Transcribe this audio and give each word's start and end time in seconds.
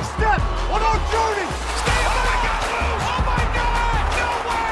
half 0.00 0.16
step 0.16 0.40
on 0.72 0.80
our 0.82 0.98
journey. 1.12 1.48
Stay 1.80 2.00
oh 2.08 2.20
my 2.20 2.36
God! 2.46 2.64
Oh 3.04 3.20
my 3.26 3.44
God! 3.58 4.02
No 4.20 4.30
way! 4.48 4.70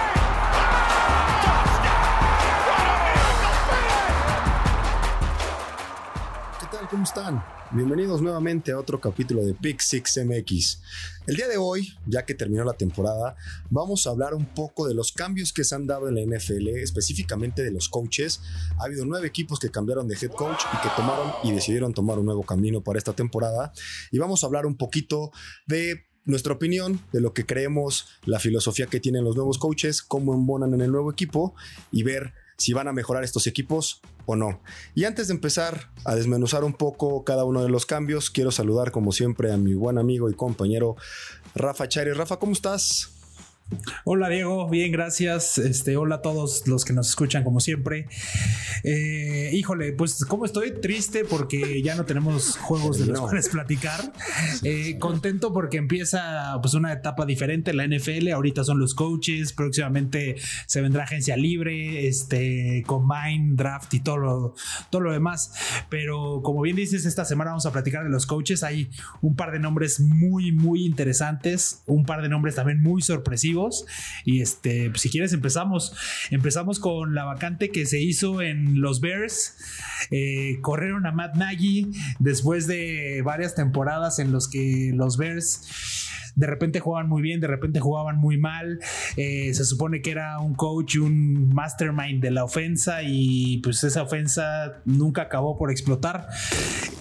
What 6.71 6.91
¿Cómo 6.91 7.05
están? 7.05 7.58
Bienvenidos 7.71 8.23
nuevamente 8.23 8.73
a 8.73 8.79
otro 8.79 8.99
capítulo 8.99 9.45
de 9.45 9.53
Pick 9.53 9.81
Six 9.81 10.21
MX. 10.25 10.81
El 11.27 11.37
día 11.37 11.47
de 11.49 11.59
hoy, 11.59 11.93
ya 12.07 12.25
que 12.25 12.35
terminó 12.35 12.65
la 12.65 12.73
temporada, 12.73 13.37
vamos 13.69 14.07
a 14.07 14.11
hablar 14.11 14.33
un 14.33 14.47
poco 14.47 14.89
de 14.89 14.95
los 14.95 15.13
cambios 15.13 15.53
que 15.53 15.65
se 15.65 15.75
han 15.75 15.87
dado 15.87 16.09
en 16.09 16.15
la 16.15 16.23
NFL, 16.23 16.67
específicamente 16.69 17.63
de 17.63 17.71
los 17.71 17.91
coaches. 17.91 18.41
Ha 18.79 18.85
habido 18.85 19.05
nueve 19.05 19.27
equipos 19.27 19.59
que 19.59 19.71
cambiaron 19.71 20.09
de 20.09 20.15
head 20.15 20.31
coach 20.31 20.63
y 20.73 20.83
que 20.83 20.89
tomaron 20.97 21.31
y 21.45 21.53
decidieron 21.53 21.93
tomar 21.93 22.19
un 22.19 22.25
nuevo 22.25 22.43
camino 22.43 22.81
para 22.81 22.97
esta 22.97 23.13
temporada. 23.13 23.75
Y 24.11 24.19
vamos 24.19 24.43
a 24.43 24.47
hablar 24.47 24.65
un 24.65 24.79
poquito 24.79 25.31
de 25.67 26.07
nuestra 26.25 26.55
opinión 26.55 27.03
de 27.13 27.21
lo 27.21 27.35
que 27.35 27.45
creemos, 27.45 28.07
la 28.25 28.41
filosofía 28.41 28.87
que 28.87 28.99
tienen 28.99 29.25
los 29.25 29.37
nuevos 29.37 29.59
coaches, 29.59 30.01
cómo 30.01 30.33
embonan 30.33 30.73
en 30.73 30.81
el 30.81 30.91
nuevo 30.91 31.13
equipo 31.13 31.55
y 31.93 32.03
ver 32.03 32.33
si 32.59 32.73
van 32.73 32.89
a 32.89 32.93
mejorar 32.93 33.25
estos 33.25 33.47
equipos 33.47 34.03
o 34.27 34.37
no. 34.37 34.61
Y 34.95 35.05
antes 35.05 35.29
de 35.29 35.35
empezar 35.35 35.91
a 36.05 36.15
desmenuzar 36.15 36.65
un 36.65 36.75
poco 36.75 37.25
cada 37.25 37.45
uno 37.45 37.63
de 37.63 37.71
los 37.71 37.87
cambios, 37.87 38.31
quiero 38.31 38.51
saludar 38.51 38.91
como 38.91 39.13
siempre 39.13 39.53
a 39.53 39.57
mi 39.57 39.75
buen 39.75 39.97
amigo 39.97 40.29
y 40.29 40.35
compañero 40.35 40.97
Rafa 41.55 41.89
Chari. 41.89 42.13
Rafa, 42.13 42.39
¿cómo 42.39 42.53
estás? 42.53 43.18
Hola 44.05 44.31
Diego, 44.31 44.69
bien, 44.71 44.93
gracias. 44.93 45.59
Este, 45.59 45.99
hola 45.99 46.17
a 46.17 46.23
todos 46.23 46.67
los 46.67 46.87
que 46.87 46.95
nos 46.95 47.11
escuchan 47.11 47.45
como 47.45 47.61
siempre. 47.61 48.07
Eh, 48.83 49.51
híjole, 49.53 49.93
pues 49.93 50.25
como 50.25 50.47
estoy 50.47 50.81
triste 50.81 51.25
porque 51.25 51.83
ya 51.83 51.95
no 51.95 52.07
tenemos 52.07 52.57
juegos 52.57 52.99
de 52.99 53.07
los 53.07 53.21
cuales 53.21 53.49
platicar. 53.51 54.13
Eh, 54.63 54.99
contento 54.99 55.53
porque 55.53 55.77
empieza 55.77 56.59
pues 56.63 56.73
una 56.73 56.93
etapa 56.95 57.27
diferente 57.27 57.73
en 57.73 57.77
la 57.77 57.87
NFL. 57.87 58.33
Ahorita 58.33 58.65
son 58.65 58.79
los 58.79 58.95
coaches, 58.95 59.53
próximamente 59.53 60.37
se 60.67 60.81
vendrá 60.81 61.05
agencia 61.05 61.37
libre, 61.37 62.07
este 62.09 62.83
combine, 62.87 63.55
draft 63.55 63.93
y 63.93 64.01
todo 64.01 64.17
lo, 64.17 64.55
todo 64.89 65.03
lo 65.03 65.13
demás. 65.13 65.53
Pero 65.91 66.41
como 66.43 66.63
bien 66.63 66.77
dices, 66.77 67.05
esta 67.05 67.27
semana 67.27 67.51
vamos 67.51 67.67
a 67.67 67.73
platicar 67.73 68.03
de 68.05 68.11
los 68.11 68.25
coaches. 68.25 68.63
Hay 68.63 68.89
un 69.21 69.37
par 69.37 69.53
de 69.53 69.59
nombres 69.59 70.01
muy, 70.01 70.53
muy 70.53 70.87
interesantes, 70.87 71.83
un 71.87 72.07
par 72.07 72.23
de 72.23 72.31
nombres 72.31 72.55
también 72.55 72.83
muy 72.83 73.03
sorpresivos. 73.03 73.58
Y 74.25 74.41
este, 74.41 74.91
pues, 74.91 75.03
si 75.03 75.11
quieres, 75.11 75.33
empezamos. 75.33 75.95
Empezamos 76.31 76.81
con 76.81 77.15
la 77.15 77.25
vacante 77.25 77.71
que 77.71 77.87
se 77.87 78.01
hizo 78.01 78.43
en 78.43 78.81
los 78.81 79.01
Bears. 79.01 79.57
Eh, 80.11 80.59
corrieron 80.63 81.07
a 81.07 81.13
Matt 81.13 81.37
Nagy 81.37 81.91
después 82.19 82.67
de 82.67 83.23
varias 83.25 83.55
temporadas 83.55 84.19
en 84.19 84.33
los 84.33 84.49
que 84.49 84.93
los 84.95 85.17
Bears 85.17 86.07
de 86.39 86.47
repente 86.47 86.79
jugaban 86.79 87.09
muy 87.09 87.21
bien, 87.21 87.41
de 87.41 87.49
repente 87.49 87.81
jugaban 87.81 88.17
muy 88.17 88.39
mal. 88.39 88.79
Eh, 89.17 89.53
se 89.55 89.65
supone 89.65 90.03
que 90.03 90.13
era 90.13 90.39
un 90.39 90.55
coach, 90.55 90.97
un 90.97 91.53
mastermind 91.53 92.23
de 92.23 92.31
la 92.31 92.45
ofensa 92.45 93.03
y 93.03 93.59
pues 93.59 93.83
esa 93.83 94.03
ofensa 94.03 94.81
nunca 94.85 95.23
acabó 95.23 95.59
por 95.59 95.73
explotar. 95.73 96.29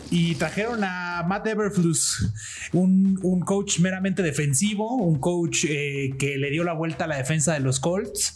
Y 0.10 0.36
trajeron 0.36 0.84
a 0.84 1.24
Matt 1.28 1.48
Everflus, 1.48 2.32
un, 2.74 3.20
un 3.24 3.42
coach 3.42 3.80
meramente 3.80 4.24
defensivo, 4.24 4.96
un 4.96 5.20
coach 5.20 5.66
eh, 5.68 6.12
que 6.18 6.38
le 6.38 6.50
dio 6.50 6.64
la 6.64 6.74
vuelta 6.74 7.06
a 7.06 7.08
la 7.08 7.18
defensa 7.18 7.54
de 7.54 7.60
los 7.60 7.80
Colts. 7.80 8.36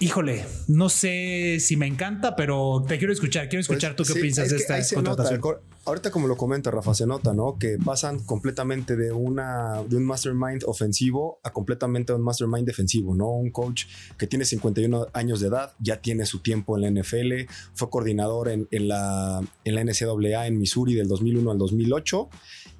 Híjole, 0.00 0.44
no 0.68 0.88
sé 0.88 1.58
si 1.60 1.76
me 1.76 1.86
encanta, 1.86 2.36
pero 2.36 2.84
te 2.86 2.98
quiero 2.98 3.12
escuchar. 3.12 3.48
Quiero 3.48 3.60
escuchar 3.60 3.94
Pues, 3.96 4.08
tú 4.08 4.14
qué 4.14 4.18
sí, 4.18 4.22
piensas 4.22 4.46
es 4.46 4.50
de 4.50 4.56
esta 4.78 5.00
nota, 5.02 5.24
contratación. 5.24 5.40
Ahorita 5.86 6.10
como 6.10 6.26
lo 6.28 6.36
comenta 6.36 6.70
Rafa, 6.70 6.94
se 6.94 7.06
nota, 7.06 7.34
¿no? 7.34 7.58
Que 7.58 7.76
pasan 7.84 8.20
completamente 8.20 8.96
de 8.96 9.12
una 9.12 9.82
de 9.88 9.96
un 9.96 10.04
mastermind 10.04 10.62
ofensivo 10.66 11.38
a 11.42 11.52
completamente 11.52 12.12
un 12.12 12.22
mastermind 12.22 12.66
defensivo, 12.66 13.14
¿no? 13.14 13.28
Un 13.30 13.50
coach 13.50 13.84
que 14.18 14.26
tiene 14.26 14.44
51 14.44 15.08
años 15.12 15.40
de 15.40 15.48
edad, 15.48 15.72
ya 15.80 16.00
tiene 16.00 16.26
su 16.26 16.40
tiempo 16.40 16.76
en 16.78 16.82
la 16.94 17.02
NFL, 17.02 17.50
fue 17.74 17.90
coordinador 17.90 18.48
en, 18.48 18.66
en 18.70 18.88
la, 18.88 19.40
en 19.64 19.74
la 19.74 19.84
NCAA 19.84 20.46
en 20.46 20.58
Missouri 20.58 20.94
del 20.94 21.08
2001 21.08 21.50
al 21.50 21.58
2008 21.58 22.28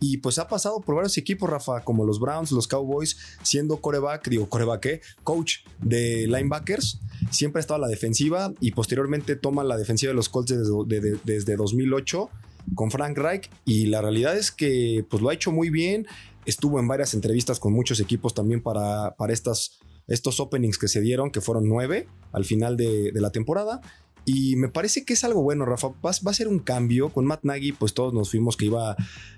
y 0.01 0.19
pues 0.19 0.39
ha 0.39 0.49
pasado 0.49 0.81
por 0.81 0.97
varios 0.97 1.17
equipos, 1.19 1.49
Rafa, 1.49 1.83
como 1.85 2.05
los 2.05 2.21
Browns, 2.21 2.51
los 2.53 2.67
Cowboys, 2.69 3.17
siendo 3.43 3.79
coreback, 3.79 4.29
digo 4.29 4.49
coreback, 4.49 4.81
¿qué? 4.81 5.01
Coach 5.23 5.59
de 5.81 6.27
linebackers, 6.27 7.01
siempre 7.31 7.61
ha 7.61 7.63
estado 7.63 7.77
a 7.77 7.87
la 7.87 7.89
defensiva 7.89 8.53
y 8.61 8.73
posteriormente 8.73 9.37
toma 9.37 9.63
la 9.65 9.77
defensiva 9.77 10.11
de 10.11 10.17
los 10.17 10.29
Colts 10.29 10.51
desde, 10.51 10.73
de- 10.87 11.01
de- 11.01 11.19
desde 11.25 11.57
2008 11.57 12.29
con 12.75 12.91
Frank 12.91 13.17
Reich 13.19 13.51
y 13.65 13.87
la 13.87 14.03
realidad 14.03 14.37
es 14.37 14.51
que 14.51 15.05
pues 15.09 15.23
lo 15.23 15.29
ha 15.29 15.35
hecho 15.35 15.53
muy 15.53 15.71
bien, 15.71 16.07
estuvo 16.47 16.79
en 16.79 16.89
varias 16.89 17.15
entrevistas 17.15 17.61
con 17.61 17.73
muchos 17.73 18.01
equipos 18.01 18.35
también 18.35 18.63
para, 18.63 19.15
para 19.17 19.33
estas, 19.33 19.79
estos 20.07 20.41
openings 20.41 20.79
que 20.79 20.89
se 20.89 21.01
dieron, 21.01 21.31
que 21.31 21.41
fueron 21.41 21.69
nueve 21.69 22.09
al 22.33 22.45
final 22.45 22.77
de, 22.77 23.13
la 23.15 23.31
temporada. 23.31 23.81
Y 24.27 24.57
me 24.57 24.69
parece 24.69 25.05
que 25.05 25.13
es 25.13 25.23
algo 25.25 25.43
bueno, 25.43 25.67
Rafa. 25.67 25.89
Va 26.03 26.31
a 26.31 26.35
ser 26.35 26.49
un 26.49 26.59
cambio. 26.59 27.11
Con 27.11 27.27
Matt 27.27 27.45
Nagy, 27.45 27.73
pues 27.73 27.93
todos 27.93 28.15
nos 28.15 28.31
fuimos 28.31 28.57
que 28.57 28.65
iba 28.65 28.97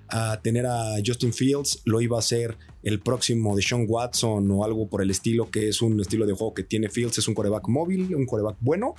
a 0.08 0.40
tener 0.42 0.64
a 0.64 0.94
Justin 1.04 1.32
Fields, 1.32 1.82
lo 1.84 2.00
iba 2.00 2.16
a 2.16 2.20
hacer 2.20 2.56
el 2.86 3.00
próximo 3.00 3.56
de 3.56 3.62
Sean 3.62 3.84
Watson 3.88 4.48
o 4.48 4.62
algo 4.62 4.88
por 4.88 5.02
el 5.02 5.10
estilo, 5.10 5.50
que 5.50 5.68
es 5.68 5.82
un 5.82 6.00
estilo 6.00 6.24
de 6.24 6.34
juego 6.34 6.54
que 6.54 6.62
tiene 6.62 6.88
Fields, 6.88 7.18
es 7.18 7.26
un 7.26 7.34
coreback 7.34 7.66
móvil, 7.66 8.14
un 8.14 8.26
coreback 8.26 8.58
bueno. 8.60 8.94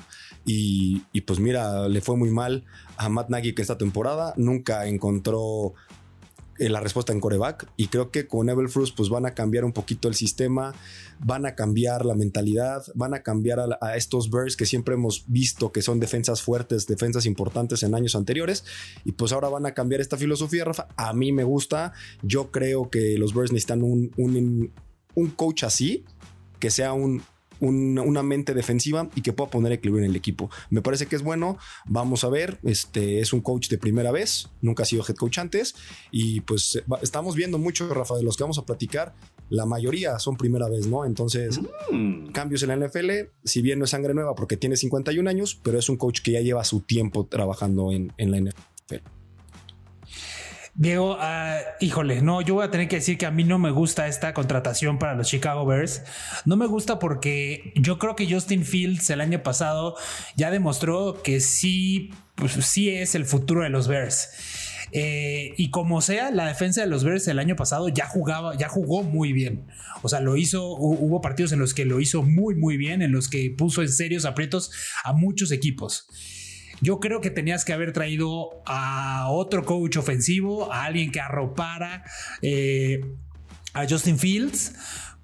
Y, 0.46 1.00
pues 1.26 1.40
mira, 1.40 1.88
le 1.88 2.02
fue 2.02 2.18
muy 2.18 2.30
mal 2.30 2.66
a 2.98 3.08
Matt 3.08 3.30
Nagy 3.30 3.56
que 3.56 3.62
esta 3.62 3.78
temporada 3.78 4.34
nunca 4.36 4.88
encontró 4.88 5.74
eh, 6.60 6.70
la 6.70 6.80
respuesta 6.80 7.14
en 7.14 7.20
coreback 7.20 7.68
y 7.78 7.88
creo 7.88 8.12
que 8.12 8.28
con 8.28 8.50
Evelfrus 8.50 8.92
pues 8.92 9.10
van 9.10 9.26
a 9.26 9.34
cambiar 9.34 9.66
un 9.66 9.74
poquito 9.74 10.08
el 10.08 10.16
sistema, 10.16 10.74
van 11.20 11.46
a 11.46 11.56
cambiar 11.56 12.06
la 12.06 12.16
mentalidad, 12.16 12.84
van 12.96 13.14
a 13.14 13.24
cambiar 13.24 13.60
a 13.82 13.96
estos 13.98 14.30
Bears 14.30 14.56
que 14.56 14.66
siempre 14.66 14.96
hemos 14.96 15.26
visto 15.28 15.72
que 15.72 15.82
son 15.82 16.00
defensas 16.00 16.42
fuertes, 16.42 16.88
defensas 16.88 17.26
importantes 17.26 17.84
en 17.84 17.96
años 17.96 18.16
anteriores 18.16 18.64
y 19.06 19.14
pues 19.14 19.32
ahora 19.32 19.50
van 19.50 19.66
a 19.66 19.74
cambiar 19.74 20.02
esta 20.02 20.18
filosofía, 20.18 20.66
Rafa. 20.66 20.88
A 20.96 21.14
mí 21.14 21.32
me 21.32 21.44
gusta, 21.44 21.94
yo 22.22 22.52
creo 22.52 22.90
que 22.90 23.18
los 23.18 23.34
Bears 23.34 23.52
necesitan 23.52 23.84
un, 23.84 24.12
un, 24.18 24.72
un 25.16 25.30
coach 25.32 25.64
así, 25.64 26.06
que 26.60 26.72
sea 26.72 26.94
un, 26.94 27.22
un- 27.60 27.98
una 28.00 28.24
mente 28.24 28.54
defensiva 28.54 29.10
y 29.16 29.22
que 29.22 29.34
pueda 29.34 29.50
poner 29.50 29.72
equilibrio 29.72 30.04
en 30.06 30.10
el 30.12 30.16
equipo. 30.16 30.50
Me 30.70 30.82
parece 30.82 31.06
que 31.08 31.16
es 31.16 31.24
bueno. 31.24 31.58
Vamos 31.86 32.24
a 32.24 32.30
ver. 32.30 32.60
Este 32.64 33.20
es 33.20 33.34
un 33.34 33.42
coach 33.42 33.70
de 33.70 33.78
primera 33.78 34.12
vez. 34.12 34.50
Nunca 34.62 34.84
ha 34.84 34.86
sido 34.86 35.04
head 35.08 35.16
coach 35.16 35.38
antes. 35.40 35.76
Y 36.12 36.42
pues 36.42 36.82
va- 36.92 37.00
estamos 37.02 37.36
viendo 37.36 37.58
mucho, 37.58 37.94
Rafa, 37.94 38.16
de 38.16 38.24
los 38.24 38.38
que 38.38 38.44
vamos 38.44 38.58
a 38.58 38.66
platicar. 38.66 39.16
La 39.50 39.66
mayoría 39.66 40.20
son 40.20 40.36
primera 40.38 40.68
vez, 40.70 40.88
¿no? 40.88 41.06
Entonces, 41.06 41.60
cambios 42.34 42.64
en 42.64 42.70
la 42.70 42.76
NFL. 42.88 43.30
Si 43.44 43.62
bien 43.62 43.80
no 43.80 43.86
es 43.86 43.92
sangre 43.92 44.14
nueva 44.14 44.36
porque 44.36 44.58
tiene 44.58 44.76
51 44.76 45.28
años, 45.30 45.60
pero 45.64 45.80
es 45.80 45.88
un 45.90 45.98
coach 45.98 46.22
que 46.22 46.32
ya 46.34 46.42
lleva 46.42 46.64
su 46.64 46.82
tiempo 46.82 47.26
trabajando 47.26 47.92
en, 47.92 48.12
en 48.18 48.32
la 48.32 48.38
NFL. 48.38 49.17
Diego, 50.80 51.18
ah, 51.20 51.58
híjole, 51.80 52.22
no, 52.22 52.42
yo 52.42 52.54
voy 52.54 52.64
a 52.64 52.70
tener 52.70 52.88
que 52.88 52.98
decir 52.98 53.18
que 53.18 53.26
a 53.26 53.32
mí 53.32 53.44
no 53.44 53.58
me 53.58 53.72
gusta 53.72 54.08
esta 54.08 54.36
contratación 54.36 55.00
para 55.00 55.16
los 55.16 55.28
Chicago 55.28 55.66
Bears. 55.66 56.04
No 56.46 56.56
me 56.56 56.68
gusta 56.68 57.00
porque 57.00 57.74
yo 57.76 57.98
creo 57.98 58.16
que 58.16 58.32
Justin 58.32 58.64
Fields 58.64 59.10
el 59.10 59.22
año 59.22 59.42
pasado 59.42 59.96
ya 60.36 60.52
demostró 60.52 61.24
que 61.24 61.40
sí, 61.40 62.12
pues, 62.36 62.52
sí 62.52 62.92
es 62.92 63.16
el 63.16 63.26
futuro 63.26 63.64
de 63.64 63.70
los 63.70 63.88
Bears. 63.88 64.30
Eh, 64.92 65.56
y 65.58 65.72
como 65.72 66.00
sea, 66.02 66.30
la 66.30 66.46
defensa 66.46 66.82
de 66.82 66.88
los 66.88 67.04
Bears 67.04 67.28
el 67.28 67.40
año 67.40 67.56
pasado 67.56 67.90
ya 67.90 68.06
jugaba, 68.08 68.56
ya 68.56 68.70
jugó 68.70 69.02
muy 69.02 69.34
bien. 69.34 69.66
O 70.04 70.10
sea, 70.10 70.22
lo 70.22 70.38
hizo, 70.38 70.78
hu- 70.78 70.98
hubo 71.00 71.22
partidos 71.22 71.52
en 71.54 71.60
los 71.60 71.74
que 71.74 71.86
lo 71.86 72.00
hizo 72.00 72.22
muy, 72.22 72.54
muy 72.54 72.78
bien, 72.78 73.02
en 73.02 73.12
los 73.14 73.30
que 73.30 73.50
puso 73.50 73.82
en 73.82 73.90
serios 73.90 74.26
aprietos 74.26 74.72
a 75.04 75.12
muchos 75.14 75.52
equipos. 75.52 76.08
Yo 76.82 77.00
creo 77.00 77.22
que 77.22 77.30
tenías 77.30 77.66
que 77.66 77.74
haber 77.74 77.94
traído 77.94 78.62
a 78.66 79.30
otro 79.30 79.66
coach 79.66 79.98
ofensivo, 79.98 80.72
a 80.72 80.86
alguien 80.86 81.12
que 81.12 81.20
arropara 81.20 82.04
eh, 82.42 83.02
a 83.74 83.88
Justin 83.88 84.18
Fields, 84.18 84.76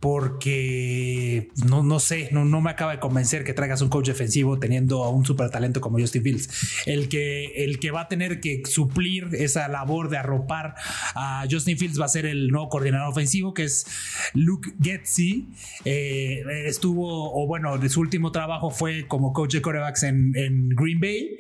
porque 0.04 1.50
no, 1.66 1.82
no 1.84 2.00
sé, 2.00 2.30
no, 2.32 2.46
no 2.46 2.62
me 2.62 2.70
acaba 2.70 2.92
de 2.92 3.00
convencer 3.00 3.44
que 3.44 3.54
traigas 3.54 3.82
un 3.82 3.90
coach 3.90 4.08
defensivo 4.08 4.60
teniendo 4.60 5.04
a 5.04 5.10
un 5.10 5.26
super 5.26 5.50
talento 5.50 5.82
como 5.82 5.98
Justin 6.00 6.24
Fields. 6.24 6.84
El 6.86 7.10
que, 7.10 7.64
el 7.64 7.80
que 7.80 7.92
va 7.92 8.02
a 8.02 8.08
tener 8.08 8.40
que 8.40 8.62
suplir 8.66 9.30
esa 9.34 9.68
labor 9.68 10.10
de 10.10 10.18
arropar 10.18 10.76
a 11.16 11.46
Justin 11.50 11.78
Fields 11.78 12.00
va 12.00 12.06
a 12.06 12.10
ser 12.10 12.26
el 12.26 12.50
nuevo 12.50 12.70
coordinador 12.70 13.10
ofensivo, 13.10 13.54
que 13.54 13.64
es 13.64 13.86
Luke 14.34 14.72
Getzi. 14.82 15.50
Eh, 15.86 16.44
estuvo, 16.66 17.34
o 17.34 17.48
bueno, 17.48 17.78
de 17.78 17.90
su 17.90 18.00
último 18.02 18.32
trabajo 18.32 18.70
fue 18.72 19.08
como 19.08 19.34
coach 19.34 19.54
de 19.54 19.62
corebacks 19.62 20.04
en, 20.04 20.34
en 20.36 20.70
Green 20.70 21.00
Bay 21.00 21.38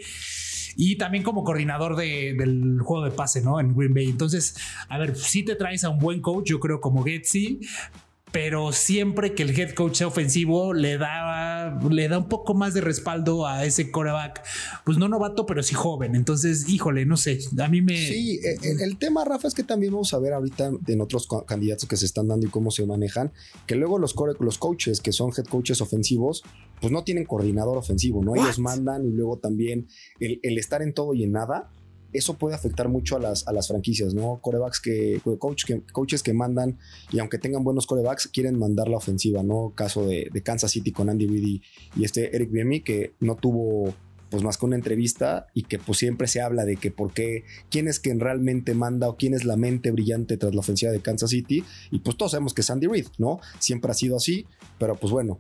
y 0.76 0.96
también 0.98 1.24
como 1.24 1.44
coordinador 1.44 1.96
de- 1.96 2.34
del 2.38 2.80
juego 2.82 3.06
de 3.06 3.12
pase, 3.12 3.42
¿no? 3.42 3.60
En 3.60 3.76
Green 3.76 3.94
Bay. 3.94 4.06
Entonces, 4.10 4.56
a 4.90 4.98
ver, 4.98 5.16
si 5.16 5.44
te 5.44 5.56
traes 5.56 5.84
a 5.84 5.90
un 5.90 6.00
buen 6.00 6.22
coach, 6.22 6.48
yo 6.50 6.60
creo 6.60 6.82
como 6.82 7.04
Getzi, 7.04 7.60
pero 8.34 8.72
siempre 8.72 9.36
que 9.36 9.44
el 9.44 9.58
head 9.58 9.76
coach 9.76 9.98
sea 9.98 10.08
ofensivo 10.08 10.74
le 10.74 10.98
da, 10.98 11.80
le 11.88 12.08
da 12.08 12.18
un 12.18 12.28
poco 12.28 12.56
más 12.56 12.74
de 12.74 12.82
respaldo 12.82 13.46
a 13.46 13.64
ese 13.64 13.92
coreback, 13.92 14.44
pues 14.84 14.98
no 14.98 15.08
novato, 15.08 15.46
pero 15.46 15.62
sí 15.62 15.76
joven. 15.76 16.16
Entonces, 16.16 16.68
híjole, 16.68 17.06
no 17.06 17.16
sé, 17.16 17.38
a 17.60 17.68
mí 17.68 17.84
me... 17.84 17.96
Sí, 17.96 18.40
el, 18.64 18.82
el 18.82 18.98
tema, 18.98 19.24
Rafa, 19.24 19.48
es 19.48 19.54
que 19.54 19.62
también 19.62 19.94
vamos 19.94 20.16
a 20.16 20.20
ver 20.20 20.34
ahorita 20.34 20.72
en 20.88 21.02
otros 21.02 21.28
candidatos 21.46 21.88
que 21.88 21.96
se 21.96 22.08
están 22.08 22.28
dando 22.28 22.48
y 22.48 22.50
cómo 22.50 22.72
se 22.72 22.84
manejan, 22.88 23.32
que 23.68 23.76
luego 23.76 24.00
los, 24.00 24.16
los 24.40 24.58
coaches 24.58 25.00
que 25.00 25.12
son 25.12 25.30
head 25.38 25.46
coaches 25.46 25.80
ofensivos, 25.80 26.44
pues 26.82 26.92
no 26.92 27.04
tienen 27.04 27.26
coordinador 27.26 27.78
ofensivo, 27.78 28.24
¿no? 28.24 28.36
Ellos 28.36 28.58
mandan 28.58 29.06
y 29.06 29.12
luego 29.12 29.38
también 29.38 29.88
el, 30.20 30.40
el 30.42 30.58
estar 30.58 30.82
en 30.82 30.96
todo 30.96 31.14
y 31.14 31.24
en 31.24 31.34
nada 31.34 31.70
eso 32.14 32.36
puede 32.36 32.56
afectar 32.56 32.90
mucho 32.90 33.16
a 33.16 33.20
las, 33.20 33.48
a 33.48 33.54
las 33.54 33.68
franquicias, 33.68 34.14
¿no? 34.14 34.40
Corebacks 34.42 34.80
que, 34.80 35.22
coach, 35.40 35.66
que, 35.66 35.82
coaches 35.92 36.24
que 36.24 36.34
mandan 36.34 36.78
y 37.12 37.20
aunque 37.20 37.38
tengan 37.38 37.64
buenos 37.64 37.88
corebacks, 37.88 38.28
quieren 38.28 38.58
mandar 38.58 38.88
la 38.88 38.98
ofensiva, 38.98 39.44
¿no? 39.44 39.74
Caso 39.76 40.06
de, 40.06 40.30
Kansas 40.44 40.72
City 40.72 40.92
con 40.92 41.10
Andy 41.10 41.28
Reid 41.28 41.62
y, 41.96 42.04
este 42.04 42.36
Eric 42.36 42.52
Biemi 42.52 42.82
que 42.82 43.14
no 43.20 43.36
tuvo 43.36 43.94
pues 44.30 44.44
más 44.44 44.58
que 44.58 44.66
una 44.66 44.76
entrevista 44.76 45.46
y 45.54 45.64
que 45.64 45.78
pues 45.78 46.00
siempre 46.00 46.28
se 46.28 46.42
habla 46.42 46.66
de 46.66 46.76
que 46.76 46.90
por 46.90 47.14
qué, 47.14 47.44
quién 47.70 47.88
es 47.88 48.00
quien 48.00 48.20
realmente 48.20 48.74
manda 48.74 49.08
o 49.08 49.16
quién 49.16 49.36
es 49.36 49.46
la 49.46 49.58
mente 49.58 49.92
brillante 49.92 50.38
tras 50.38 50.56
la 50.56 50.62
ofensiva 50.62 50.92
de 50.92 51.02
Kansas 51.02 51.30
City 51.30 51.64
y 51.92 52.00
pues 52.00 52.18
todos 52.18 52.32
sabemos 52.32 52.56
que 52.56 52.62
es 52.62 52.70
Andy 52.72 52.88
Reid, 52.88 53.08
¿no? 53.20 53.40
Siempre 53.60 53.92
ha 53.92 53.94
sido 53.94 54.18
así, 54.18 54.48
pero 54.80 54.96
pues 54.96 55.14
bueno, 55.14 55.40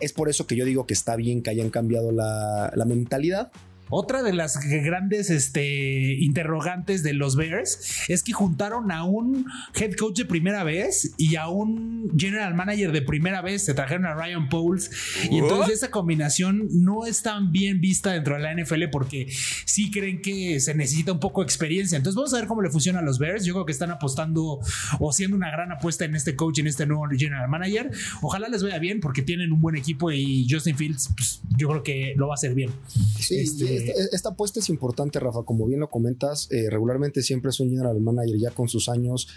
es 0.00 0.12
por 0.12 0.28
eso 0.28 0.48
que 0.48 0.56
yo 0.56 0.64
digo 0.64 0.86
que 0.86 0.94
está 0.94 1.14
bien 1.14 1.40
que 1.42 1.50
hayan 1.50 1.70
cambiado 1.70 2.10
la, 2.10 2.72
la 2.74 2.84
mentalidad 2.84 3.52
otra 3.94 4.22
de 4.22 4.32
las 4.32 4.58
grandes 4.58 5.28
este, 5.28 6.14
interrogantes 6.14 7.02
de 7.02 7.12
los 7.12 7.36
Bears 7.36 8.08
es 8.08 8.22
que 8.22 8.32
juntaron 8.32 8.90
a 8.90 9.04
un 9.04 9.44
head 9.74 9.92
coach 9.96 10.16
de 10.16 10.24
primera 10.24 10.64
vez 10.64 11.12
y 11.18 11.36
a 11.36 11.48
un 11.48 12.10
general 12.16 12.54
manager 12.54 12.90
de 12.90 13.02
primera 13.02 13.42
vez. 13.42 13.66
Se 13.66 13.74
trajeron 13.74 14.06
a 14.06 14.14
Ryan 14.14 14.48
Pauls. 14.48 14.90
Y 15.30 15.40
entonces 15.40 15.74
esa 15.74 15.90
combinación 15.90 16.68
no 16.72 17.04
es 17.04 17.20
tan 17.20 17.52
bien 17.52 17.82
vista 17.82 18.12
dentro 18.12 18.34
de 18.34 18.40
la 18.40 18.54
NFL 18.54 18.84
porque 18.90 19.28
sí 19.66 19.90
creen 19.90 20.22
que 20.22 20.58
se 20.60 20.74
necesita 20.74 21.12
un 21.12 21.20
poco 21.20 21.42
de 21.42 21.44
experiencia. 21.44 21.98
Entonces 21.98 22.16
vamos 22.16 22.32
a 22.32 22.38
ver 22.38 22.46
cómo 22.46 22.62
le 22.62 22.70
funciona 22.70 23.00
a 23.00 23.02
los 23.02 23.18
Bears. 23.18 23.44
Yo 23.44 23.52
creo 23.52 23.66
que 23.66 23.72
están 23.72 23.90
apostando 23.90 24.60
o 25.00 25.12
siendo 25.12 25.36
una 25.36 25.50
gran 25.50 25.70
apuesta 25.70 26.06
en 26.06 26.14
este 26.14 26.34
coach, 26.34 26.60
en 26.60 26.66
este 26.66 26.86
nuevo 26.86 27.04
general 27.14 27.46
manager. 27.46 27.90
Ojalá 28.22 28.48
les 28.48 28.62
vaya 28.62 28.78
bien 28.78 29.00
porque 29.00 29.20
tienen 29.20 29.52
un 29.52 29.60
buen 29.60 29.76
equipo 29.76 30.10
y 30.10 30.46
Justin 30.48 30.78
Fields, 30.78 31.10
pues, 31.14 31.42
yo 31.58 31.68
creo 31.68 31.82
que 31.82 32.14
lo 32.16 32.28
va 32.28 32.34
a 32.34 32.36
hacer 32.36 32.54
bien. 32.54 32.70
Sí, 33.18 33.36
este, 33.36 33.81
esta, 34.12 34.30
apuesta 34.30 34.60
es 34.60 34.68
importante, 34.68 35.18
Rafa, 35.20 35.42
como 35.44 35.66
bien 35.66 35.80
lo 35.80 35.90
comentas, 35.90 36.48
eh, 36.50 36.68
regularmente 36.70 37.22
siempre 37.22 37.50
es 37.50 37.60
un 37.60 37.70
general 37.70 38.00
manager 38.00 38.38
ya 38.38 38.50
con 38.50 38.68
sus 38.68 38.88
años 38.88 39.28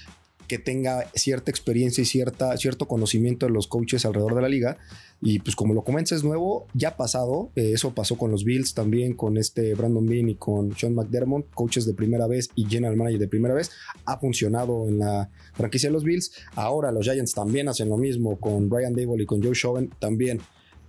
que 0.47 0.59
tenga 0.59 1.09
cierta 1.15 1.51
experiencia 1.51 2.01
y 2.01 2.05
cierta, 2.05 2.55
cierto 2.57 2.87
conocimiento 2.87 3.45
de 3.45 3.51
los 3.51 3.67
coaches 3.67 4.05
alrededor 4.05 4.35
de 4.35 4.41
la 4.41 4.49
liga. 4.49 4.77
Y 5.21 5.39
pues 5.39 5.55
como 5.55 5.73
lo 5.73 5.83
comentas 5.83 6.19
es 6.19 6.23
nuevo, 6.23 6.67
ya 6.73 6.89
ha 6.89 6.97
pasado. 6.97 7.51
Eh, 7.55 7.71
eso 7.73 7.93
pasó 7.93 8.17
con 8.17 8.31
los 8.31 8.43
Bills 8.43 8.73
también, 8.73 9.15
con 9.15 9.37
este 9.37 9.73
Brandon 9.73 10.05
Bean 10.05 10.29
y 10.29 10.35
con 10.35 10.75
Sean 10.77 10.93
McDermott, 10.93 11.49
coaches 11.53 11.85
de 11.85 11.93
primera 11.93 12.27
vez 12.27 12.49
y 12.55 12.65
general 12.65 12.95
manager 12.95 13.19
de 13.19 13.27
primera 13.27 13.53
vez. 13.53 13.71
Ha 14.05 14.19
funcionado 14.19 14.87
en 14.87 14.99
la 14.99 15.31
franquicia 15.53 15.89
de 15.89 15.93
los 15.93 16.03
Bills. 16.03 16.31
Ahora 16.55 16.91
los 16.91 17.05
Giants 17.05 17.33
también 17.33 17.67
hacen 17.67 17.89
lo 17.89 17.97
mismo 17.97 18.39
con 18.39 18.69
Brian 18.69 18.93
Dable 18.93 19.23
y 19.23 19.25
con 19.25 19.41
Joe 19.41 19.53
Chauvin 19.53 19.89
también 19.99 20.41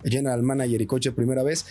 general 0.03 0.43
manager 0.43 0.81
y 0.81 0.85
coach 0.85 1.05
de 1.05 1.11
primera 1.11 1.43
vez 1.43 1.65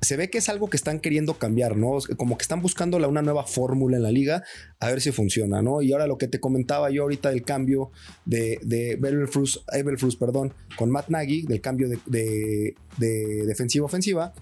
se 0.00 0.16
ve 0.16 0.30
que 0.30 0.38
es 0.38 0.48
algo 0.48 0.70
que 0.70 0.76
están 0.76 1.00
queriendo 1.00 1.34
cambiar, 1.34 1.76
¿no? 1.76 1.98
Como 2.16 2.38
que 2.38 2.42
están 2.42 2.62
buscando 2.62 2.96
una 2.96 3.22
nueva 3.22 3.44
fórmula 3.44 3.96
en 3.96 4.02
la 4.02 4.12
liga, 4.12 4.44
a 4.80 4.88
ver 4.88 5.00
si 5.00 5.12
funciona, 5.12 5.62
¿no? 5.62 5.82
Y 5.82 5.92
ahora 5.92 6.06
lo 6.06 6.18
que 6.18 6.28
te 6.28 6.40
comentaba 6.40 6.90
yo 6.90 7.02
ahorita 7.02 7.30
del 7.30 7.42
cambio 7.42 7.90
de, 8.24 8.58
de 8.62 8.92
Eberflus, 8.92 10.16
perdón, 10.16 10.54
con 10.76 10.90
Matt 10.90 11.08
Nagy, 11.08 11.42
del 11.42 11.60
cambio 11.60 11.88
de, 11.88 12.74
de 12.98 13.46
defensiva-ofensiva, 13.46 14.32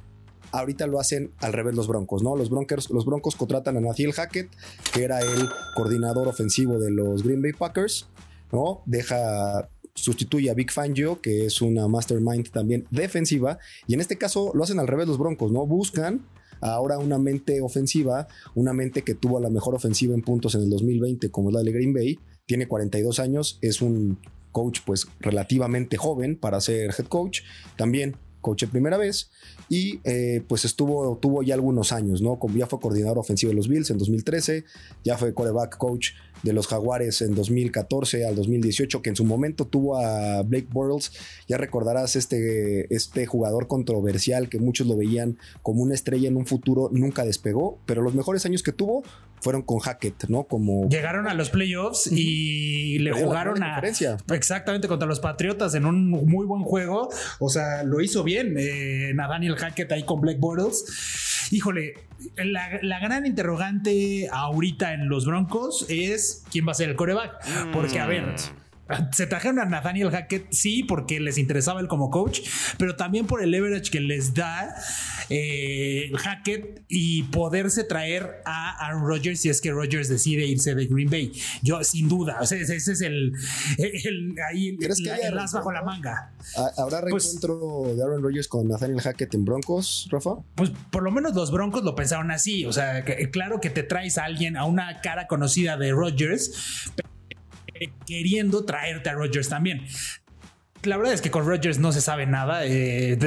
ahorita 0.52 0.86
lo 0.86 1.00
hacen 1.00 1.32
al 1.38 1.52
revés 1.52 1.74
los 1.74 1.88
Broncos, 1.88 2.22
¿no? 2.22 2.36
Los 2.36 2.50
Broncos, 2.50 2.90
los 2.90 3.04
Broncos 3.04 3.36
contratan 3.36 3.76
a 3.76 3.80
Nathiel 3.80 4.12
Hackett, 4.12 4.50
que 4.92 5.04
era 5.04 5.20
el 5.20 5.48
coordinador 5.74 6.28
ofensivo 6.28 6.78
de 6.78 6.90
los 6.90 7.22
Green 7.22 7.42
Bay 7.42 7.52
Packers, 7.52 8.08
¿no? 8.52 8.82
Deja 8.86 9.68
sustituye 9.96 10.50
a 10.50 10.54
Big 10.54 10.70
Fangio, 10.70 11.20
que 11.20 11.46
es 11.46 11.60
una 11.60 11.88
mastermind 11.88 12.50
también 12.50 12.86
defensiva, 12.90 13.58
y 13.88 13.94
en 13.94 14.00
este 14.00 14.16
caso 14.16 14.52
lo 14.54 14.62
hacen 14.62 14.78
al 14.78 14.86
revés 14.86 15.08
los 15.08 15.18
Broncos, 15.18 15.50
¿no? 15.50 15.66
Buscan 15.66 16.24
ahora 16.60 16.98
una 16.98 17.18
mente 17.18 17.60
ofensiva, 17.60 18.28
una 18.54 18.72
mente 18.72 19.02
que 19.02 19.14
tuvo 19.14 19.40
la 19.40 19.50
mejor 19.50 19.74
ofensiva 19.74 20.14
en 20.14 20.22
puntos 20.22 20.54
en 20.54 20.62
el 20.62 20.70
2020, 20.70 21.30
como 21.30 21.48
es 21.48 21.54
la 21.54 21.62
de 21.62 21.72
Green 21.72 21.92
Bay, 21.92 22.18
tiene 22.46 22.68
42 22.68 23.18
años, 23.18 23.58
es 23.60 23.82
un 23.82 24.18
coach 24.52 24.80
pues 24.86 25.06
relativamente 25.20 25.96
joven 25.96 26.36
para 26.36 26.60
ser 26.60 26.94
head 26.96 27.06
coach, 27.06 27.40
también 27.76 28.16
coach 28.40 28.62
de 28.62 28.68
primera 28.68 28.96
vez 28.96 29.30
y 29.68 30.00
eh, 30.04 30.42
pues 30.46 30.64
estuvo, 30.64 31.18
tuvo 31.18 31.42
ya 31.42 31.54
algunos 31.54 31.92
años, 31.92 32.22
¿no? 32.22 32.38
Ya 32.54 32.66
fue 32.66 32.80
coordinador 32.80 33.18
ofensivo 33.18 33.50
de 33.50 33.56
los 33.56 33.68
Bills 33.68 33.90
en 33.90 33.98
2013, 33.98 34.64
ya 35.04 35.18
fue 35.18 35.34
coreback 35.34 35.76
coach 35.76 36.10
de 36.42 36.52
los 36.52 36.66
Jaguares 36.66 37.22
en 37.22 37.34
2014 37.34 38.26
al 38.26 38.36
2018, 38.36 39.02
que 39.02 39.10
en 39.10 39.16
su 39.16 39.24
momento 39.24 39.66
tuvo 39.66 39.96
a 39.96 40.42
Blake 40.42 40.68
Bortles. 40.70 41.12
Ya 41.48 41.56
recordarás 41.56 42.14
este, 42.16 42.94
este 42.94 43.26
jugador 43.26 43.66
controversial 43.66 44.48
que 44.48 44.58
muchos 44.58 44.86
lo 44.86 44.96
veían 44.96 45.38
como 45.62 45.82
una 45.82 45.94
estrella 45.94 46.28
en 46.28 46.36
un 46.36 46.46
futuro, 46.46 46.88
nunca 46.92 47.24
despegó, 47.24 47.78
pero 47.86 48.02
los 48.02 48.14
mejores 48.14 48.44
años 48.46 48.62
que 48.62 48.72
tuvo 48.72 49.02
fueron 49.40 49.62
con 49.62 49.78
Hackett, 49.78 50.24
¿no? 50.28 50.44
Como 50.44 50.88
llegaron 50.88 51.28
a 51.28 51.34
los 51.34 51.50
playoffs 51.50 52.10
y 52.10 52.98
le 52.98 53.12
jugaron 53.12 53.62
a 53.62 53.80
exactamente 54.32 54.88
contra 54.88 55.06
los 55.06 55.20
Patriotas 55.20 55.74
en 55.74 55.86
un 55.86 56.10
muy 56.10 56.46
buen 56.46 56.62
juego. 56.62 57.08
O 57.38 57.48
sea, 57.48 57.82
lo 57.82 58.00
hizo 58.00 58.24
bien 58.24 58.54
eh, 58.58 59.12
Daniel 59.14 59.56
Hackett 59.56 59.90
ahí 59.92 60.04
con 60.04 60.20
Black 60.20 60.38
Bortles. 60.38 61.48
Híjole, 61.50 61.94
la, 62.36 62.78
la, 62.82 62.98
gran 62.98 63.26
interrogante 63.26 64.28
ahorita 64.32 64.94
en 64.94 65.08
los 65.08 65.26
Broncos 65.26 65.86
es 65.88 66.44
quién 66.50 66.66
va 66.66 66.72
a 66.72 66.74
ser 66.74 66.90
el 66.90 66.96
coreback. 66.96 67.72
Porque, 67.72 68.00
a 68.00 68.06
ver, 68.06 68.26
mm. 68.26 68.65
Se 69.12 69.26
trajeron 69.26 69.58
a 69.58 69.64
Nathaniel 69.64 70.10
Hackett, 70.10 70.52
sí, 70.52 70.84
porque 70.84 71.18
les 71.18 71.38
interesaba 71.38 71.80
él 71.80 71.88
como 71.88 72.10
coach, 72.10 72.40
pero 72.78 72.94
también 72.94 73.26
por 73.26 73.42
el 73.42 73.50
leverage 73.50 73.90
que 73.90 74.00
les 74.00 74.34
da 74.34 74.74
eh, 75.28 76.12
Hackett 76.14 76.84
y 76.88 77.24
poderse 77.24 77.82
traer 77.84 78.42
a 78.44 78.86
Aaron 78.86 79.06
Rodgers 79.06 79.40
si 79.40 79.48
es 79.48 79.60
que 79.60 79.72
Rodgers 79.72 80.08
decide 80.08 80.46
irse 80.46 80.74
de 80.74 80.86
Green 80.86 81.10
Bay. 81.10 81.32
Yo, 81.62 81.82
sin 81.82 82.08
duda, 82.08 82.38
ese, 82.42 82.60
es 82.60 83.00
el, 83.00 83.32
ahí 84.48 84.76
el, 84.80 85.38
as 85.38 85.52
bajo 85.52 85.72
la 85.72 85.82
manga. 85.82 86.32
¿Habrá 86.76 87.00
pues 87.00 87.24
reencuentro 87.24 87.94
de 87.96 88.02
Aaron 88.02 88.22
Rodgers 88.22 88.46
con 88.46 88.68
Nathaniel 88.68 89.00
Hackett 89.00 89.34
en 89.34 89.44
Broncos, 89.44 90.08
Rafa? 90.10 90.36
Pues 90.54 90.70
por 90.90 91.02
lo 91.02 91.10
menos 91.10 91.34
los 91.34 91.50
Broncos 91.50 91.82
lo 91.82 91.94
pensaron 91.96 92.30
así. 92.30 92.64
O 92.66 92.72
sea, 92.72 93.04
claro 93.32 93.60
que 93.60 93.70
te 93.70 93.82
traes 93.82 94.18
a 94.18 94.24
alguien, 94.24 94.56
a 94.56 94.64
una 94.64 95.00
cara 95.00 95.26
conocida 95.26 95.76
de 95.76 95.92
Rodgers, 95.92 96.92
queriendo 98.06 98.64
traerte 98.64 99.10
a 99.10 99.14
Rodgers 99.14 99.48
también 99.48 99.86
la 100.86 100.96
verdad 100.96 101.12
es 101.12 101.20
que 101.20 101.30
con 101.30 101.46
Rodgers 101.46 101.78
no 101.78 101.92
se 101.92 102.00
sabe 102.00 102.26
nada. 102.26 102.66
Eh, 102.66 103.18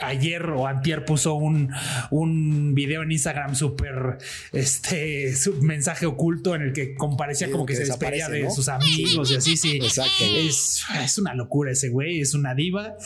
ayer 0.00 0.50
o 0.50 0.66
antier 0.66 1.04
puso 1.04 1.34
un, 1.34 1.72
un 2.10 2.74
video 2.74 3.02
en 3.02 3.12
Instagram 3.12 3.54
súper, 3.54 4.18
este, 4.52 5.34
mensaje 5.60 6.06
oculto 6.06 6.54
en 6.54 6.62
el 6.62 6.72
que 6.72 6.94
comparecía 6.94 7.50
como 7.50 7.66
que, 7.66 7.76
se 7.76 7.84
despedía 7.84 8.28
de 8.28 8.50
sus 8.50 8.68
amigos 8.68 9.30
y 9.30 9.36
así, 9.36 9.56
sí. 9.56 9.76
Exacto. 9.76 10.24
Es, 10.24 10.84
es, 11.02 11.18
una 11.18 11.34
locura 11.34 11.72
ese 11.72 11.88
güey, 11.88 12.20
es 12.20 12.34
una 12.34 12.54
diva. 12.54 12.96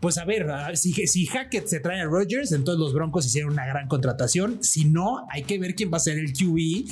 Pues 0.00 0.18
a 0.18 0.24
ver, 0.24 0.46
si, 0.74 0.92
si 1.06 1.26
Hackett 1.26 1.66
se 1.66 1.80
trae 1.80 2.00
a 2.00 2.04
Rodgers, 2.04 2.52
entonces 2.52 2.80
los 2.80 2.92
Broncos 2.92 3.26
hicieron 3.26 3.52
una 3.52 3.66
gran 3.66 3.88
contratación. 3.88 4.62
Si 4.62 4.84
no, 4.84 5.26
hay 5.30 5.44
que 5.44 5.58
ver 5.58 5.74
quién 5.74 5.92
va 5.92 5.98
a 5.98 6.00
ser 6.00 6.18
el 6.18 6.32
QE 6.32 6.84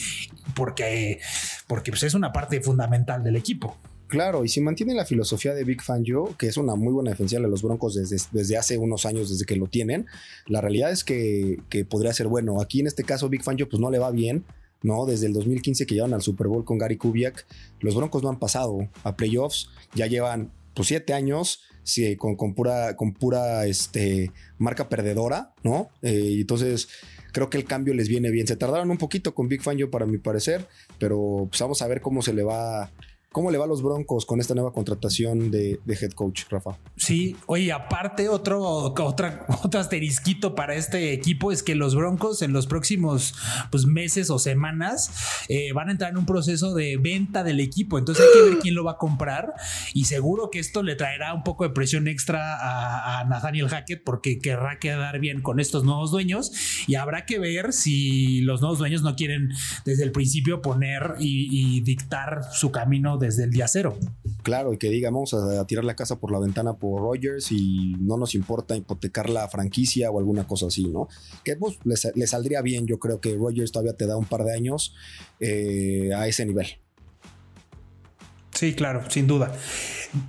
porque, 0.54 1.20
porque 1.66 1.90
pues 1.90 2.02
es 2.04 2.14
una 2.14 2.32
parte 2.32 2.60
fundamental 2.60 3.22
del 3.24 3.36
equipo. 3.36 3.76
Claro, 4.10 4.44
y 4.44 4.48
si 4.48 4.60
mantiene 4.60 4.92
la 4.92 5.06
filosofía 5.06 5.54
de 5.54 5.62
Big 5.62 5.82
Fan 5.82 6.02
Joe, 6.04 6.34
que 6.36 6.48
es 6.48 6.56
una 6.56 6.74
muy 6.74 6.92
buena 6.92 7.10
defensa 7.10 7.36
de 7.36 7.48
los 7.48 7.62
Broncos 7.62 7.94
desde, 7.94 8.16
desde 8.32 8.56
hace 8.56 8.76
unos 8.76 9.06
años, 9.06 9.30
desde 9.30 9.44
que 9.44 9.54
lo 9.54 9.68
tienen, 9.68 10.06
la 10.46 10.60
realidad 10.60 10.90
es 10.90 11.04
que, 11.04 11.58
podría 11.88 12.12
ser 12.12 12.26
bueno. 12.26 12.60
Aquí 12.60 12.80
en 12.80 12.88
este 12.88 13.04
caso, 13.04 13.28
Big 13.28 13.44
Fan 13.44 13.56
Joe, 13.56 13.68
pues 13.68 13.80
no 13.80 13.88
le 13.88 14.00
va 14.00 14.10
bien, 14.10 14.44
¿no? 14.82 15.06
Desde 15.06 15.26
el 15.26 15.32
2015 15.32 15.86
que 15.86 15.94
llevan 15.94 16.12
al 16.12 16.22
Super 16.22 16.48
Bowl 16.48 16.64
con 16.64 16.76
Gary 16.76 16.96
Kubiak, 16.96 17.46
los 17.78 17.94
Broncos 17.94 18.24
no 18.24 18.30
han 18.30 18.40
pasado 18.40 18.88
a 19.04 19.16
playoffs, 19.16 19.70
ya 19.94 20.08
llevan 20.08 20.50
pues 20.74 20.88
siete 20.88 21.14
años 21.14 21.62
sí, 21.84 22.16
con, 22.16 22.36
pura, 22.54 22.96
con 22.96 23.14
pura 23.14 23.66
este, 23.66 24.32
marca 24.58 24.88
perdedora, 24.88 25.54
¿no? 25.62 25.88
Eh, 26.02 26.38
entonces 26.40 26.88
creo 27.32 27.48
que 27.48 27.58
el 27.58 27.64
cambio 27.64 27.94
les 27.94 28.08
viene 28.08 28.30
bien. 28.30 28.48
Se 28.48 28.56
tardaron 28.56 28.90
un 28.90 28.98
poquito 28.98 29.34
con 29.36 29.46
Big 29.46 29.62
Fan 29.62 29.78
Joe 29.78 29.88
para 29.88 30.06
mi 30.06 30.18
parecer, 30.18 30.66
pero 30.98 31.46
pues 31.48 31.60
vamos 31.60 31.80
a 31.82 31.86
ver 31.86 32.00
cómo 32.00 32.22
se 32.22 32.34
le 32.34 32.42
va 32.42 32.90
¿Cómo 33.32 33.52
le 33.52 33.58
va 33.58 33.64
a 33.64 33.68
los 33.68 33.80
Broncos 33.80 34.26
con 34.26 34.40
esta 34.40 34.56
nueva 34.56 34.72
contratación 34.72 35.52
de, 35.52 35.78
head 35.86 36.10
coach, 36.16 36.46
Rafa? 36.50 36.80
Sí, 36.96 37.36
oye, 37.46 37.70
aparte, 37.70 38.28
otro, 38.28 38.60
otro 38.60 39.78
asterisquito 39.78 40.56
para 40.56 40.74
este 40.74 41.12
equipo 41.12 41.52
es 41.52 41.62
que 41.62 41.76
los 41.76 41.94
Broncos 41.94 42.42
en 42.42 42.52
los 42.52 42.66
próximos 42.66 43.36
pues, 43.70 43.86
meses 43.86 44.30
o 44.30 44.40
semanas 44.40 45.44
eh, 45.48 45.72
van 45.72 45.90
a 45.90 45.92
entrar 45.92 46.10
en 46.10 46.16
un 46.18 46.26
proceso 46.26 46.74
de 46.74 46.96
venta 46.96 47.44
del 47.44 47.60
equipo. 47.60 47.98
Entonces 47.98 48.26
hay 48.26 48.32
que 48.36 48.50
ver 48.50 48.58
quién 48.58 48.74
lo 48.74 48.82
va 48.82 48.92
a 48.92 48.98
comprar. 48.98 49.54
Y 49.94 50.06
seguro 50.06 50.50
que 50.50 50.58
esto 50.58 50.82
le 50.82 50.96
traerá 50.96 51.32
un 51.32 51.44
poco 51.44 51.62
de 51.62 51.70
presión 51.70 52.08
extra 52.08 53.20
a, 53.20 53.24
Nathaniel 53.26 53.68
Hackett 53.68 54.02
porque 54.02 54.40
querrá 54.40 54.80
quedar 54.80 55.20
bien 55.20 55.40
con 55.40 55.60
estos 55.60 55.84
nuevos 55.84 56.10
dueños. 56.10 56.50
Y 56.88 56.96
habrá 56.96 57.26
que 57.26 57.38
ver 57.38 57.72
si 57.74 58.40
los 58.40 58.60
nuevos 58.60 58.80
dueños 58.80 59.02
no 59.02 59.14
quieren 59.14 59.50
desde 59.84 60.02
el 60.02 60.10
principio 60.10 60.62
poner 60.62 61.14
y 61.20 61.80
dictar 61.82 62.40
su 62.50 62.72
camino 62.72 63.19
desde 63.20 63.44
el 63.44 63.50
día 63.50 63.68
cero. 63.68 63.96
Claro, 64.42 64.72
y 64.72 64.78
que 64.78 64.88
diga, 64.88 65.10
vamos 65.10 65.34
a, 65.34 65.64
tirar 65.66 65.84
la 65.84 65.94
casa 65.94 66.16
por 66.16 66.32
la 66.32 66.40
ventana 66.40 66.74
por 66.74 67.00
Rogers 67.00 67.52
y 67.52 67.94
no 68.00 68.16
nos 68.16 68.34
importa 68.34 68.74
hipotecar 68.74 69.30
la 69.30 69.46
franquicia 69.48 70.10
o 70.10 70.18
alguna 70.18 70.46
cosa 70.46 70.66
así, 70.66 70.88
¿no? 70.88 71.08
Que 71.44 71.56
pues 71.56 71.78
le, 71.84 72.26
saldría 72.26 72.62
bien, 72.62 72.86
yo 72.86 72.98
creo 72.98 73.20
que 73.20 73.36
Rogers 73.36 73.70
todavía 73.70 73.92
te 73.92 74.06
da 74.06 74.16
un 74.16 74.24
par 74.24 74.44
de 74.44 74.54
años 74.54 74.94
eh, 75.38 76.10
a 76.16 76.26
ese 76.26 76.44
nivel. 76.46 76.79
Sí, 78.60 78.74
claro, 78.74 79.02
sin 79.08 79.26
duda. 79.26 79.56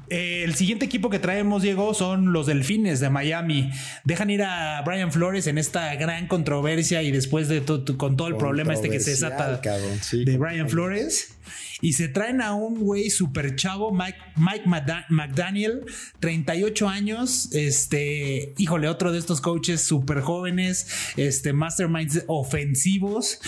Eh, 0.08 0.44
el 0.46 0.56
siguiente 0.56 0.86
equipo 0.86 1.10
que 1.10 1.20
traemos, 1.20 1.64
Diego, 1.64 1.94
son 1.94 2.32
los 2.32 2.48
Delfines 2.48 3.02
de 3.02 3.10
Miami. 3.10 3.70
Dejan 4.06 4.30
ir 4.30 4.44
a 4.44 4.82
Brian 4.86 5.12
Flores 5.12 5.48
en 5.48 5.58
esta 5.58 5.94
gran 5.96 6.30
controversia 6.30 7.04
y 7.04 7.12
después 7.12 7.50
de 7.50 7.62
con 7.98 8.16
todo 8.16 8.30
el 8.30 8.38
problema 8.38 8.74
este 8.74 8.90
que 8.90 9.02
se 9.02 9.12
desata 9.12 9.60
de 9.60 10.38
Brian 10.38 10.70
Flores. 10.70 11.34
Y 11.82 11.92
se 11.92 12.08
traen 12.08 12.42
a 12.42 12.54
un 12.54 12.80
güey 12.80 13.10
súper 13.10 13.58
chavo, 13.58 13.92
Mike, 13.92 14.18
Mike 14.38 14.64
McDaniel, 15.10 15.84
38 16.22 16.88
años. 16.88 17.50
Este, 17.52 18.54
híjole, 18.58 18.88
otro 18.88 19.12
de 19.12 19.20
estos 19.20 19.42
coaches 19.42 19.82
súper 19.82 20.22
jóvenes, 20.22 20.88
este, 21.18 21.52
masterminds 21.52 22.24
ofensivos. 22.28 23.42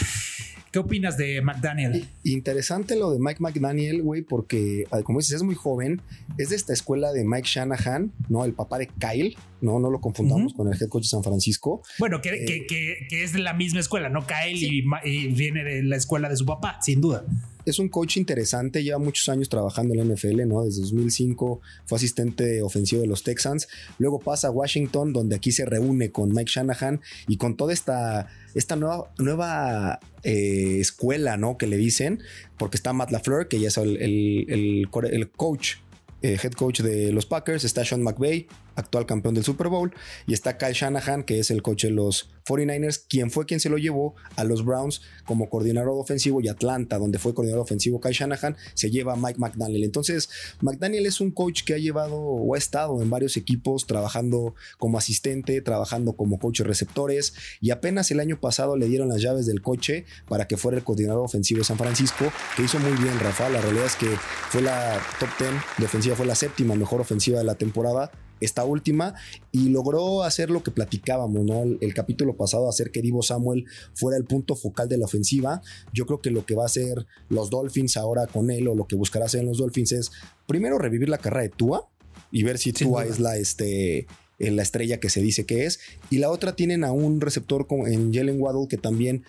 ¿Qué 0.74 0.80
opinas 0.80 1.18
de 1.18 1.40
McDaniel? 1.44 2.08
Interesante 2.24 2.96
lo 2.96 3.12
de 3.12 3.20
Mike 3.20 3.40
McDaniel, 3.40 4.02
güey, 4.02 4.24
porque 4.24 4.86
ah, 4.90 5.04
como 5.04 5.20
dices, 5.20 5.36
es 5.36 5.44
muy 5.44 5.54
joven. 5.54 6.02
Es 6.40 6.50
de 6.50 6.56
esta 6.56 6.74
escuela 6.74 7.12
de 7.12 7.24
Mike 7.24 7.48
Shanahan, 7.48 8.12
¿no? 8.28 8.44
El 8.44 8.54
papá 8.54 8.80
de 8.80 8.88
Kyle, 8.88 9.38
no, 9.62 9.80
no 9.80 9.92
lo 9.92 10.02
confundamos 10.02 10.56
con 10.56 10.68
el 10.68 10.74
head 10.74 10.90
coach 10.90 11.04
de 11.04 11.10
San 11.10 11.24
Francisco. 11.24 11.84
Bueno, 12.00 12.22
que, 12.22 12.30
eh, 12.32 13.08
es 13.12 13.34
de 13.34 13.40
la 13.40 13.54
misma 13.54 13.82
escuela, 13.82 14.10
¿no? 14.10 14.26
Kyle 14.26 14.58
y, 14.58 15.28
viene 15.28 15.64
de 15.64 15.84
la 15.84 15.96
escuela 15.96 16.28
de 16.28 16.38
su 16.38 16.46
papá, 16.48 16.80
sin 16.82 17.02
duda 17.02 17.24
es 17.66 17.80
un 17.80 17.90
coach 17.90 18.18
interesante, 18.18 18.84
lleva 18.84 19.00
muchos 19.00 19.30
años 19.30 19.50
trabajando 19.50 19.94
en 19.94 20.08
la 20.08 20.14
NFL, 20.14 20.48
¿no? 20.48 20.64
Desde 20.64 20.82
2005 20.82 21.62
fue 21.86 21.96
asistente 21.96 22.62
ofensivo 22.62 23.02
de 23.02 23.08
los 23.08 23.24
Texans, 23.24 23.68
luego 24.00 24.20
pasa 24.20 24.48
a 24.48 24.52
Washington, 24.52 25.14
donde 25.14 25.36
aquí 25.36 25.52
se 25.52 25.66
reúne 25.66 26.12
con 26.12 26.34
Mike 26.34 26.52
Shanahan 26.54 27.02
y 27.28 27.38
con 27.38 27.56
toda 27.56 27.74
esta, 27.74 28.28
esta 28.54 28.76
nueva, 28.76 29.12
nueva 29.18 30.00
eh, 30.24 30.78
escuela, 30.80 31.38
¿no? 31.38 31.58
Que 31.58 31.68
le 31.68 31.78
dicen, 31.78 32.22
porque 32.58 32.78
está 32.78 32.94
Matt 32.94 33.12
LaFleur, 33.12 33.48
que 33.48 33.60
ya 33.60 33.70
es 33.70 33.78
el, 33.78 33.98
el 33.98 35.32
coach 35.36 35.76
eh, 36.24 36.40
head 36.42 36.54
coach 36.54 36.80
de 36.80 37.12
los 37.12 37.26
Packers, 37.26 37.66
está 37.66 37.84
Sean 37.84 38.02
McVay, 38.02 38.48
actual 38.76 39.06
campeón 39.06 39.36
del 39.36 39.44
Super 39.44 39.68
Bowl, 39.68 39.94
y 40.28 40.34
está 40.34 40.58
Kyle 40.58 40.74
Shanahan, 40.74 41.24
que 41.24 41.40
es 41.40 41.52
el 41.52 41.62
coach 41.62 41.84
de 41.84 41.92
los 41.92 42.30
49ers, 42.46 43.06
quien 43.08 43.32
fue 43.32 43.46
quien 43.46 43.60
se 43.60 43.70
lo 43.70 43.78
llevó 43.78 44.16
a 44.36 44.44
los 44.44 44.66
Browns 44.66 45.02
como 45.26 45.50
coordinador 45.50 45.92
ofensivo 45.92 46.42
y 46.42 46.48
Atlanta, 46.48 46.98
donde 46.98 47.20
fue 47.20 47.34
coordinador 47.34 47.64
ofensivo 47.64 48.02
Kyle 48.02 48.14
Shanahan, 48.14 48.58
se 48.74 48.92
lleva 48.92 49.14
a 49.14 49.16
Mike 49.16 49.40
McDaniel. 49.40 49.84
Entonces, 49.84 50.30
McDaniel 50.62 51.06
es 51.06 51.22
un 51.22 51.32
coach 51.32 51.64
que 51.64 51.74
ha 51.74 51.78
llevado 51.78 52.18
o 52.18 52.56
ha 52.56 52.58
estado 52.58 53.02
en 53.02 53.10
varios 53.10 53.38
equipos 53.38 53.88
trabajando 53.88 54.56
como 54.78 54.98
asistente, 54.98 55.62
trabajando 55.62 56.14
como 56.14 56.40
coach 56.40 56.60
de 56.60 56.66
receptores, 56.66 57.34
y 57.62 57.72
apenas 57.72 58.12
el 58.12 58.20
año 58.20 58.40
pasado 58.40 58.76
le 58.78 58.88
dieron 58.88 59.10
las 59.10 59.22
llaves 59.22 59.46
del 59.46 59.62
coche 59.62 60.06
para 60.28 60.48
que 60.48 60.58
fuera 60.58 60.78
el 60.78 60.84
coordinador 60.84 61.24
ofensivo 61.24 61.60
de 61.60 61.66
San 61.66 61.78
Francisco, 61.78 62.26
que 62.56 62.64
hizo 62.64 62.80
muy 62.80 62.92
bien, 63.02 63.20
Rafa. 63.20 63.50
La 63.50 63.62
realidad 63.62 63.86
es 63.86 63.96
que 63.96 64.10
fue 64.50 64.62
la 64.62 65.00
top 65.20 65.30
10 65.40 65.52
de 65.78 65.86
ofensiva, 65.86 66.16
fue 66.16 66.26
la 66.26 66.36
séptima 66.36 66.76
mejor 66.76 67.02
ofensiva 67.02 67.38
de 67.38 67.46
la 67.46 67.56
temporada 67.56 68.12
esta 68.44 68.64
última 68.66 69.16
y 69.52 69.70
logró 69.70 70.24
hacer 70.24 70.50
lo 70.50 70.64
que 70.64 70.72
platicábamos, 70.72 71.44
¿no? 71.46 71.64
El, 71.64 71.94
capítulo 71.94 72.36
pasado, 72.36 72.70
hacer 72.70 72.92
que 72.92 73.02
Divo 73.02 73.22
Samuel 73.22 73.66
fuera 73.94 74.18
el 74.18 74.26
punto 74.26 74.56
focal 74.56 74.90
de 74.90 74.98
la 74.98 75.06
ofensiva. 75.06 75.62
Yo 75.94 76.06
creo 76.06 76.22
que 76.22 76.32
lo 76.32 76.46
que 76.46 76.56
va 76.56 76.64
a 76.64 76.68
hacer 76.68 77.06
los 77.30 77.50
Dolphins 77.50 77.98
ahora 77.98 78.28
con 78.28 78.50
él 78.52 78.68
o 78.68 78.76
lo 78.76 78.88
que 78.88 78.96
buscará 78.96 79.26
hacer 79.26 79.42
en 79.42 79.48
los 79.48 79.58
Dolphins 79.58 79.92
es 79.92 80.12
primero 80.48 80.78
revivir 80.78 81.10
la 81.10 81.18
carrera 81.18 81.44
de 81.44 81.50
Tua 81.50 81.88
y 82.32 82.44
ver 82.44 82.58
si 82.58 82.74
Tua 82.74 83.06
es 83.06 83.20
la, 83.20 83.38
este, 83.38 84.08
la 84.40 84.64
estrella 84.64 85.00
que 85.00 85.10
se 85.10 85.22
dice 85.22 85.46
que 85.46 85.66
es. 85.66 85.80
Y 86.10 86.18
la 86.18 86.30
otra 86.30 86.56
tienen 86.56 86.84
a 86.84 86.92
un 86.92 87.22
receptor 87.22 87.68
en 87.88 88.14
Jalen 88.14 88.42
Waddle 88.42 88.68
que 88.68 88.78
también 88.78 89.24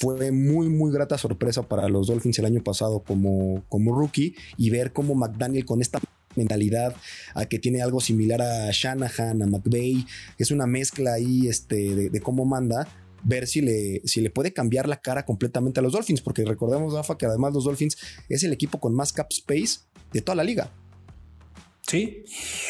fue 0.00 0.32
muy, 0.32 0.68
muy 0.68 0.92
grata 0.92 1.18
sorpresa 1.18 1.62
para 1.62 1.88
los 1.88 2.06
Dolphins 2.06 2.38
el 2.38 2.46
año 2.46 2.62
pasado 2.62 3.00
como, 3.00 3.62
como 3.68 3.94
rookie 3.94 4.34
y 4.56 4.70
ver 4.70 4.92
cómo 4.92 5.14
McDaniel 5.14 5.66
con 5.66 5.82
esta 5.82 6.00
mentalidad, 6.36 6.94
a 7.34 7.46
que 7.46 7.58
tiene 7.58 7.82
algo 7.82 8.00
similar 8.00 8.42
a 8.42 8.70
Shanahan, 8.70 9.42
a 9.42 9.46
McVeigh, 9.46 10.06
es 10.38 10.50
una 10.50 10.66
mezcla 10.66 11.14
ahí 11.14 11.48
este, 11.48 12.10
de, 12.10 12.20
cómo 12.20 12.44
manda, 12.44 12.86
ver 13.22 13.46
si 13.46 13.60
le, 13.60 14.00
si 14.04 14.20
le 14.20 14.30
puede 14.30 14.52
cambiar 14.52 14.88
la 14.88 15.00
cara 15.00 15.24
completamente 15.24 15.80
a 15.80 15.82
los 15.82 15.92
Dolphins, 15.92 16.20
porque 16.20 16.44
recordemos, 16.44 16.94
Rafa, 16.94 17.18
que 17.18 17.26
además 17.26 17.52
los 17.52 17.64
Dolphins 17.64 17.96
es 18.28 18.42
el 18.44 18.52
equipo 18.52 18.80
con 18.80 18.94
más 18.94 19.12
cap 19.12 19.28
space 19.30 19.80
de 20.12 20.22
toda 20.22 20.36
la 20.36 20.44
liga. 20.44 20.72
Sí. 21.86 22.24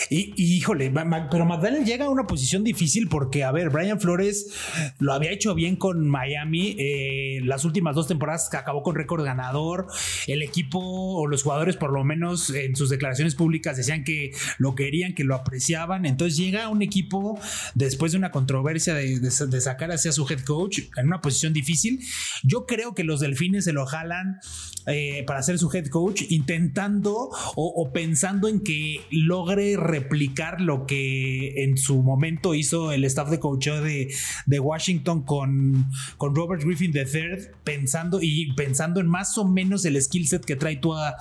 Y, 0.08 0.32
híjole, 0.56 0.90
pero 1.30 1.44
McDaniel 1.44 1.84
llega 1.84 2.06
a 2.06 2.10
una 2.10 2.26
posición 2.26 2.64
difícil 2.64 3.08
porque, 3.08 3.44
a 3.44 3.52
ver, 3.52 3.68
Brian 3.68 4.00
Flores 4.00 4.54
lo 4.98 5.12
había 5.12 5.30
hecho 5.30 5.54
bien 5.54 5.76
con 5.76 6.08
Miami. 6.08 6.74
Eh, 6.78 7.40
las 7.44 7.66
últimas 7.66 7.94
dos 7.94 8.08
temporadas 8.08 8.52
acabó 8.54 8.82
con 8.82 8.94
récord 8.94 9.22
ganador. 9.22 9.88
El 10.26 10.42
equipo 10.42 10.80
o 10.80 11.26
los 11.26 11.42
jugadores, 11.42 11.76
por 11.76 11.92
lo 11.92 12.02
menos 12.02 12.48
en 12.50 12.76
sus 12.76 12.88
declaraciones 12.88 13.34
públicas, 13.34 13.76
decían 13.76 14.04
que 14.04 14.32
lo 14.58 14.74
querían, 14.74 15.14
que 15.14 15.24
lo 15.24 15.34
apreciaban. 15.34 16.06
Entonces 16.06 16.38
llega 16.38 16.68
un 16.68 16.80
equipo 16.80 17.38
después 17.74 18.12
de 18.12 18.18
una 18.18 18.30
controversia 18.30 18.94
de, 18.94 19.30
sacar 19.30 19.92
hacia 19.92 20.12
su 20.12 20.26
head 20.30 20.40
coach 20.40 20.78
en 20.96 21.06
una 21.06 21.20
posición 21.20 21.52
difícil. 21.52 22.00
Yo 22.42 22.64
creo 22.64 22.94
que 22.94 23.04
los 23.04 23.20
delfines 23.20 23.64
se 23.64 23.74
lo 23.74 23.84
jalan 23.84 24.40
eh, 24.86 25.24
para 25.26 25.42
ser 25.42 25.58
su 25.58 25.70
head 25.70 25.88
coach, 25.88 26.22
intentando 26.30 27.28
o 27.54 27.92
pensando 27.92 28.48
en 28.48 28.60
que 28.64 29.00
logre 29.10 29.76
replicar 29.76 30.60
lo 30.60 30.86
que 30.86 31.64
en 31.64 31.76
su 31.76 32.02
momento 32.02 32.54
hizo 32.54 32.92
el 32.92 33.04
staff 33.04 33.30
de 33.30 33.38
coach 33.38 33.68
de, 33.68 34.12
de 34.46 34.60
Washington 34.60 35.24
con, 35.24 35.86
con 36.16 36.34
Robert 36.34 36.62
Griffin 36.62 36.92
III, 36.94 37.48
pensando 37.64 38.20
y 38.22 38.52
pensando 38.54 39.00
en 39.00 39.08
más 39.08 39.36
o 39.38 39.46
menos 39.46 39.84
el 39.84 40.00
skill 40.00 40.26
set 40.26 40.44
que 40.44 40.56
trae 40.56 40.76
Tua, 40.76 41.16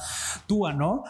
Tua 0.47 0.73
¿no? 0.73 1.03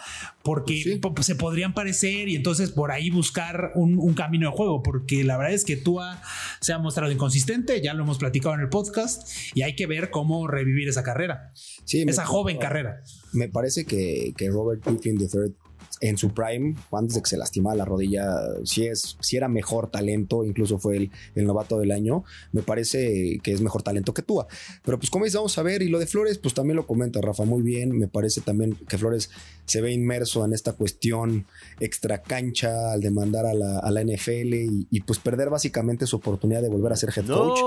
Porque 0.43 0.99
se 1.21 1.35
podrían 1.35 1.73
parecer 1.73 2.27
y 2.29 2.35
entonces 2.35 2.71
por 2.71 2.91
ahí 2.91 3.09
buscar 3.09 3.71
un, 3.75 4.13
camino 4.13 4.49
de 4.49 4.55
juego, 4.55 4.81
porque 4.81 5.23
la 5.23 5.37
verdad 5.37 5.53
es 5.53 5.63
que 5.63 5.77
Tua 5.77 6.21
se 6.59 6.73
ha 6.73 6.79
mostrado 6.79 7.11
inconsistente, 7.11 7.81
ya 7.81 7.93
lo 7.93 8.03
hemos 8.03 8.17
platicado 8.17 8.55
en 8.55 8.61
el 8.61 8.69
podcast, 8.69 9.29
y 9.53 9.61
hay 9.61 9.75
que 9.75 9.85
ver 9.85 10.09
cómo 10.09 10.47
revivir 10.47 10.89
esa 10.89 11.03
carrera, 11.03 11.51
esa 11.87 12.25
joven 12.25 12.57
carrera. 12.57 13.01
Me 13.31 13.47
parece 13.47 13.85
que, 13.85 14.33
que 14.35 14.49
Robert 14.49 14.83
Griffin 14.83 15.17
III 15.19 15.53
en 16.01 16.17
su 16.17 16.33
prime, 16.33 16.75
antes 16.91 17.15
de 17.15 17.21
que 17.21 17.29
se 17.29 17.37
lastimara 17.37 17.75
la 17.75 17.85
rodilla, 17.85 18.25
si, 18.63 18.85
es, 18.85 19.17
si 19.19 19.37
era 19.37 19.47
mejor 19.47 19.89
talento, 19.89 20.45
incluso 20.45 20.79
fue 20.79 20.97
el, 20.97 21.11
el, 21.35 21.45
novato 21.45 21.79
del 21.79 21.91
año, 21.91 22.23
me 22.51 22.61
parece 22.61 23.39
que 23.43 23.51
es 23.51 23.61
mejor 23.61 23.83
talento 23.83 24.13
que 24.13 24.21
Tua. 24.21 24.47
Pero 24.83 24.97
pues 24.97 25.09
como 25.09 25.25
dices, 25.25 25.37
vamos 25.37 25.57
a 25.57 25.63
ver, 25.63 25.81
y 25.81 25.89
lo 25.89 25.99
de 25.99 26.07
Flores, 26.07 26.37
pues 26.37 26.53
también 26.53 26.77
lo 26.77 26.87
comenta 26.87 27.21
Rafa 27.21 27.43
muy 27.43 27.61
bien, 27.61 27.97
me 27.97 28.07
parece 28.07 28.41
también 28.41 28.75
que 28.87 28.97
Flores 28.97 29.29
se 29.65 29.81
ve 29.81 29.91
inmerso 29.91 30.43
en 30.43 30.53
esta 30.53 30.73
cuestión 30.73 31.45
extra 31.79 32.23
cancha 32.23 32.91
al 32.91 33.01
demandar 33.01 33.45
a 33.45 33.53
la, 33.53 33.79
a 33.79 33.91
la 33.91 34.03
NFL 34.03 34.53
y, 34.89 35.01
pues 35.05 35.19
perder 35.19 35.49
básicamente 35.49 36.07
su 36.07 36.15
oportunidad 36.15 36.61
de 36.61 36.69
volver 36.69 36.91
a 36.91 36.95
ser 36.95 37.11
head 37.15 37.27
coach. 37.27 37.59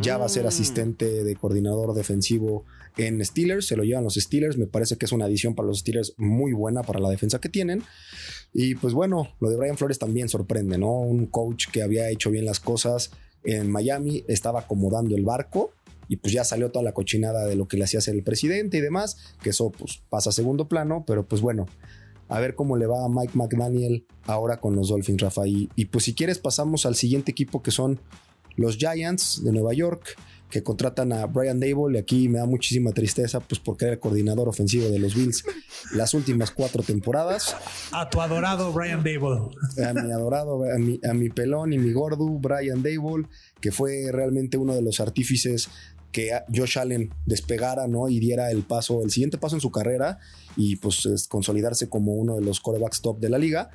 Ya 0.00 0.18
va 0.18 0.26
a 0.26 0.28
ser 0.28 0.44
mm. 0.44 0.48
asistente 0.48 1.24
de 1.24 1.36
coordinador 1.36 1.94
defensivo 1.94 2.64
en 2.96 3.24
Steelers, 3.24 3.66
se 3.66 3.76
lo 3.76 3.84
llevan 3.84 4.04
los 4.04 4.14
Steelers, 4.14 4.56
me 4.56 4.66
parece 4.66 4.96
que 4.96 5.06
es 5.06 5.12
una 5.12 5.26
adición 5.26 5.54
para 5.54 5.68
los 5.68 5.80
Steelers 5.80 6.14
muy 6.16 6.52
buena 6.52 6.82
para 6.82 6.98
la 6.98 7.10
defensa 7.10 7.40
que 7.40 7.48
tienen. 7.48 7.77
Y 8.52 8.74
pues 8.74 8.94
bueno, 8.94 9.28
lo 9.40 9.50
de 9.50 9.56
Brian 9.56 9.76
Flores 9.76 9.98
también 9.98 10.28
sorprende, 10.28 10.78
¿no? 10.78 10.90
Un 11.00 11.26
coach 11.26 11.66
que 11.70 11.82
había 11.82 12.08
hecho 12.10 12.30
bien 12.30 12.44
las 12.44 12.60
cosas 12.60 13.10
en 13.44 13.70
Miami, 13.70 14.24
estaba 14.28 14.60
acomodando 14.60 15.14
el 15.16 15.24
barco 15.24 15.72
y 16.08 16.16
pues 16.16 16.32
ya 16.32 16.44
salió 16.44 16.70
toda 16.70 16.82
la 16.82 16.92
cochinada 16.92 17.44
de 17.44 17.54
lo 17.54 17.68
que 17.68 17.76
le 17.76 17.84
hacía 17.84 17.98
hacer 17.98 18.14
el 18.14 18.22
presidente 18.22 18.78
y 18.78 18.80
demás, 18.80 19.16
que 19.42 19.50
eso 19.50 19.70
pues 19.70 20.02
pasa 20.08 20.30
a 20.30 20.32
segundo 20.32 20.68
plano, 20.68 21.04
pero 21.06 21.26
pues 21.26 21.42
bueno, 21.42 21.66
a 22.28 22.40
ver 22.40 22.54
cómo 22.54 22.76
le 22.76 22.86
va 22.86 23.04
a 23.04 23.08
Mike 23.08 23.32
McDaniel 23.34 24.06
ahora 24.24 24.58
con 24.60 24.74
los 24.74 24.88
Dolphins, 24.88 25.20
Rafa. 25.20 25.46
Y, 25.46 25.70
y 25.76 25.86
pues 25.86 26.04
si 26.04 26.14
quieres 26.14 26.38
pasamos 26.38 26.86
al 26.86 26.94
siguiente 26.94 27.30
equipo 27.30 27.62
que 27.62 27.70
son 27.70 28.00
los 28.56 28.76
Giants 28.76 29.44
de 29.44 29.52
Nueva 29.52 29.72
York 29.72 30.16
que 30.50 30.62
contratan 30.62 31.12
a 31.12 31.26
Brian 31.26 31.60
Dable 31.60 31.96
y 31.96 32.00
aquí 32.00 32.28
me 32.28 32.38
da 32.38 32.46
muchísima 32.46 32.92
tristeza 32.92 33.40
pues 33.40 33.60
porque 33.60 33.84
era 33.84 33.94
el 33.94 34.00
coordinador 34.00 34.48
ofensivo 34.48 34.88
de 34.88 34.98
los 34.98 35.14
Bills 35.14 35.44
las 35.92 36.14
últimas 36.14 36.50
cuatro 36.50 36.82
temporadas. 36.82 37.56
A 37.92 38.08
tu 38.08 38.20
adorado 38.20 38.72
Brian 38.72 39.02
Dable. 39.02 39.50
A 39.84 39.92
mi 39.92 40.10
adorado, 40.10 40.64
a 40.64 40.78
mi, 40.78 41.00
a 41.08 41.12
mi 41.14 41.28
pelón 41.28 41.72
y 41.72 41.78
mi 41.78 41.92
gordo 41.92 42.26
Brian 42.26 42.82
Dable, 42.82 43.28
que 43.60 43.72
fue 43.72 44.10
realmente 44.10 44.56
uno 44.56 44.74
de 44.74 44.82
los 44.82 45.00
artífices 45.00 45.68
que 46.12 46.30
Josh 46.54 46.78
Allen 46.78 47.10
despegara, 47.26 47.86
¿no? 47.86 48.08
Y 48.08 48.18
diera 48.18 48.50
el 48.50 48.62
paso, 48.62 49.02
el 49.02 49.10
siguiente 49.10 49.38
paso 49.38 49.56
en 49.56 49.60
su 49.60 49.70
carrera 49.70 50.18
y 50.56 50.76
pues 50.76 51.04
es 51.06 51.28
consolidarse 51.28 51.88
como 51.88 52.14
uno 52.14 52.36
de 52.36 52.42
los 52.42 52.60
corebacks 52.60 53.02
top 53.02 53.20
de 53.20 53.28
la 53.28 53.38
liga. 53.38 53.70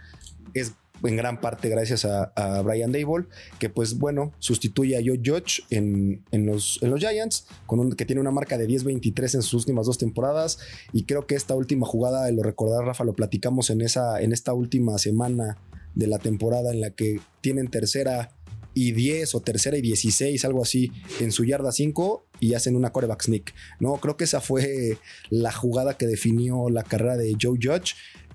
Es 0.53 0.73
en 1.01 1.15
gran 1.15 1.41
parte 1.41 1.69
gracias 1.69 2.05
a, 2.05 2.61
Brian 2.63 2.91
Dable, 2.91 3.25
que 3.59 3.69
pues 3.69 3.97
bueno, 3.97 4.31
sustituye 4.39 4.97
a 4.97 5.01
Joe 5.03 5.19
Judge 5.23 5.63
en, 5.69 6.23
los, 6.31 6.79
en 6.81 6.89
los 6.89 6.99
Giants, 6.99 7.47
con 7.65 7.79
un, 7.79 7.93
que 7.93 8.05
tiene 8.05 8.21
una 8.21 8.31
marca 8.31 8.57
de 8.57 8.67
10-23 8.67 9.35
en 9.35 9.41
sus 9.41 9.53
últimas 9.53 9.85
dos 9.85 9.97
temporadas. 9.97 10.59
Y 10.93 11.03
creo 11.03 11.27
que 11.27 11.35
esta 11.35 11.55
última 11.55 11.85
jugada, 11.85 12.29
lo 12.31 12.43
recordar 12.43 12.85
Rafa, 12.85 13.03
lo 13.03 13.13
platicamos 13.13 13.69
en, 13.69 13.81
esa, 13.81 14.21
en 14.21 14.31
esta 14.31 14.53
última 14.53 14.97
semana 14.97 15.57
de 15.95 16.07
la 16.07 16.19
temporada 16.19 16.71
en 16.71 16.81
la 16.81 16.91
que 16.91 17.19
tienen 17.41 17.69
tercera 17.69 18.31
y 18.73 18.91
10 18.91 19.35
o 19.35 19.41
tercera 19.41 19.77
y 19.77 19.81
16, 19.81 20.43
algo 20.45 20.61
así, 20.61 20.91
en 21.19 21.31
su 21.31 21.45
yarda 21.45 21.71
5 21.71 22.25
y 22.39 22.53
hacen 22.55 22.75
una 22.75 22.91
coreback 22.91 23.23
sneak. 23.23 23.53
No, 23.79 23.93
creo 23.97 24.17
que 24.17 24.23
esa 24.23 24.41
fue 24.41 24.97
la 25.29 25.51
jugada 25.51 25.97
que 25.97 26.07
definió 26.07 26.69
la 26.69 26.83
carrera 26.83 27.17
de 27.17 27.35
Joe 27.39 27.57
Judge 27.61 27.93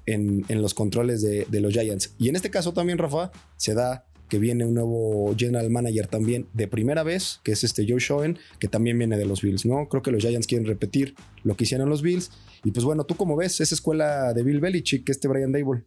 en, 0.08 0.62
los 0.62 0.74
controles 0.74 1.22
de, 1.22 1.60
los 1.60 1.72
Giants. 1.72 2.14
Y 2.18 2.28
en 2.28 2.36
este 2.36 2.50
caso 2.50 2.72
también, 2.72 2.98
Rafa, 2.98 3.30
se 3.56 3.74
da 3.74 4.06
que 4.28 4.38
viene 4.38 4.66
un 4.66 4.74
nuevo 4.74 5.34
general 5.36 5.70
manager 5.70 6.06
también 6.06 6.46
de 6.52 6.68
primera 6.68 7.02
vez, 7.02 7.40
que 7.44 7.52
es 7.52 7.64
este 7.64 7.86
Joe 7.88 8.00
Schoen, 8.00 8.38
que 8.58 8.68
también 8.68 8.98
viene 8.98 9.16
de 9.16 9.24
los 9.24 9.40
Bills, 9.40 9.64
¿no? 9.64 9.88
Creo 9.88 10.02
que 10.02 10.10
los 10.10 10.22
Giants 10.22 10.46
quieren 10.46 10.66
repetir 10.66 11.14
lo 11.44 11.56
que 11.56 11.64
hicieron 11.64 11.88
los 11.88 12.02
Bills. 12.02 12.30
Y 12.64 12.72
pues 12.72 12.84
bueno, 12.84 13.04
tú 13.04 13.16
como 13.16 13.36
ves, 13.36 13.60
esa 13.60 13.74
escuela 13.74 14.34
de 14.34 14.42
Bill 14.42 14.60
Belichick, 14.60 15.08
este 15.08 15.28
Brian 15.28 15.52
Dable. 15.52 15.82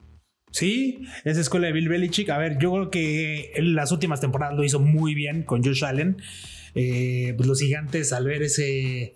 Sí, 0.52 1.04
esa 1.24 1.40
escuela 1.40 1.68
de 1.68 1.74
Bill 1.74 1.90
Belichick. 1.90 2.30
A 2.30 2.38
ver, 2.38 2.58
yo 2.60 2.72
creo 2.72 2.92
que 2.92 3.52
en 3.56 3.76
las 3.76 3.92
últimas 3.92 4.22
temporadas 4.22 4.56
lo 4.58 4.64
hizo 4.64 4.80
muy 4.80 5.14
bien 5.14 5.44
con 5.44 5.64
Josh 5.64 5.84
Allen. 5.86 6.18
Eh, 6.74 7.34
pues 7.38 7.48
los 7.48 7.60
gigantes 7.60 8.12
al 8.14 8.26
ver 8.26 8.44
ese, 8.44 9.14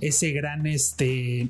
ese 0.00 0.30
gran 0.32 0.66
este, 0.66 1.48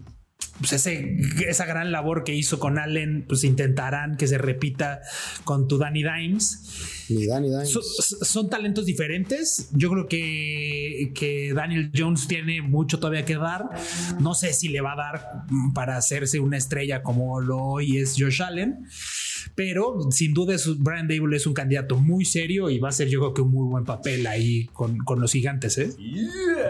pues 0.61 0.73
ese, 0.75 1.17
esa 1.49 1.65
gran 1.65 1.91
labor 1.91 2.23
que 2.23 2.35
hizo 2.35 2.61
con 2.61 2.79
Allen, 2.79 3.25
pues 3.27 3.45
intentarán 3.45 4.17
que 4.17 4.29
se 4.29 4.39
repita 4.39 5.01
con 5.45 5.67
tu 5.69 5.79
Danny 5.79 6.03
Dimes. 6.03 7.07
Ni 7.09 7.27
Danny 7.27 7.49
Dimes. 7.49 7.73
son 8.23 8.51
talentos 8.51 8.85
diferentes. 8.85 9.71
Yo 9.73 9.91
creo 9.91 10.07
que, 10.07 11.13
que 11.15 11.53
Daniel 11.55 11.91
Jones 11.97 12.29
tiene 12.29 12.61
mucho 12.61 12.99
todavía 12.99 13.25
que 13.25 13.37
dar. 13.37 13.71
No 14.21 14.35
sé 14.35 14.53
si 14.53 14.69
le 14.69 14.81
va 14.81 14.93
a 14.93 14.97
dar 14.97 15.45
para 15.75 15.97
hacerse 15.97 16.41
una 16.41 16.59
estrella 16.59 17.03
como 17.03 17.41
lo 17.41 17.59
hoy 17.59 17.97
es 17.97 18.17
Josh 18.19 18.43
Allen 18.43 18.87
pero 19.55 20.11
sin 20.11 20.35
duda 20.35 20.57
Brian 20.79 21.09
Dable 21.09 21.37
es 21.37 21.47
un 21.47 21.55
candidato 21.55 21.97
muy 21.99 22.25
serio 22.25 22.71
y 22.71 22.79
va 22.79 22.89
a 22.89 22.93
ser 22.93 23.09
yo 23.09 23.21
creo 23.21 23.35
que 23.35 23.43
un 23.43 23.53
muy 23.53 23.69
buen 23.69 23.85
papel 23.85 24.27
ahí 24.27 24.67
con, 24.73 24.99
los 25.21 25.33
gigantes. 25.33 25.79
¿eh? 25.79 25.91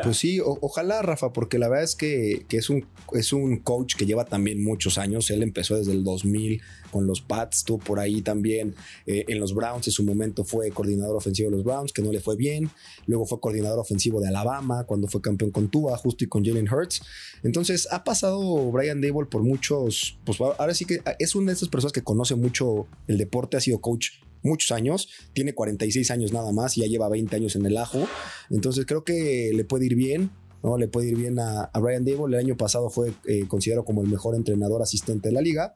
Pues 0.02 0.16
sí, 0.16 0.40
ojalá 0.44 1.02
Rafa, 1.02 1.32
porque 1.32 1.58
la 1.58 1.68
verdad 1.68 1.84
es 1.84 1.94
que, 1.94 2.46
es, 2.50 2.70
un, 2.70 2.86
es 3.12 3.32
un 3.32 3.58
coach 3.58 3.94
que 3.96 4.06
lleva 4.06 4.24
también 4.24 4.62
muchos 4.62 4.98
años, 4.98 5.30
él 5.30 5.42
empezó 5.42 5.76
desde 5.76 5.92
el 5.92 6.04
2000 6.04 6.60
con 6.90 7.06
los 7.06 7.20
Pats, 7.20 7.58
estuvo 7.58 7.78
por 7.78 8.00
ahí 8.00 8.20
también 8.22 8.74
eh, 9.06 9.24
en 9.28 9.40
los 9.40 9.54
Browns, 9.54 9.86
en 9.86 9.92
su 9.92 10.04
momento 10.04 10.44
fue 10.44 10.70
coordinador 10.70 11.16
ofensivo 11.16 11.50
de 11.50 11.56
los 11.56 11.64
Browns, 11.64 11.92
que 11.92 12.02
no 12.02 12.12
le 12.12 12.20
fue 12.20 12.36
bien, 12.36 12.70
luego 13.06 13.26
fue 13.26 13.40
coordinador 13.40 13.78
ofensivo 13.78 14.20
de 14.20 14.28
Alabama 14.28 14.84
cuando 14.84 15.06
fue 15.06 15.20
campeón 15.20 15.50
con 15.50 15.68
Tua, 15.68 15.96
justo 15.96 16.24
y 16.24 16.26
con 16.26 16.44
Jalen 16.44 16.68
Hurts. 16.72 17.02
Entonces 17.42 17.88
ha 17.90 18.04
pasado 18.04 18.70
Brian 18.70 19.00
Dable 19.00 19.26
por 19.26 19.42
muchos, 19.42 20.18
pues 20.24 20.40
ahora 20.40 20.74
sí 20.74 20.84
que 20.84 21.00
es 21.18 21.34
una 21.34 21.46
de 21.46 21.54
esas 21.54 21.68
personas 21.68 21.92
que 21.92 22.02
conoce 22.02 22.34
mucho 22.34 22.59
el 23.06 23.18
deporte, 23.18 23.56
ha 23.56 23.60
sido 23.60 23.80
coach 23.80 24.08
muchos 24.42 24.70
años, 24.72 25.08
tiene 25.32 25.54
46 25.54 26.10
años 26.10 26.32
nada 26.32 26.52
más 26.52 26.76
y 26.76 26.80
ya 26.80 26.86
lleva 26.86 27.08
20 27.08 27.36
años 27.36 27.56
en 27.56 27.66
el 27.66 27.76
ajo, 27.76 28.06
entonces 28.50 28.86
creo 28.86 29.04
que 29.04 29.52
le 29.54 29.64
puede 29.64 29.86
ir 29.86 29.94
bien. 29.94 30.30
¿no? 30.62 30.76
Le 30.76 30.88
puede 30.88 31.08
ir 31.08 31.16
bien 31.16 31.38
a, 31.38 31.70
Brian 31.80 32.04
Dable. 32.04 32.36
El 32.36 32.44
año 32.44 32.54
pasado 32.54 32.90
fue 32.90 33.14
eh, 33.24 33.46
considerado 33.48 33.84
como 33.86 34.02
el 34.02 34.08
mejor 34.08 34.34
entrenador 34.34 34.82
asistente 34.82 35.28
de 35.28 35.34
la 35.34 35.40
liga. 35.40 35.74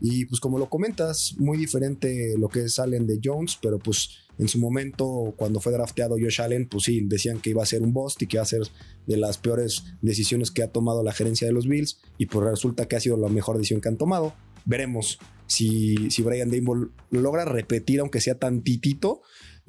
Y 0.00 0.26
pues 0.26 0.40
como 0.40 0.58
lo 0.58 0.68
comentas, 0.68 1.36
muy 1.38 1.56
diferente 1.56 2.34
lo 2.36 2.48
que 2.48 2.64
es 2.64 2.80
Allen 2.80 3.06
de 3.06 3.20
Jones, 3.22 3.56
pero 3.62 3.78
pues 3.78 4.10
en 4.36 4.48
su 4.48 4.58
momento 4.58 5.32
cuando 5.36 5.60
fue 5.60 5.72
drafteado 5.72 6.16
Josh 6.20 6.40
Allen, 6.40 6.68
pues 6.68 6.84
sí, 6.84 7.02
decían 7.02 7.40
que 7.40 7.50
iba 7.50 7.62
a 7.62 7.66
ser 7.66 7.82
un 7.82 7.92
bust 7.92 8.20
y 8.20 8.26
que 8.26 8.36
iba 8.38 8.42
a 8.42 8.46
ser 8.46 8.62
de 9.06 9.16
las 9.16 9.38
peores 9.38 9.84
decisiones 10.00 10.50
que 10.50 10.64
ha 10.64 10.72
tomado 10.72 11.04
la 11.04 11.12
gerencia 11.12 11.46
de 11.46 11.52
los 11.52 11.68
Bills 11.68 12.00
y 12.18 12.26
pues 12.26 12.44
resulta 12.44 12.88
que 12.88 12.96
ha 12.96 13.00
sido 13.00 13.16
la 13.16 13.28
mejor 13.28 13.58
decisión 13.58 13.80
que 13.80 13.90
han 13.90 13.96
tomado. 13.96 14.34
Veremos 14.64 15.18
si, 15.46 16.10
si 16.10 16.22
Brian 16.22 16.50
Dable 16.50 16.88
logra 17.10 17.44
repetir, 17.44 18.00
aunque 18.00 18.20
sea 18.20 18.38
tantitito, 18.38 19.22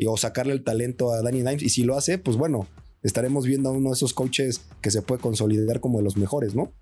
o 0.06 0.18
sacarle 0.18 0.54
el 0.54 0.64
talento 0.64 1.12
a 1.12 1.22
Danny 1.22 1.40
Dimes. 1.40 1.64
Y 1.64 1.70
si 1.70 1.84
lo 1.84 1.98
hace, 1.98 2.18
pues 2.18 2.38
bueno, 2.38 2.68
estaremos 3.04 3.46
viendo 3.46 3.70
a 3.70 3.72
uno 3.74 3.90
de 3.90 3.96
esos 3.96 4.14
coaches 4.14 4.62
que 4.82 4.92
se 4.92 5.02
puede 5.02 5.22
consolidar 5.22 5.80
como 5.80 6.00
de 6.00 6.04
los 6.04 6.18
mejores, 6.18 6.56
¿no? 6.56 6.74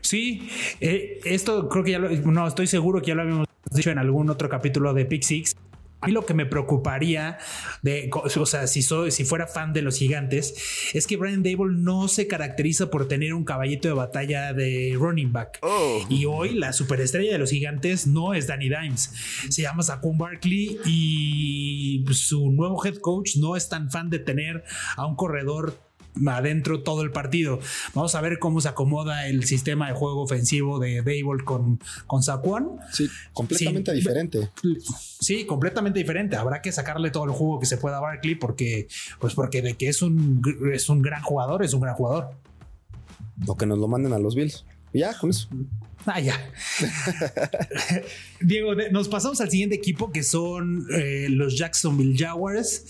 Sí, 0.00 0.48
eh, 0.80 1.20
esto 1.24 1.68
creo 1.68 1.84
que 1.84 1.90
ya 1.92 1.98
lo, 1.98 2.08
no, 2.10 2.46
estoy 2.46 2.66
seguro 2.66 3.00
que 3.00 3.08
ya 3.08 3.14
lo 3.14 3.22
habíamos 3.22 3.48
dicho 3.72 3.90
en 3.90 3.98
algún 3.98 4.30
otro 4.30 4.48
capítulo 4.48 4.94
de 4.94 5.04
Pick 5.04 5.22
Six. 5.22 5.56
A 6.04 6.06
mí 6.06 6.12
lo 6.12 6.26
que 6.26 6.34
me 6.34 6.44
preocuparía, 6.44 7.38
de, 7.82 8.10
o 8.12 8.46
sea, 8.46 8.66
si, 8.66 8.82
soy, 8.82 9.10
si 9.10 9.24
fuera 9.24 9.46
fan 9.46 9.72
de 9.72 9.80
los 9.80 9.98
gigantes, 9.98 10.54
es 10.92 11.06
que 11.06 11.16
Brian 11.16 11.42
Dable 11.42 11.76
no 11.76 12.08
se 12.08 12.26
caracteriza 12.26 12.90
por 12.90 13.08
tener 13.08 13.32
un 13.32 13.44
caballito 13.44 13.88
de 13.88 13.94
batalla 13.94 14.52
de 14.52 14.94
running 14.98 15.32
back. 15.32 15.58
Oh. 15.62 16.04
Y 16.10 16.26
hoy 16.26 16.54
la 16.54 16.72
superestrella 16.74 17.32
de 17.32 17.38
los 17.38 17.50
gigantes 17.50 18.06
no 18.06 18.34
es 18.34 18.46
Danny 18.46 18.68
Dimes, 18.68 19.12
se 19.48 19.62
llama 19.62 19.82
Saquon 19.82 20.18
Barkley 20.18 20.78
y 20.84 22.04
su 22.12 22.50
nuevo 22.50 22.84
head 22.84 22.96
coach 22.96 23.36
no 23.36 23.56
es 23.56 23.68
tan 23.68 23.90
fan 23.90 24.10
de 24.10 24.18
tener 24.18 24.64
a 24.96 25.06
un 25.06 25.16
corredor 25.16 25.78
adentro 26.26 26.82
todo 26.82 27.02
el 27.02 27.10
partido. 27.10 27.60
Vamos 27.94 28.14
a 28.14 28.20
ver 28.20 28.38
cómo 28.38 28.60
se 28.60 28.68
acomoda 28.68 29.26
el 29.28 29.44
sistema 29.44 29.88
de 29.88 29.94
juego 29.94 30.22
ofensivo 30.22 30.78
de 30.78 30.96
Dable 30.96 31.44
con, 31.44 31.80
con 32.06 32.22
Saquon. 32.22 32.78
Sí, 32.92 33.08
completamente 33.32 33.92
diferente. 33.92 34.50
Sí, 35.20 35.44
completamente 35.46 35.98
diferente. 35.98 36.36
Habrá 36.36 36.62
que 36.62 36.72
sacarle 36.72 37.10
todo 37.10 37.24
el 37.24 37.30
jugo 37.30 37.60
que 37.60 37.66
se 37.66 37.76
pueda 37.76 37.98
a 37.98 38.00
Barkley 38.00 38.34
porque, 38.34 38.88
pues 39.18 39.34
porque 39.34 39.62
de 39.62 39.74
que 39.74 39.88
es 39.88 40.02
un, 40.02 40.42
es 40.72 40.88
un 40.88 41.02
gran 41.02 41.22
jugador, 41.22 41.64
es 41.64 41.74
un 41.74 41.80
gran 41.80 41.94
jugador. 41.94 42.30
O 43.46 43.56
que 43.56 43.66
nos 43.66 43.78
lo 43.78 43.88
manden 43.88 44.12
a 44.12 44.18
los 44.18 44.34
Bills. 44.34 44.64
ya, 44.92 45.16
con 45.18 45.30
eso. 45.30 45.48
Ah, 46.06 46.20
ya. 46.20 46.38
Diego, 48.40 48.74
nos 48.90 49.08
pasamos 49.08 49.40
al 49.40 49.50
siguiente 49.50 49.74
equipo 49.74 50.12
que 50.12 50.22
son 50.22 50.86
eh, 50.92 51.28
los 51.30 51.56
Jacksonville 51.56 52.16
Jaguars 52.16 52.84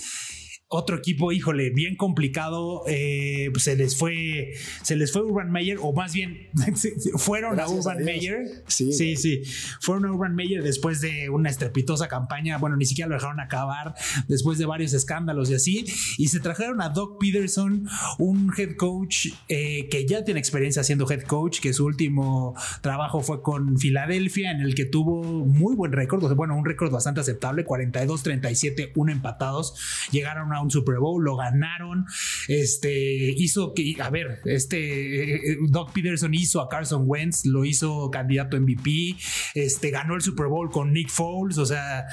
otro 0.68 0.96
equipo, 0.96 1.30
híjole, 1.32 1.70
bien 1.70 1.96
complicado. 1.96 2.82
Eh, 2.86 3.50
se 3.58 3.76
les 3.76 3.96
fue, 3.96 4.52
se 4.82 4.96
les 4.96 5.12
fue 5.12 5.22
Urban 5.22 5.50
Meyer, 5.50 5.78
o 5.80 5.92
más 5.92 6.12
bien 6.12 6.48
fueron 7.16 7.60
a 7.60 7.68
Urban 7.68 8.04
Meyer. 8.04 8.64
Sí. 8.66 8.92
sí, 8.92 9.16
sí, 9.16 9.42
fueron 9.80 10.06
a 10.06 10.12
Urban 10.12 10.34
Meyer 10.34 10.62
después 10.62 11.00
de 11.00 11.28
una 11.30 11.50
estrepitosa 11.50 12.08
campaña. 12.08 12.58
Bueno, 12.58 12.76
ni 12.76 12.86
siquiera 12.86 13.08
lo 13.08 13.14
dejaron 13.14 13.40
acabar 13.40 13.94
después 14.26 14.58
de 14.58 14.66
varios 14.66 14.92
escándalos 14.94 15.50
y 15.50 15.54
así. 15.54 15.84
Y 16.18 16.28
se 16.28 16.40
trajeron 16.40 16.80
a 16.80 16.88
Doc 16.88 17.18
Peterson, 17.20 17.86
un 18.18 18.52
head 18.56 18.76
coach 18.76 19.28
eh, 19.48 19.88
que 19.88 20.06
ya 20.06 20.24
tiene 20.24 20.40
experiencia 20.40 20.82
siendo 20.82 21.10
head 21.10 21.22
coach, 21.22 21.60
que 21.60 21.72
su 21.72 21.84
último 21.84 22.54
trabajo 22.80 23.20
fue 23.20 23.42
con 23.42 23.78
Filadelfia, 23.78 24.50
en 24.50 24.60
el 24.60 24.74
que 24.74 24.84
tuvo 24.84 25.22
muy 25.22 25.74
buen 25.76 25.92
récord, 25.92 26.34
bueno, 26.34 26.56
un 26.56 26.64
récord 26.64 26.90
bastante 26.90 27.20
aceptable, 27.20 27.64
42-37, 27.64 28.92
1 28.94 29.12
empatados. 29.12 29.74
Llegaron 30.10 30.52
a 30.52 30.53
un 30.62 30.70
Super 30.70 30.98
Bowl, 30.98 31.22
lo 31.22 31.36
ganaron. 31.36 32.06
Este 32.48 33.32
hizo 33.36 33.74
que, 33.74 33.96
a 34.00 34.10
ver, 34.10 34.40
este 34.44 35.52
eh, 35.52 35.56
Doc 35.68 35.92
Peterson 35.92 36.34
hizo 36.34 36.60
a 36.60 36.68
Carson 36.68 37.04
Wentz, 37.06 37.44
lo 37.46 37.64
hizo 37.64 38.10
candidato 38.10 38.60
MVP, 38.60 39.16
este 39.54 39.90
ganó 39.90 40.14
el 40.14 40.20
Super 40.20 40.46
Bowl 40.46 40.70
con 40.70 40.92
Nick 40.92 41.10
Foles, 41.10 41.58
o 41.58 41.66
sea, 41.66 42.06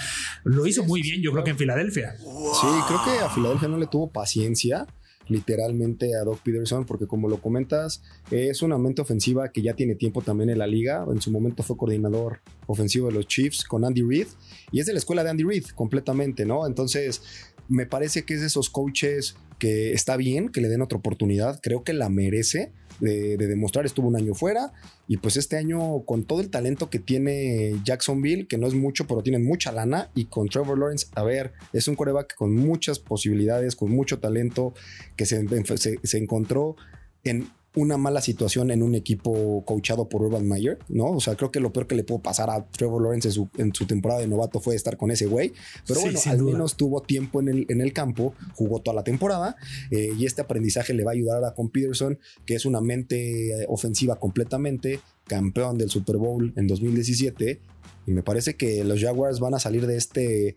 lo 0.44 0.66
hizo 0.66 0.84
muy 0.84 1.02
bien, 1.02 1.22
yo 1.22 1.32
creo 1.32 1.44
que 1.44 1.52
en 1.52 1.58
Filadelfia. 1.58 2.16
Sí, 2.18 2.68
creo 2.88 3.04
que 3.04 3.24
a 3.24 3.30
Filadelfia 3.30 3.68
no 3.68 3.78
le 3.78 3.88
tuvo 3.88 4.12
paciencia 4.12 4.88
literalmente 5.32 6.16
a 6.16 6.24
Doc 6.24 6.40
Peterson, 6.44 6.86
porque 6.86 7.08
como 7.08 7.30
lo 7.30 7.42
comentas, 7.42 8.04
es 8.30 8.62
una 8.62 8.78
mente 8.78 9.02
ofensiva 9.02 9.50
que 9.52 9.62
ya 9.62 9.74
tiene 9.74 9.96
tiempo 9.96 10.22
también 10.22 10.50
en 10.50 10.60
la 10.60 10.68
liga. 10.68 11.06
En 11.10 11.22
su 11.22 11.32
momento 11.32 11.64
fue 11.64 11.78
coordinador 11.78 12.42
ofensivo 12.68 13.08
de 13.08 13.14
los 13.14 13.28
Chiefs 13.28 13.64
con 13.64 13.86
Andy 13.86 14.02
Reid 14.02 14.28
y 14.72 14.80
es 14.80 14.86
de 14.86 14.94
la 14.94 15.00
escuela 15.00 15.24
de 15.24 15.30
Andy 15.30 15.44
Reid 15.44 15.66
completamente, 15.76 16.46
¿no? 16.46 16.68
Entonces, 16.68 17.24
me 17.68 17.86
parece 17.86 18.24
que 18.24 18.36
es 18.36 18.42
de 18.42 18.48
esos 18.48 18.70
coaches 18.70 19.36
que 19.60 19.94
está 19.94 20.18
bien 20.18 20.50
que 20.50 20.60
le 20.60 20.70
den 20.70 20.82
otra 20.82 20.98
oportunidad, 20.98 21.60
creo 21.62 21.84
que 21.84 21.94
la 21.94 22.10
merece 22.10 22.72
de, 23.00 23.38
demostrar, 23.38 23.86
estuvo 23.86 24.08
un 24.08 24.16
año 24.16 24.34
fuera 24.34 24.74
y 25.08 25.18
pues 25.18 25.38
este 25.38 25.58
año 25.58 26.04
con 26.06 26.24
todo 26.24 26.42
el 26.42 26.50
talento 26.50 26.90
que 26.90 27.00
tiene 27.00 27.80
Jacksonville, 27.84 28.48
que 28.48 28.58
no 28.58 28.68
es 28.68 28.74
mucho, 28.74 29.08
pero 29.08 29.24
tienen 29.24 29.44
mucha 29.44 29.72
lana 29.72 30.10
y 30.16 30.26
con 30.26 30.48
Trevor 30.48 30.78
Lawrence, 30.78 31.08
a 31.16 31.24
ver, 31.24 31.54
es 31.74 31.88
un 31.88 31.96
coreback 31.96 32.36
con 32.36 32.56
muchas 32.56 33.00
posibilidades, 33.00 33.76
con 33.76 33.92
mucho 33.92 34.20
talento, 34.20 34.74
que 35.16 35.26
se, 35.26 35.46
se 36.04 36.18
encontró 36.18 36.76
en 37.24 37.48
una 37.76 37.98
mala 37.98 38.22
situación 38.22 38.70
en 38.72 38.84
un 38.84 38.96
equipo 38.96 39.64
coachado 39.66 40.10
por 40.10 40.22
Urban 40.22 40.48
Meyer, 40.48 40.78
¿no? 40.90 41.12
O 41.12 41.20
sea, 41.22 41.36
creo 41.36 41.52
que 41.52 41.62
lo 41.62 41.72
peor 41.72 41.88
que 41.88 41.96
le 41.96 42.04
pudo 42.04 42.20
pasar 42.20 42.50
a 42.50 42.66
Trevor 42.66 43.02
Lawrence 43.02 43.30
en 43.58 43.74
su, 43.74 43.86
temporada 43.86 44.20
de 44.20 44.28
novato 44.28 44.60
fue 44.60 44.76
estar 44.76 44.98
con 44.98 45.10
ese 45.10 45.26
güey. 45.26 45.54
Pero 45.88 46.02
bueno, 46.02 46.20
al 46.26 46.42
menos 46.42 46.76
tuvo 46.76 47.02
tiempo 47.02 47.40
en 47.40 47.48
el, 47.48 47.66
en 47.70 47.80
el 47.80 47.94
campo, 47.94 48.34
jugó 48.56 48.82
toda 48.82 48.96
la 48.96 49.04
temporada 49.04 49.56
eh, 49.90 50.14
y 50.18 50.26
este 50.26 50.42
aprendizaje 50.42 50.94
le 50.94 51.04
va 51.04 51.12
a 51.12 51.14
ayudar 51.14 51.44
a 51.46 51.54
con 51.54 51.70
Peterson, 51.70 52.20
que 52.46 52.56
es 52.56 52.66
una 52.66 52.82
mente 52.82 53.62
eh, 53.62 53.66
ofensiva 53.70 54.18
completamente, 54.18 55.00
campeón 55.26 55.78
del 55.78 55.90
Super 55.90 56.18
Bowl 56.18 56.54
en 56.58 56.68
2017. 56.68 57.62
Y 58.08 58.12
me 58.12 58.24
parece 58.24 58.56
que 58.56 58.84
los 58.84 59.00
Jaguars 59.00 59.40
van 59.40 59.54
a 59.54 59.60
salir 59.60 59.88
de 59.88 59.96
este 59.96 60.56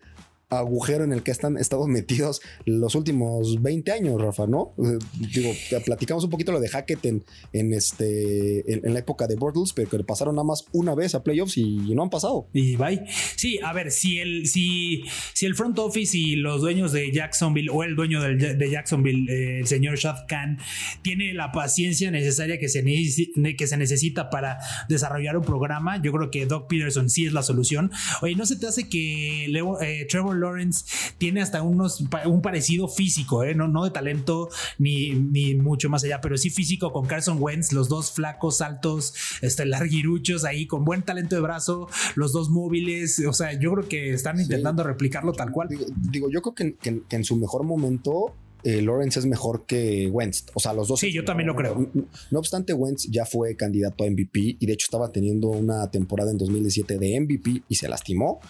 agujero 0.50 1.04
en 1.04 1.12
el 1.12 1.22
que 1.22 1.30
están 1.30 1.56
estado 1.56 1.86
metidos 1.86 2.42
los 2.64 2.94
últimos 2.94 3.62
20 3.62 3.92
años, 3.92 4.20
Rafa, 4.20 4.46
¿no? 4.46 4.74
Eh, 4.78 4.98
digo, 5.32 5.50
platicamos 5.84 6.24
un 6.24 6.30
poquito 6.30 6.52
lo 6.52 6.60
de 6.60 6.68
Hackett 6.68 7.04
en, 7.06 7.24
este, 7.72 8.72
en, 8.72 8.92
la 8.92 9.00
época 9.00 9.26
de 9.26 9.36
Bortles, 9.36 9.72
pero 9.72 9.88
que 9.88 9.98
pasaron 10.04 10.34
nada 10.34 10.46
más 10.46 10.66
una 10.72 10.94
vez 10.94 11.14
a 11.14 11.22
playoffs 11.22 11.56
y, 11.58 11.94
no 11.94 12.02
han 12.02 12.10
pasado. 12.10 12.48
Y 12.52 12.76
bye. 12.76 13.02
Sí, 13.36 13.58
a 13.62 13.72
ver, 13.72 13.90
si 13.90 14.18
el, 14.18 14.46
si, 14.46 15.04
si 15.32 15.46
el 15.46 15.54
front 15.54 15.78
office 15.78 16.16
y 16.16 16.36
los 16.36 16.60
dueños 16.60 16.92
de 16.92 17.12
Jacksonville 17.12 17.70
o 17.70 17.84
el 17.84 17.94
dueño 17.94 18.20
de 18.20 18.70
Jacksonville, 18.70 19.30
eh, 19.32 19.60
el 19.60 19.66
señor 19.66 19.96
Shad 19.96 20.26
Khan, 20.28 20.58
tiene 21.02 21.32
la 21.34 21.52
paciencia 21.52 22.10
necesaria 22.10 22.58
que 22.58 22.68
se, 22.68 22.82
que 22.82 23.66
se 23.66 23.76
necesita 23.76 24.30
para 24.30 24.58
desarrollar 24.88 25.36
un 25.36 25.44
programa, 25.44 26.02
yo 26.02 26.12
creo 26.12 26.30
que 26.30 26.46
Doc 26.46 26.68
Peterson 26.68 27.08
sí 27.10 27.26
es 27.26 27.32
la 27.32 27.42
solución. 27.42 27.90
Oye, 28.22 28.34
¿no 28.34 28.46
se 28.46 28.56
te 28.56 28.66
hace 28.66 28.88
que 28.88 29.46
eh, 29.46 30.06
Trevor 30.08 30.33
Lawrence 30.40 30.84
tiene 31.18 31.42
hasta 31.42 31.62
unos, 31.62 32.04
un 32.26 32.42
parecido 32.42 32.88
físico, 32.88 33.44
¿eh? 33.44 33.54
no, 33.54 33.68
no 33.68 33.84
de 33.84 33.90
talento 33.90 34.48
ni, 34.78 35.10
ni 35.10 35.54
mucho 35.54 35.88
más 35.88 36.04
allá, 36.04 36.20
pero 36.20 36.36
sí 36.36 36.50
físico 36.50 36.92
con 36.92 37.06
Carson 37.06 37.38
Wentz, 37.40 37.72
los 37.72 37.88
dos 37.88 38.12
flacos, 38.12 38.60
altos, 38.60 39.14
este, 39.40 39.66
larguiruchos 39.66 40.44
ahí, 40.44 40.66
con 40.66 40.84
buen 40.84 41.02
talento 41.02 41.34
de 41.36 41.42
brazo, 41.42 41.88
los 42.14 42.32
dos 42.32 42.50
móviles. 42.50 43.22
O 43.26 43.32
sea, 43.32 43.58
yo 43.58 43.72
creo 43.74 43.88
que 43.88 44.10
están 44.12 44.40
intentando 44.40 44.82
replicarlo 44.82 45.32
tal 45.32 45.50
cual. 45.50 45.68
Digo, 46.10 46.30
yo 46.30 46.42
creo 46.42 46.54
que, 46.54 46.76
en 47.10 47.24
su 47.24 47.36
mejor 47.36 47.64
momento 47.64 48.34
eh, 48.64 48.80
Lawrence 48.80 49.18
es 49.18 49.26
mejor 49.26 49.66
que 49.66 50.08
Wentz. 50.10 50.46
O 50.54 50.60
sea, 50.60 50.72
los 50.72 50.88
dos. 50.88 51.00
Sí, 51.00 51.12
yo 51.12 51.24
también 51.24 51.46
lo 51.48 51.54
creo. 51.54 51.90
No, 52.30 52.38
obstante, 52.38 52.72
Wentz 52.72 53.08
ya 53.10 53.26
fue 53.26 53.56
candidato 53.56 54.04
a 54.04 54.10
MVP 54.10 54.56
y 54.58 54.66
de 54.66 54.72
hecho 54.72 54.86
estaba 54.86 55.12
teniendo 55.12 55.48
una 55.48 55.90
temporada 55.90 56.30
en 56.30 56.38
2017 56.38 56.98
de 56.98 57.20
MVP 57.20 57.62
y 57.68 57.74
se 57.74 57.88
lastimó. 57.88 58.40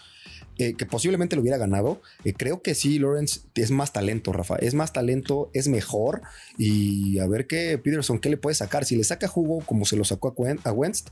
Eh, 0.57 0.75
que 0.75 0.87
posiblemente 0.87 1.35
lo 1.35 1.43
hubiera 1.43 1.59
ganado. 1.59 2.01
Eh, 2.25 2.33
creo 2.33 2.63
que 2.63 2.77
sí, 2.77 3.01
Lawrence 3.01 3.41
es 3.57 3.73
más 3.73 3.93
talento, 3.93 4.33
Rafa. 4.33 4.55
Es 4.57 4.75
más 4.75 4.93
talento, 4.93 5.51
es 5.53 5.67
mejor. 5.67 6.23
Y 6.59 7.19
a 7.19 7.27
ver 7.27 7.49
qué 7.49 7.77
Peterson, 7.79 8.21
qué 8.21 8.29
le 8.29 8.37
puede 8.37 8.55
sacar. 8.55 8.85
Si 8.85 8.95
le 8.95 9.03
saca 9.03 9.27
jugo 9.27 9.65
como 9.67 9.85
se 9.85 9.97
lo 9.97 10.05
sacó 10.05 10.33
a, 10.65 10.73
Wentz, 10.73 11.05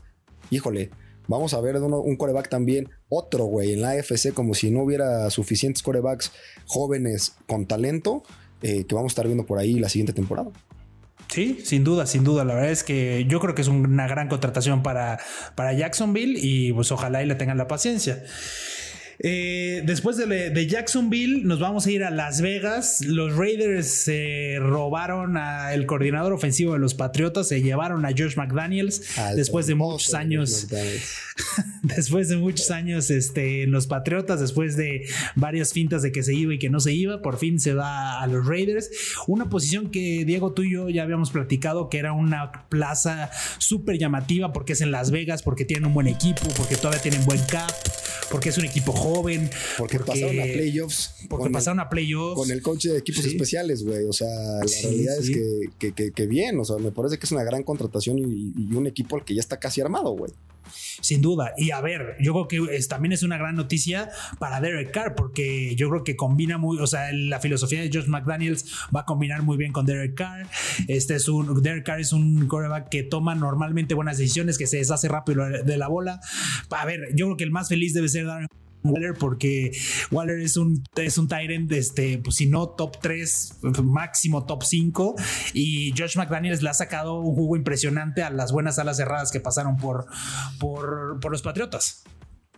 híjole, 0.49 0.91
Vamos 1.27 1.53
a 1.53 1.61
ver 1.61 1.77
un 1.77 2.17
coreback 2.17 2.49
también, 2.49 2.89
otro 3.07 3.45
güey, 3.45 3.71
en 3.71 3.81
la 3.81 3.91
AFC, 3.91 4.33
como 4.33 4.53
si 4.53 4.71
no 4.71 4.81
hubiera 4.81 5.29
suficientes 5.29 5.81
corebacks 5.81 6.33
jóvenes 6.65 7.35
con 7.47 7.65
talento, 7.65 8.23
eh, 8.61 8.83
que 8.83 8.93
vamos 8.93 9.11
a 9.11 9.13
estar 9.13 9.25
viendo 9.25 9.45
por 9.45 9.57
ahí 9.57 9.79
la 9.79 9.87
siguiente 9.87 10.11
temporada. 10.11 10.51
Sí, 11.29 11.61
sin 11.63 11.83
duda, 11.83 12.05
sin 12.05 12.23
duda. 12.23 12.43
La 12.43 12.53
verdad 12.53 12.71
es 12.71 12.83
que 12.83 13.25
yo 13.27 13.39
creo 13.39 13.55
que 13.55 13.61
es 13.61 13.67
una 13.67 14.07
gran 14.07 14.27
contratación 14.27 14.83
para, 14.83 15.19
para 15.55 15.73
Jacksonville 15.73 16.37
y 16.37 16.73
pues 16.73 16.91
ojalá 16.91 17.23
y 17.23 17.25
le 17.25 17.35
tengan 17.35 17.57
la 17.57 17.67
paciencia. 17.67 18.23
Eh, 19.19 19.83
después 19.85 20.17
de, 20.17 20.67
Jacksonville, 20.67 21.43
nos 21.43 21.59
vamos 21.59 21.85
a 21.85 21.91
ir 21.91 22.03
a 22.03 22.09
Las 22.09 22.41
Vegas. 22.41 23.01
Los 23.05 23.35
Raiders 23.35 23.87
se 23.87 24.57
robaron 24.59 25.37
al 25.37 25.85
coordinador 25.85 26.33
ofensivo 26.33 26.73
de 26.73 26.79
los 26.79 26.93
Patriotas, 26.93 27.47
se 27.47 27.61
llevaron 27.61 28.05
a 28.05 28.09
Josh 28.09 28.35
McDaniels 28.35 29.03
después 29.35 29.67
de 29.67 29.75
muchos 29.75 30.13
años. 30.13 30.67
después 31.83 32.29
de 32.29 32.37
muchos 32.37 32.71
años 32.71 33.09
este, 33.09 33.63
en 33.63 33.71
los 33.71 33.87
Patriotas, 33.87 34.39
después 34.39 34.77
de 34.77 35.07
varias 35.35 35.73
fintas 35.73 36.01
de 36.01 36.11
que 36.11 36.23
se 36.23 36.33
iba 36.33 36.53
y 36.53 36.59
que 36.59 36.69
no 36.69 36.79
se 36.79 36.93
iba, 36.93 37.21
por 37.21 37.37
fin 37.37 37.59
se 37.59 37.73
va 37.73 38.21
a 38.21 38.27
los 38.27 38.45
Raiders. 38.45 38.89
Una 39.27 39.49
posición 39.49 39.89
que 39.89 40.23
Diego, 40.25 40.53
tú 40.53 40.63
y 40.63 40.73
yo 40.73 40.89
ya 40.89 41.03
habíamos 41.03 41.31
platicado 41.31 41.89
que 41.89 41.97
era 41.97 42.13
una 42.13 42.67
plaza 42.69 43.29
súper 43.57 43.97
llamativa 43.97 44.53
porque 44.53 44.73
es 44.73 44.81
en 44.81 44.91
Las 44.91 45.11
Vegas, 45.11 45.43
porque 45.43 45.65
tienen 45.65 45.85
un 45.85 45.93
buen 45.93 46.07
equipo, 46.07 46.47
porque 46.57 46.75
todavía 46.75 47.01
tienen 47.01 47.25
buen 47.25 47.41
cap, 47.45 47.71
porque 48.29 48.49
es 48.49 48.57
un 48.57 48.65
equipo 48.65 48.91
joven. 48.91 49.49
Porque, 49.77 49.99
pasaron 49.99 50.39
a 50.39 50.43
playoffs. 50.43 51.15
Porque 51.29 51.49
pasaron 51.49 51.79
a 51.79 51.89
playoffs. 51.89 52.35
Con 52.35 52.51
el 52.51 52.61
coche 52.61 52.89
de 52.89 52.99
equipos 52.99 53.25
especiales, 53.25 53.83
güey. 53.83 54.05
O 54.05 54.13
sea, 54.13 54.27
la 54.27 54.81
realidad 54.83 55.17
es 55.17 55.29
que, 55.31 56.27
bien. 56.27 56.59
O 56.59 56.65
sea, 56.65 56.77
me 56.77 56.91
parece 56.91 57.17
que 57.17 57.25
es 57.25 57.31
una 57.31 57.43
gran 57.43 57.63
contratación 57.63 58.19
y, 58.19 58.53
y 58.57 58.75
un 58.75 58.87
equipo 58.87 59.15
al 59.15 59.25
que 59.25 59.35
ya 59.35 59.41
está 59.41 59.59
casi 59.59 59.81
armado, 59.81 60.11
güey 60.11 60.31
sin 61.01 61.21
duda. 61.21 61.53
Y 61.57 61.71
a 61.71 61.81
ver, 61.81 62.17
yo 62.19 62.33
creo 62.33 62.47
que 62.47 62.79
también 62.87 63.11
es 63.11 63.23
una 63.23 63.37
gran 63.37 63.55
noticia 63.55 64.09
para 64.39 64.61
Derek 64.61 64.91
Carr, 64.91 65.15
porque 65.15 65.75
yo 65.75 65.89
creo 65.89 66.03
que 66.03 66.15
combina 66.15 66.57
muy, 66.57 66.77
o 66.79 66.87
sea, 66.87 67.11
la 67.13 67.39
filosofía 67.39 67.81
de 67.81 67.89
Josh 67.93 68.07
McDaniels 68.07 68.65
va 68.95 69.01
a 69.01 69.05
combinar 69.05 69.43
muy 69.43 69.57
bien 69.57 69.71
con 69.71 69.85
Derek 69.85 70.15
Carr. 70.15 70.47
Este 70.87 71.15
es 71.15 71.27
un, 71.27 71.61
Derek 71.61 71.85
Carr 71.85 71.99
es 71.99 72.13
un 72.13 72.47
quarterback 72.47 72.89
que 72.89 73.03
toma 73.03 73.35
normalmente 73.35 73.93
buenas 73.93 74.17
decisiones, 74.17 74.57
que 74.57 74.67
se 74.67 74.77
deshace 74.77 75.07
rápido 75.07 75.45
de 75.45 75.77
la 75.77 75.87
bola. 75.87 76.19
A 76.69 76.85
ver, 76.85 77.09
yo 77.15 77.25
creo 77.27 77.37
que 77.37 77.43
el 77.43 77.51
más 77.51 77.69
feliz 77.69 77.93
debe 77.93 78.09
ser 78.09 78.25
Darren 78.25 78.47
Waller 78.83 79.13
porque 79.13 79.71
Waller 80.11 80.39
es 80.39 80.57
un, 80.57 80.83
es 80.95 81.17
un 81.17 81.27
Tyrant, 81.27 81.71
este, 81.71 82.17
pues 82.19 82.35
si 82.35 82.45
no 82.45 82.69
top 82.69 82.99
3, 83.01 83.59
máximo 83.83 84.45
top 84.45 84.63
5. 84.63 85.15
Y 85.53 85.93
Josh 85.97 86.17
McDaniels 86.17 86.61
le 86.61 86.69
ha 86.69 86.73
sacado 86.73 87.19
un 87.19 87.35
jugo 87.35 87.55
impresionante 87.55 88.23
a 88.23 88.29
las 88.29 88.51
buenas 88.51 88.79
alas 88.79 88.97
cerradas 88.97 89.31
que 89.31 89.39
pasaron 89.39 89.77
por, 89.77 90.05
por, 90.59 91.19
por 91.19 91.31
los 91.31 91.41
Patriotas. 91.41 92.03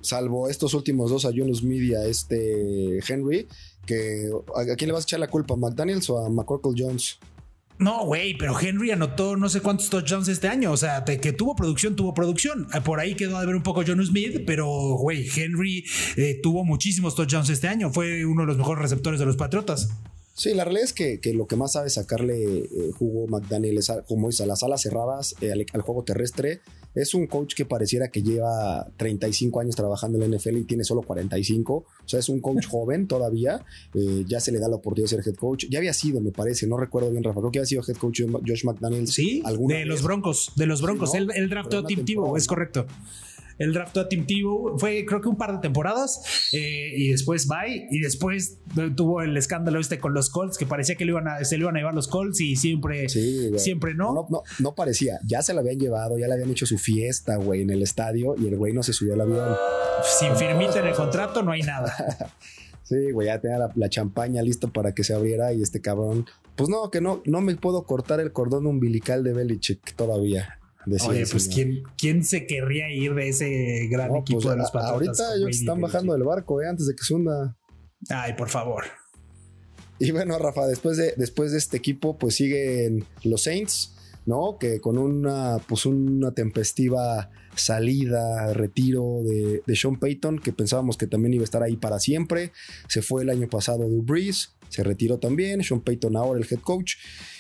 Salvo 0.02 0.50
estos 0.50 0.74
últimos 0.74 1.10
dos 1.10 1.26
a 1.26 1.32
Jonas 1.32 1.64
Media, 1.64 2.06
este 2.06 3.00
Henry, 3.08 3.48
que 3.86 4.30
¿a 4.56 4.76
quién 4.76 4.90
le 4.90 4.94
vas 4.94 5.04
a 5.04 5.06
echar 5.06 5.20
la 5.20 5.28
culpa? 5.28 5.56
¿A 5.56 5.58
McDaniels 5.58 6.10
o 6.10 6.24
a 6.24 6.30
McCorkle 6.30 6.74
Jones? 6.78 7.18
No, 7.78 8.06
güey, 8.06 8.38
pero 8.38 8.58
Henry 8.58 8.92
anotó 8.92 9.36
no 9.36 9.50
sé 9.50 9.62
cuántos 9.62 9.90
touchdowns 9.90 10.28
este 10.30 10.48
año. 10.48 10.72
O 10.72 10.78
sea, 10.78 11.04
que 11.04 11.34
tuvo 11.34 11.56
producción, 11.56 11.96
tuvo 11.96 12.14
producción. 12.14 12.68
Eh, 12.74 12.82
por 12.82 13.00
ahí 13.00 13.16
quedó 13.16 13.40
de 13.40 13.46
ver 13.46 13.56
un 13.56 13.64
poco 13.64 13.84
John 13.86 14.04
Smith, 14.06 14.44
pero, 14.46 14.68
güey, 14.98 15.28
Henry 15.36 15.84
eh, 16.16 16.40
tuvo 16.42 16.64
muchísimos 16.64 17.16
touchdowns 17.16 17.50
este 17.50 17.68
año. 17.68 17.92
Fue 17.92 18.26
uno 18.26 18.44
de 18.44 18.48
los 18.48 18.58
mejores 18.58 18.82
receptores 18.82 19.20
de 19.20 19.26
los 19.26 19.36
Patriotas. 19.36 19.90
Sí, 20.36 20.54
la 20.54 20.66
realidad 20.66 20.84
es 20.84 20.94
que, 20.94 21.34
lo 21.34 21.48
que 21.48 21.56
más 21.56 21.72
sabe 21.72 21.90
sacarle 21.90 22.60
eh, 22.60 22.68
jugo 23.00 23.26
McDaniel 23.28 23.78
es, 23.78 23.90
como 24.06 24.28
dice, 24.28 24.44
a 24.44 24.46
las 24.46 24.64
alas 24.64 24.82
cerradas, 24.82 25.34
eh, 25.40 25.54
al, 25.54 25.82
juego 25.82 26.04
terrestre. 26.04 26.60
Es 26.96 27.14
un 27.14 27.28
coach 27.28 27.54
que 27.54 27.66
pareciera 27.66 28.08
que 28.08 28.24
lleva 28.24 28.88
35 28.98 29.60
años 29.60 29.76
trabajando 29.76 30.22
en 30.22 30.32
la 30.32 30.38
NFL 30.38 30.58
y 30.58 30.64
tiene 30.64 30.84
solo 30.84 31.02
45. 31.02 31.74
O 31.76 31.86
sea, 32.06 32.20
es 32.20 32.30
un 32.30 32.40
coach 32.40 32.66
joven 32.70 33.08
todavía. 33.08 33.64
Eh, 33.94 34.24
ya 34.28 34.40
se 34.40 34.52
le 34.52 34.60
da 34.60 34.68
la 34.68 34.78
oportunidad 34.78 35.10
de 35.12 35.22
ser 35.22 35.28
head 35.28 35.38
coach. 35.38 35.66
Ya 35.70 35.80
había 35.80 35.94
sido, 35.94 36.22
me 36.22 36.32
parece, 36.32 36.68
no 36.68 36.78
recuerdo 36.78 37.12
bien, 37.12 37.24
Rafa. 37.24 37.40
Creo 37.42 37.52
que 37.52 37.60
había 37.60 37.68
sido 37.68 37.84
head 37.88 37.98
coach 37.98 38.22
Josh 38.46 38.64
McDaniel. 38.64 39.08
Sí, 39.08 39.44
de 39.46 39.86
los 39.86 40.02
Broncos, 40.02 40.52
de 40.56 40.66
los 40.66 40.82
Broncos. 40.82 41.14
el 41.14 41.30
él, 41.36 41.50
draftó 41.50 41.80
a 41.80 41.86
Tim 41.86 42.06
Tebow, 42.06 42.38
es 42.38 42.48
correcto. 42.48 42.86
El 43.58 43.74
draftó 43.74 44.02
a 44.02 44.10
Tim 44.10 44.26
Tebow, 44.26 44.78
fue 44.78 45.06
creo 45.06 45.22
que 45.22 45.30
un 45.30 45.38
par 45.38 45.54
de 45.54 45.60
temporadas 45.60 46.50
eh, 46.52 46.92
y 46.96 47.10
después 47.10 47.48
bye 47.48 47.88
y 47.90 48.00
después 48.02 48.60
tuvo 48.96 49.22
el 49.22 49.36
escándalo 49.38 49.80
este 49.80 49.98
con 49.98 50.14
los 50.14 50.30
Colts 50.30 50.58
que 50.58 50.66
parecía 50.66 50.96
que 50.96 51.06
le 51.06 51.12
iban 51.12 51.28
a, 51.28 51.44
se 51.46 51.58
le 51.58 51.64
iban 51.64 51.76
a 51.76 51.80
llevar 51.80 51.94
los 51.94 52.08
Colts 52.08 52.42
y 52.42 52.56
siempre, 52.56 53.08
siempre 53.10 53.94
no. 53.94 54.14
No, 54.14 54.28
no. 54.30 54.44
no 54.60 54.76
parecía, 54.76 55.20
ya 55.26 55.42
se 55.42 55.54
lo 55.54 55.62
habían 55.62 55.80
llevado, 55.80 56.18
ya 56.18 56.28
le 56.28 56.34
habían 56.34 56.50
hecho 56.50 56.66
su 56.66 56.78
fiesta, 56.78 57.38
güey, 57.38 57.62
en 57.62 57.70
el 57.70 57.82
estadio 57.82 58.36
y 58.38 58.48
el 58.48 58.58
güey 58.58 58.74
no 58.74 58.84
se 58.84 58.94
subió 58.94 59.14
al 59.14 59.22
avión. 59.22 59.56
Sin 60.20 60.36
firmita 60.36 60.80
en 60.80 60.88
el 60.88 60.94
contrato 60.94 61.42
no 61.42 61.52
hay 61.52 61.62
nada. 61.62 61.94
Sí, 62.86 63.12
güey, 63.12 63.28
ya 63.28 63.42
tenía 63.42 63.58
la, 63.74 63.90
champaña 63.90 64.44
lista 64.44 64.68
para 64.68 64.94
que 64.94 65.04
se 65.04 65.16
abriera 65.16 65.52
y 65.54 65.64
este 65.64 65.82
cabrón, 65.82 66.28
pues 66.56 66.70
no, 66.70 66.92
que 66.92 67.02
no, 67.02 67.24
no 67.26 67.42
me 67.42 67.56
puedo 67.56 67.84
cortar 67.84 68.20
el 68.20 68.32
cordón 68.32 68.68
umbilical 68.68 69.24
de 69.24 69.34
Belichick 69.34 69.96
todavía. 69.96 70.60
Oye, 71.08 71.26
pues 71.26 71.48
¿quién, 71.48 71.84
¿quién, 71.98 72.24
se 72.24 72.46
querría 72.46 72.92
ir 72.92 73.14
de 73.14 73.30
ese 73.30 73.88
gran 73.90 74.16
equipo 74.16 74.40
pues, 74.40 74.56
de 74.56 74.58
los 74.58 74.72
Patriotas? 74.72 75.20
Ahorita 75.20 75.36
ellos 75.36 75.60
están 75.60 75.82
bajando 75.82 76.14
del 76.14 76.24
barco, 76.24 76.62
eh, 76.62 76.68
antes 76.68 76.88
de 76.88 76.96
que 76.96 77.04
se 77.04 77.14
hunda. 77.14 77.58
Ay, 78.10 78.34
por 78.34 78.50
favor. 78.50 78.84
Y 79.98 80.12
bueno, 80.12 80.38
Rafa, 80.38 80.68
después 80.68 80.98
de, 80.98 81.14
después 81.18 81.52
de 81.52 81.58
este 81.58 81.78
equipo, 81.78 82.18
pues 82.18 82.36
siguen 82.36 83.06
los 83.24 83.44
Saints. 83.44 83.92
¿no? 84.26 84.58
Que 84.60 84.82
con 84.82 84.98
una, 84.98 85.58
pues 85.68 85.86
una 85.86 86.32
tempestiva 86.32 87.30
salida, 87.56 88.52
retiro 88.54 89.22
de, 89.24 89.62
de, 89.66 89.76
Sean 89.76 89.98
Payton, 89.98 90.40
que 90.40 90.52
pensábamos 90.52 90.98
que 90.98 91.08
también 91.08 91.36
iba 91.36 91.44
a 91.44 91.46
estar 91.46 91.64
ahí 91.64 91.78
para 91.78 92.00
siempre. 92.00 92.52
Se 92.88 93.02
fue 93.02 93.22
el 93.22 93.30
año 93.30 93.48
pasado 93.48 93.88
de 93.88 94.02
Breeze, 94.02 94.50
se 94.70 94.84
retiró 94.84 95.20
también. 95.20 95.64
Sean 95.64 95.82
Payton 95.82 96.18
ahora 96.18 96.40
el 96.40 96.48
head 96.50 96.60
coach. 96.60 96.96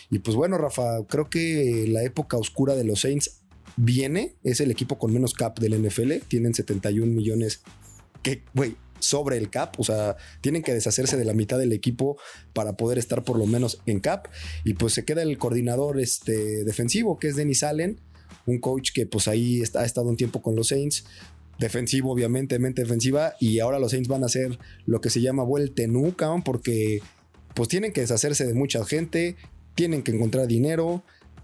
Y 0.09 0.19
pues 0.19 0.35
bueno, 0.35 0.57
Rafa, 0.57 1.05
creo 1.07 1.29
que 1.29 1.85
la 1.87 2.03
época 2.03 2.37
oscura 2.37 2.75
de 2.75 2.83
los 2.83 3.01
Saints 3.01 3.41
viene. 3.75 4.35
Es 4.43 4.59
el 4.61 4.71
equipo 4.71 4.97
con 4.97 5.13
menos 5.13 5.33
cap 5.33 5.59
del 5.59 5.81
NFL. 5.81 6.13
Tienen 6.27 6.53
71 6.53 7.11
millones. 7.11 7.61
Que, 8.21 8.43
güey, 8.53 8.75
sobre 8.99 9.37
el 9.37 9.49
cap, 9.49 9.79
o 9.79 9.83
sea, 9.83 10.15
tienen 10.41 10.63
que 10.63 10.73
deshacerse 10.73 11.17
de 11.17 11.25
la 11.25 11.33
mitad 11.33 11.57
del 11.57 11.73
equipo 11.73 12.17
para 12.53 12.75
poder 12.75 12.97
estar 12.97 13.23
por 13.23 13.37
lo 13.37 13.45
menos 13.45 13.81
en 13.85 13.99
cap 13.99 14.27
y 14.63 14.73
pues 14.73 14.93
se 14.93 15.05
queda 15.05 15.21
el 15.21 15.37
coordinador 15.37 15.99
este, 15.99 16.63
defensivo 16.63 17.19
que 17.19 17.27
es 17.27 17.35
Dennis 17.35 17.63
Allen, 17.63 18.01
un 18.45 18.59
coach 18.59 18.91
que 18.93 19.05
pues 19.05 19.27
ahí 19.27 19.61
está, 19.61 19.81
ha 19.81 19.85
estado 19.85 20.07
un 20.07 20.17
tiempo 20.17 20.41
con 20.41 20.55
los 20.55 20.69
Saints, 20.69 21.05
defensivo 21.59 22.11
obviamente, 22.11 22.57
mente 22.57 22.81
defensiva 22.81 23.35
y 23.39 23.59
ahora 23.59 23.79
los 23.79 23.91
Saints 23.91 24.07
van 24.07 24.23
a 24.23 24.27
hacer 24.27 24.57
lo 24.85 25.01
que 25.01 25.09
se 25.09 25.21
llama 25.21 25.43
vuelta 25.43 25.85
nuca 25.87 26.33
porque 26.43 27.01
pues 27.53 27.69
tienen 27.69 27.93
que 27.93 28.01
deshacerse 28.01 28.45
de 28.45 28.53
mucha 28.53 28.83
gente, 28.85 29.35
tienen 29.75 30.01
que 30.01 30.11
encontrar 30.11 30.47
dinero, 30.47 31.03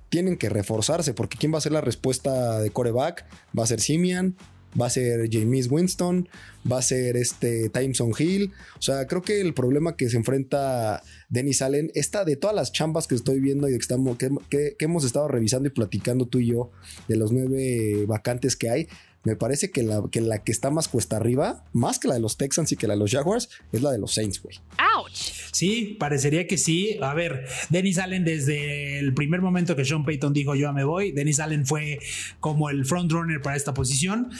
tienen 0.10 0.38
que 0.38 0.50
reforzarse 0.50 1.14
porque 1.14 1.38
quién 1.38 1.54
va 1.54 1.60
a 1.60 1.62
ser 1.62 1.72
la 1.72 1.82
respuesta 1.82 2.60
de 2.60 2.70
coreback 2.72 3.26
va 3.58 3.64
a 3.64 3.68
ser 3.68 3.80
Simian 3.80 4.36
va 4.80 4.88
a 4.88 4.90
ser 4.90 5.30
James 5.32 5.70
Winston, 5.70 6.30
va 6.70 6.80
a 6.80 6.82
ser 6.82 7.18
este 7.18 7.70
Timeson 7.70 8.12
Hill. 8.18 8.52
O 8.78 8.82
sea, 8.82 9.08
creo 9.08 9.22
que 9.22 9.42
el 9.42 9.54
problema 9.54 9.96
que 9.96 10.10
se 10.10 10.18
enfrenta 10.18 11.04
Dennis 11.30 11.62
Allen, 11.62 11.92
esta 11.96 12.26
de 12.26 12.36
todas 12.36 12.56
las 12.56 12.72
chambas 12.72 13.08
que 13.08 13.16
estoy 13.16 13.40
viendo 13.40 13.68
y 13.68 13.74
que, 13.74 13.78
estamos, 13.78 14.18
que, 14.18 14.76
hemos 14.80 15.04
estado 15.04 15.28
revisando 15.28 15.68
y 15.68 15.72
platicando 15.72 16.26
tú 16.26 16.40
y 16.40 16.48
yo 16.48 16.72
de 17.08 17.18
los 17.18 17.32
nueve 17.32 18.06
vacantes 18.08 18.56
que 18.56 18.70
hay, 18.70 18.88
me 19.24 19.36
parece 19.36 19.72
que 19.72 19.84
la, 19.84 20.04
que 20.12 20.22
la 20.22 20.44
que 20.44 20.52
está 20.52 20.72
más 20.72 20.88
cuesta 20.88 21.18
arriba, 21.18 21.64
más 21.74 22.00
que 22.00 22.08
la 22.08 22.16
de 22.16 22.20
los 22.20 22.38
Texans 22.38 22.72
y 22.72 22.78
que 22.78 22.88
la 22.88 22.94
de 22.94 23.00
los 23.00 23.12
Jaguars, 23.12 23.50
es 23.72 23.82
la 23.82 23.92
de 23.92 24.00
los 24.00 24.14
Saints, 24.14 24.42
güey. 24.42 24.58
¡Auch! 24.78 25.12
Sí, 25.52 25.96
parecería 26.00 26.48
que 26.48 26.58
sí. 26.58 26.98
A 27.02 27.14
ver, 27.14 27.46
Dennis 27.70 28.00
Allen, 28.00 28.24
desde 28.24 29.00
el 29.00 29.14
primer 29.14 29.42
momento 29.42 29.76
que 29.76 29.86
Sean 29.86 30.06
Payton 30.06 30.34
dijo 30.34 30.56
yo 30.56 30.72
me 30.74 30.84
voy, 30.84 31.12
Dennis 31.12 31.40
Allen 31.40 31.66
fue 31.66 32.00
como 32.40 32.70
el 32.70 32.86
frontrunner 32.86 33.42
para 33.42 33.56
esta 33.56 33.74
posición. 33.74 34.32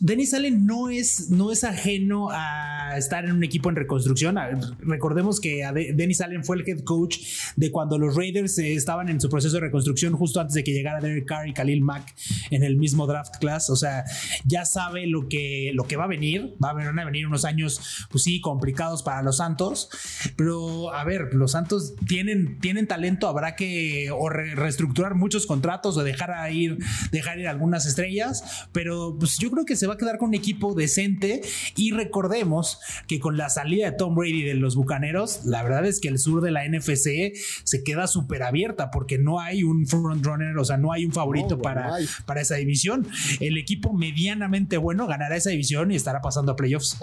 Dennis 0.00 0.32
Allen 0.32 0.64
no 0.64 0.88
es, 0.88 1.28
no 1.28 1.52
es 1.52 1.62
ajeno 1.62 2.30
a 2.30 2.96
estar 2.96 3.26
en 3.26 3.32
un 3.32 3.44
equipo 3.44 3.68
en 3.68 3.76
reconstrucción. 3.76 4.36
Recordemos 4.80 5.40
que 5.40 5.62
Dennis 5.94 6.22
Allen 6.22 6.42
fue 6.42 6.56
el 6.56 6.66
head 6.66 6.80
coach 6.84 7.18
de 7.56 7.70
cuando 7.70 7.98
los 7.98 8.16
Raiders 8.16 8.58
eh, 8.58 8.72
estaban 8.74 9.10
en 9.10 9.20
su 9.20 9.28
proceso 9.28 9.56
de 9.56 9.60
reconstrucción 9.60 10.14
justo 10.14 10.40
antes 10.40 10.54
de 10.54 10.64
que 10.64 10.72
llegara 10.72 11.00
Derek 11.00 11.26
Carr 11.26 11.48
y 11.48 11.52
Khalil 11.52 11.82
Mack 11.82 12.14
en 12.50 12.62
el 12.62 12.78
mismo 12.78 13.06
draft 13.06 13.36
class. 13.40 13.68
O 13.68 13.76
sea, 13.76 14.04
ya 14.46 14.64
sabe 14.64 15.06
lo 15.06 15.28
que, 15.28 15.72
lo 15.74 15.84
que 15.84 15.96
va 15.96 16.04
a 16.04 16.08
venir. 16.08 16.54
Va 16.64 16.70
a 16.70 17.04
venir 17.04 17.26
unos 17.26 17.44
años, 17.44 18.06
pues 18.10 18.24
sí, 18.24 18.40
complicados 18.40 19.02
para 19.02 19.20
los 19.20 19.36
Santos. 19.36 19.90
Pero 20.36 20.94
a 20.94 21.04
ver, 21.04 21.34
los 21.34 21.52
Santos 21.52 21.94
tienen, 22.08 22.58
tienen 22.60 22.86
talento. 22.86 23.28
Habrá 23.28 23.54
que 23.54 24.10
reestructurar 24.54 25.14
muchos 25.14 25.44
contratos 25.44 25.98
o 25.98 26.02
dejar 26.02 26.50
ir, 26.50 26.78
dejar 27.12 27.38
ir 27.38 27.48
algunas 27.48 27.84
estrellas. 27.84 28.66
Pero 28.72 29.14
pues 29.18 29.36
yo 29.36 29.50
creo 29.50 29.66
que 29.66 29.76
se 29.76 29.89
va 29.90 29.94
a 29.94 29.98
quedar 29.98 30.18
con 30.18 30.28
un 30.28 30.34
equipo 30.34 30.74
decente 30.74 31.42
y 31.76 31.92
recordemos 31.92 32.78
que 33.06 33.20
con 33.20 33.36
la 33.36 33.50
salida 33.50 33.90
de 33.90 33.96
Tom 33.96 34.14
Brady 34.14 34.42
de 34.42 34.54
los 34.54 34.76
Bucaneros, 34.76 35.44
la 35.44 35.62
verdad 35.62 35.84
es 35.84 36.00
que 36.00 36.08
el 36.08 36.18
sur 36.18 36.40
de 36.40 36.50
la 36.50 36.66
NFC 36.66 37.34
se 37.64 37.84
queda 37.84 38.06
súper 38.06 38.42
abierta 38.42 38.90
porque 38.90 39.18
no 39.18 39.40
hay 39.40 39.62
un 39.62 39.86
frontrunner, 39.86 40.56
o 40.58 40.64
sea, 40.64 40.76
no 40.76 40.92
hay 40.92 41.04
un 41.04 41.12
favorito 41.12 41.60
para, 41.60 41.92
para 42.26 42.40
esa 42.40 42.56
división. 42.56 43.06
El 43.40 43.58
equipo 43.58 43.92
medianamente 43.92 44.76
bueno 44.76 45.06
ganará 45.06 45.36
esa 45.36 45.50
división 45.50 45.90
y 45.90 45.96
estará 45.96 46.20
pasando 46.20 46.52
a 46.52 46.56
playoffs. 46.56 46.98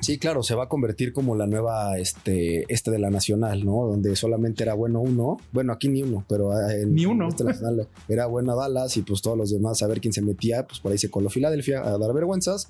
Sí, 0.00 0.18
claro, 0.18 0.42
se 0.42 0.54
va 0.54 0.64
a 0.64 0.68
convertir 0.68 1.12
como 1.12 1.36
la 1.36 1.46
nueva 1.46 1.98
este, 1.98 2.64
este 2.72 2.90
de 2.90 2.98
la 2.98 3.10
nacional, 3.10 3.64
¿no? 3.64 3.86
Donde 3.86 4.16
solamente 4.16 4.62
era 4.62 4.74
bueno 4.74 5.00
uno. 5.00 5.38
Bueno, 5.52 5.72
aquí 5.72 5.88
ni 5.88 6.02
uno, 6.02 6.24
pero 6.28 6.52
en, 6.68 6.94
ni 6.94 7.06
uno. 7.06 7.28
Este 7.28 7.44
nacional 7.44 7.88
era 8.08 8.26
bueno 8.26 8.56
Dallas 8.56 8.96
y 8.96 9.02
pues 9.02 9.22
todos 9.22 9.38
los 9.38 9.50
demás 9.50 9.82
a 9.82 9.86
ver 9.86 10.00
quién 10.00 10.12
se 10.12 10.22
metía, 10.22 10.66
pues 10.66 10.80
por 10.80 10.92
ahí 10.92 10.98
se 10.98 11.10
coló 11.10 11.30
Filadelfia 11.30 11.80
a 11.80 11.96
dar 11.98 12.12
vergüenzas. 12.12 12.68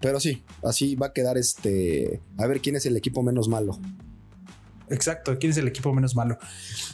Pero 0.00 0.20
sí, 0.20 0.42
así 0.62 0.94
va 0.94 1.06
a 1.06 1.12
quedar 1.12 1.38
este. 1.38 2.20
A 2.36 2.46
ver 2.46 2.60
quién 2.60 2.76
es 2.76 2.84
el 2.86 2.96
equipo 2.96 3.22
menos 3.22 3.48
malo. 3.48 3.78
Exacto, 4.90 5.36
¿quién 5.38 5.50
es 5.50 5.58
el 5.58 5.68
equipo 5.68 5.92
menos 5.92 6.14
malo? 6.14 6.38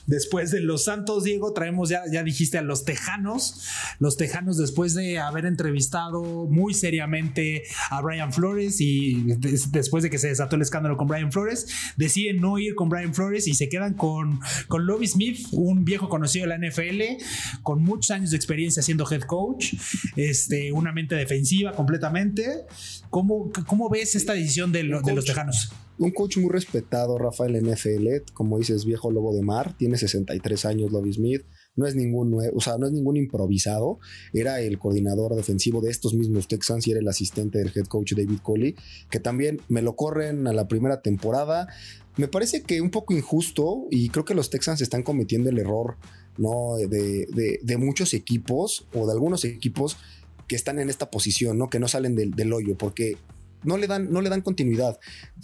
Después 0.07 0.50
de 0.50 0.61
los 0.61 0.85
Santos, 0.85 1.24
Diego, 1.24 1.52
traemos 1.52 1.88
ya, 1.88 2.02
ya 2.11 2.22
dijiste 2.22 2.59
a 2.59 2.62
los 2.62 2.85
Tejanos. 2.85 3.66
Los 3.98 4.16
Tejanos, 4.16 4.57
después 4.57 4.94
de 4.94 5.18
haber 5.18 5.46
entrevistado 5.46 6.22
muy 6.48 6.74
seriamente 6.74 7.64
a 7.90 8.00
Brian 8.00 8.33
Flores 8.33 8.81
y 8.81 9.24
después 9.70 10.02
de 10.02 10.11
que 10.11 10.18
se 10.18 10.28
desató 10.28 10.57
el 10.57 10.62
escándalo 10.62 10.96
con 10.96 11.07
Brian 11.07 11.33
Flores, 11.33 11.66
deciden 11.96 12.40
no 12.40 12.59
ir 12.59 12.74
con 12.74 12.88
Brian 12.88 13.14
Flores 13.14 13.46
y 13.46 13.55
se 13.55 13.68
quedan 13.68 13.94
con, 13.94 14.40
con 14.68 14.87
Lobby 14.87 15.07
Smith, 15.07 15.46
un 15.52 15.85
viejo 15.85 16.09
conocido 16.09 16.46
de 16.46 16.59
la 16.59 16.68
NFL, 16.68 17.22
con 17.62 17.83
muchos 17.83 18.11
años 18.11 18.31
de 18.31 18.37
experiencia 18.37 18.83
siendo 18.83 19.11
head 19.11 19.22
coach, 19.22 19.74
este, 20.16 20.72
una 20.72 20.92
mente 20.92 21.14
defensiva 21.14 21.72
completamente. 21.72 22.66
¿Cómo, 23.11 23.52
cómo 23.66 23.90
ves 23.90 24.14
esta 24.14 24.33
decisión 24.33 24.72
de, 24.72 24.83
de 24.83 25.12
los 25.14 25.24
Tejanos? 25.24 25.70
Un 26.03 26.11
coach 26.11 26.37
muy 26.38 26.51
respetado, 26.51 27.17
Rafael 27.17 27.57
NFL, 27.62 28.33
como 28.35 28.59
dices, 28.59 28.85
viejo 28.85 29.12
lobo 29.12 29.37
de 29.37 29.43
mar, 29.43 29.77
tiene 29.79 29.97
63 29.97 30.65
años, 30.65 30.91
Lobby 30.91 31.12
Smith, 31.12 31.43
no 31.77 31.87
es 31.87 31.95
ningún 31.95 32.35
o 32.35 32.61
sea, 32.61 32.77
no 32.77 32.87
es 32.87 32.93
ningún 32.93 33.17
improvisado, 33.17 34.01
era 34.33 34.61
el 34.61 34.81
coordinador 34.81 35.37
defensivo 35.37 35.81
de 35.81 35.93
estos 35.93 36.15
mismos 36.15 36.49
Texans 36.49 36.88
y 36.88 36.91
era 36.91 36.99
el 36.99 37.07
asistente 37.07 37.59
del 37.59 37.71
head 37.73 37.85
coach 37.85 38.15
David 38.15 38.41
Coley, 38.43 38.75
que 39.11 39.21
también 39.21 39.61
me 39.69 39.81
lo 39.81 39.95
corren 39.95 40.49
a 40.49 40.53
la 40.53 40.67
primera 40.67 41.03
temporada. 41.03 41.69
Me 42.17 42.27
parece 42.27 42.65
que 42.65 42.81
un 42.81 42.91
poco 42.91 43.15
injusto 43.15 43.87
y 43.88 44.09
creo 44.09 44.25
que 44.25 44.35
los 44.35 44.51
Texans 44.51 44.81
están 44.81 45.05
cometiendo 45.05 45.51
el 45.51 45.59
error 45.61 45.99
¿no? 46.37 46.79
de, 46.79 47.77
muchos 47.79 48.12
equipos 48.12 48.88
o 48.93 49.07
de 49.07 49.12
algunos 49.12 49.45
equipos 49.45 49.99
que 50.49 50.57
están 50.57 50.81
en 50.81 50.91
esta 50.91 51.12
posición, 51.12 51.59
¿no? 51.59 51.71
Que 51.71 51.79
no 51.79 51.87
salen 51.87 52.17
del 52.17 52.53
hoyo, 52.53 52.77
porque 52.77 53.19
no 53.64 53.77
le 53.77 53.87
dan, 53.87 54.12
no 54.12 54.20
le 54.20 54.29
dan 54.29 54.42
continuidad. 54.42 54.98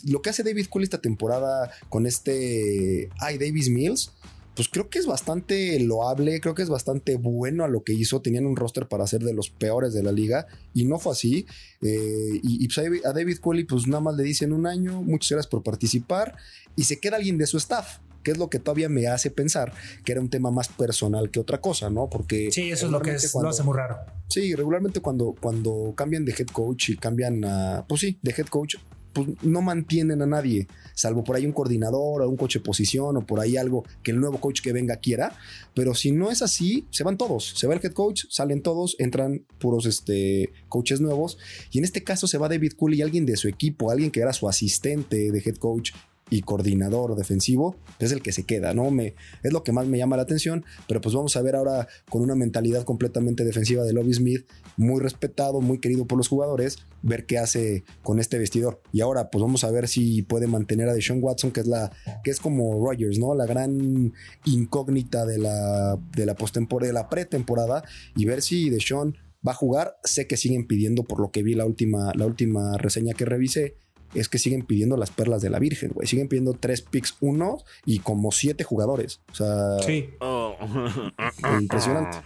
Lo 0.05 0.23
que 0.23 0.31
hace 0.31 0.43
David 0.43 0.67
Cole 0.67 0.85
esta 0.85 1.01
temporada 1.01 1.71
con 1.89 2.07
este 2.07 3.11
Ay 3.21 3.39
Davis 3.39 3.71
Mills, 3.71 4.13
pues 4.59 4.69
creo 4.69 4.91
que 4.91 4.99
es 4.99 5.07
bastante 5.07 5.79
loable, 5.79 6.41
creo 6.41 6.55
que 6.55 6.63
es 6.63 6.69
bastante 6.69 7.17
bueno 7.17 7.63
a 7.65 7.69
lo 7.69 7.85
que 7.85 7.93
hizo. 7.93 8.23
Tenían 8.23 8.45
un 8.45 8.57
roster 8.57 8.89
para 8.89 9.07
ser 9.07 9.23
de 9.23 9.33
los 9.33 9.51
peores 9.51 9.93
de 9.95 10.03
la 10.03 10.11
liga 10.11 10.49
y 10.75 10.85
no 10.85 10.99
fue 10.99 11.13
así. 11.13 11.47
Eh, 11.81 12.41
y, 12.43 12.67
pues, 12.67 13.05
a 13.05 13.13
David 13.13 13.39
Cole, 13.39 13.65
pues 13.67 13.87
nada 13.87 14.01
más 14.01 14.17
le 14.17 14.25
dicen 14.25 14.53
un 14.53 14.67
año, 14.67 15.01
muchas 15.03 15.31
gracias 15.31 15.47
por 15.47 15.63
participar 15.63 16.37
y 16.75 16.85
se 16.85 16.99
queda 16.99 17.19
alguien 17.19 17.39
de 17.39 17.47
su 17.47 17.57
staff 17.57 17.99
que 18.23 18.33
es 18.33 18.39
lo 18.39 18.51
que 18.51 18.59
todavía 18.59 18.89
me 18.89 19.07
hace 19.07 19.31
pensar 19.31 19.73
que 20.05 20.13
era 20.13 20.21
un 20.21 20.31
tema 20.31 20.51
más 20.51 20.69
personal 20.69 21.31
que 21.31 21.41
otra 21.41 21.61
cosa, 21.61 21.91
¿no? 21.91 22.09
Porque... 22.09 22.51
Sí, 22.51 22.71
eso 22.71 22.87
es 22.87 22.93
lo 22.93 23.01
que 23.01 23.15
es, 23.15 23.35
lo 23.35 23.49
hace 23.49 23.63
muy 23.63 23.77
raro. 23.77 23.97
Sí, 24.29 24.55
regularmente 24.55 25.01
cuando, 25.01 25.35
cuando 25.41 25.95
cambian 25.97 26.25
de 26.25 26.33
head 26.33 26.49
coach 26.49 26.91
y 26.91 26.97
cambian 26.97 27.45
a, 27.45 27.85
pues 27.89 28.03
sí, 28.03 28.19
de 28.23 28.35
head 28.37 28.47
coach, 28.47 28.77
pues 29.13 29.29
no 29.43 29.63
mantienen 29.63 30.23
a 30.23 30.27
nadie, 30.27 30.69
salvo 30.95 31.25
por 31.25 31.37
ahí 31.37 31.47
un 31.47 31.53
coordinador 31.53 32.23
o 32.23 32.29
un 32.29 32.37
coche 32.37 32.59
de 32.59 32.65
posición 32.65 33.17
o 33.17 33.27
por 33.27 33.41
ahí 33.41 33.57
algo 33.57 33.85
que 34.03 34.11
el 34.11 34.21
nuevo 34.21 34.39
coach 34.41 34.61
que 34.61 34.73
venga 34.73 34.97
quiera, 34.97 35.37
pero 35.75 35.95
si 35.95 36.13
no 36.13 36.31
es 36.31 36.43
así, 36.43 36.87
se 36.91 37.05
van 37.05 37.17
todos, 37.17 37.55
se 37.57 37.67
va 37.67 37.75
el 37.75 37.81
head 37.83 37.93
coach, 37.93 38.25
salen 38.29 38.63
todos, 38.63 38.97
entran 38.99 39.47
puros 39.59 39.87
este, 39.87 40.53
coaches 40.69 41.01
nuevos 41.01 41.39
y 41.71 41.79
en 41.79 41.85
este 41.85 42.05
caso 42.05 42.27
se 42.27 42.39
va 42.39 42.49
David 42.49 42.73
Cooley 42.77 42.99
y 42.99 43.03
alguien 43.03 43.27
de 43.27 43.37
su 43.37 43.49
equipo, 43.49 43.91
alguien 43.91 44.11
que 44.11 44.21
era 44.21 44.33
su 44.33 44.49
asistente 44.49 45.33
de 45.33 45.39
head 45.39 45.57
coach 45.57 45.93
y 46.31 46.43
coordinador 46.43 47.17
defensivo, 47.17 47.77
es 47.99 48.13
el 48.13 48.23
que 48.23 48.33
se 48.33 48.45
queda, 48.45 48.75
¿no? 48.75 48.91
Me, 48.91 49.15
es 49.43 49.53
lo 49.53 49.63
que 49.63 49.73
más 49.73 49.87
me 49.87 49.99
llama 49.99 50.17
la 50.17 50.23
atención, 50.23 50.65
pero 50.87 51.01
pues 51.01 51.15
vamos 51.15 51.37
a 51.37 51.43
ver 51.43 51.57
ahora 51.57 51.89
con 52.09 52.23
una 52.23 52.35
mentalidad 52.35 52.85
completamente 52.85 53.45
defensiva 53.45 53.85
de 53.85 53.93
Lobby 53.93 54.15
Smith, 54.15 54.47
muy 54.77 55.01
respetado, 55.01 55.61
muy 55.61 55.79
querido 55.79 56.07
por 56.07 56.19
los 56.19 56.29
jugadores, 56.29 56.79
ver 57.03 57.27
qué 57.27 57.39
hace 57.39 57.85
con 58.03 58.19
este 58.19 58.39
vestidor. 58.39 58.81
Y 58.93 59.01
ahora 59.01 59.31
pues 59.31 59.43
vamos 59.43 59.65
a 59.65 59.71
ver 59.71 59.89
si 59.89 60.23
puede 60.23 60.47
mantener 60.47 60.89
a 60.89 60.95
Deshaun 60.95 61.23
Watson, 61.23 61.51
que 61.51 61.61
es 61.61 61.67
la 61.67 61.93
que 62.25 62.31
es 62.31 62.41
como 62.41 62.85
Rogers, 62.85 63.19
¿no? 63.19 63.35
La 63.35 63.47
gran 63.47 64.13
incógnita 64.45 65.27
de 65.27 65.39
la 65.39 65.99
de 66.17 66.27
la 66.27 66.35
postemporada, 66.35 66.89
de 66.89 66.95
la 66.95 67.09
pretemporada 67.09 67.83
y 68.17 68.25
ver 68.25 68.43
si 68.43 68.71
Deshaun 68.71 69.17
va 69.47 69.53
a 69.53 69.55
jugar. 69.55 69.97
Sé 70.05 70.27
que 70.27 70.37
siguen 70.37 70.67
pidiendo 70.67 71.05
por 71.05 71.21
lo 71.21 71.31
que 71.31 71.43
vi 71.43 71.55
la 71.55 71.65
última 71.65 72.13
la 72.15 72.27
última 72.27 72.77
reseña 72.77 73.15
que 73.15 73.25
revisé 73.25 73.77
es 74.15 74.29
que 74.29 74.39
siguen 74.39 74.63
pidiendo 74.63 74.97
las 74.97 75.11
perlas 75.11 75.43
de 75.43 75.51
la 75.51 75.59
Virgen, 75.59 75.91
güey. 75.95 76.07
Siguen 76.07 76.29
pidiendo 76.29 76.55
tres 76.55 76.83
picks 76.83 77.17
uno 77.21 77.59
y 77.85 77.99
como 78.01 78.33
siete 78.33 78.65
jugadores. 78.65 79.21
O 79.33 79.35
sea, 79.35 79.79
sí. 79.81 80.11
Oh. 80.21 80.57
impresionante. 81.61 82.19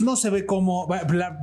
No 0.00 0.16
se 0.16 0.30
ve 0.30 0.44
cómo, 0.44 0.86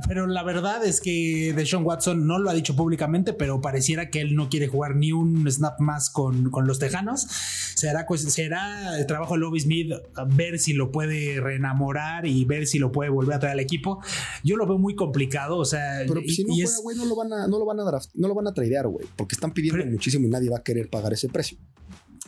pero 0.08 0.26
la 0.26 0.42
verdad 0.42 0.84
es 0.84 1.00
que 1.00 1.52
Deshaun 1.56 1.84
Watson 1.84 2.26
no 2.26 2.38
lo 2.38 2.50
ha 2.50 2.54
dicho 2.54 2.76
públicamente, 2.76 3.32
pero 3.32 3.60
pareciera 3.60 4.10
que 4.10 4.20
él 4.20 4.36
no 4.36 4.48
quiere 4.48 4.68
jugar 4.68 4.96
ni 4.96 5.12
un 5.12 5.50
snap 5.50 5.80
más 5.80 6.10
con, 6.10 6.50
los 6.64 6.78
Tejanos. 6.78 7.26
Será, 7.74 8.06
será 8.16 8.98
el 8.98 9.06
trabajo 9.06 9.34
de 9.34 9.40
Lobby 9.40 9.60
Smith 9.60 9.92
ver 10.28 10.58
si 10.58 10.72
lo 10.72 10.92
puede 10.92 11.40
reenamorar 11.40 12.26
y 12.26 12.44
ver 12.44 12.66
si 12.66 12.78
lo 12.78 12.92
puede 12.92 13.10
volver 13.10 13.36
a 13.36 13.38
traer 13.40 13.54
al 13.54 13.60
equipo. 13.60 14.00
Yo 14.44 14.56
lo 14.56 14.66
veo 14.66 14.78
muy 14.78 14.94
complicado, 14.94 15.58
o 15.58 15.64
sea, 15.64 16.04
pero 16.06 16.20
si 16.26 16.44
no 16.44 16.54
güey, 16.82 16.96
no 16.96 17.06
lo 17.06 17.16
van 17.16 17.32
a, 17.32 17.46
no 17.48 17.58
lo 17.58 17.64
van 17.64 17.80
a 17.80 17.84
draft, 17.84 18.10
no 18.14 18.28
lo 18.28 18.34
van 18.34 18.46
a 18.46 18.54
tradear, 18.54 18.86
güey, 18.86 19.06
porque 19.16 19.34
están 19.34 19.52
pidiendo 19.52 19.84
muchísimo 19.86 20.26
y 20.26 20.30
nadie 20.30 20.50
va 20.50 20.58
a 20.58 20.62
querer 20.62 20.88
pagar 20.88 21.12
ese 21.12 21.28
precio. 21.28 21.58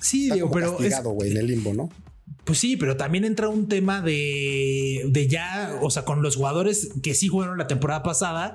Sí, 0.01 0.31
digo, 0.31 0.51
pero 0.51 0.77
castigado, 0.77 1.11
güey, 1.11 1.31
en 1.31 1.37
el 1.39 1.47
limbo, 1.47 1.73
¿no? 1.73 1.89
Pues 2.47 2.61
sí, 2.61 2.77
pero 2.77 2.97
también 2.97 3.25
entra 3.25 3.49
un 3.49 3.69
tema 3.69 4.01
de, 4.01 5.03
de, 5.09 5.27
ya, 5.27 5.81
o 5.83 5.91
sea, 5.91 6.05
con 6.05 6.23
los 6.23 6.37
jugadores 6.37 6.91
que 7.03 7.13
sí 7.13 7.27
jugaron 7.27 7.59
la 7.59 7.67
temporada 7.67 8.05
pasada, 8.05 8.55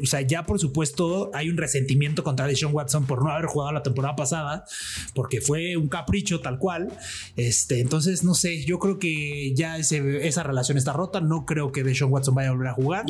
o 0.00 0.06
sea, 0.06 0.20
ya 0.20 0.46
por 0.46 0.60
supuesto 0.60 1.32
hay 1.34 1.48
un 1.48 1.56
resentimiento 1.56 2.22
contra 2.22 2.46
Deshaun 2.46 2.72
Watson 2.72 3.04
por 3.04 3.24
no 3.24 3.32
haber 3.32 3.46
jugado 3.46 3.72
la 3.72 3.82
temporada 3.82 4.14
pasada, 4.14 4.64
porque 5.12 5.40
fue 5.40 5.76
un 5.76 5.88
capricho 5.88 6.40
tal 6.40 6.60
cual. 6.60 6.96
Este, 7.36 7.80
entonces, 7.80 8.22
no 8.22 8.34
sé, 8.34 8.64
yo 8.64 8.78
creo 8.78 9.00
que 9.00 9.52
ya 9.56 9.76
esa 9.76 10.42
relación 10.44 10.78
está 10.78 10.92
rota. 10.92 11.20
No 11.20 11.44
creo 11.46 11.72
que 11.72 11.82
Deshaun 11.82 12.12
Watson 12.12 12.36
vaya 12.36 12.50
a 12.50 12.52
volver 12.52 12.68
a 12.68 12.74
jugar 12.74 13.06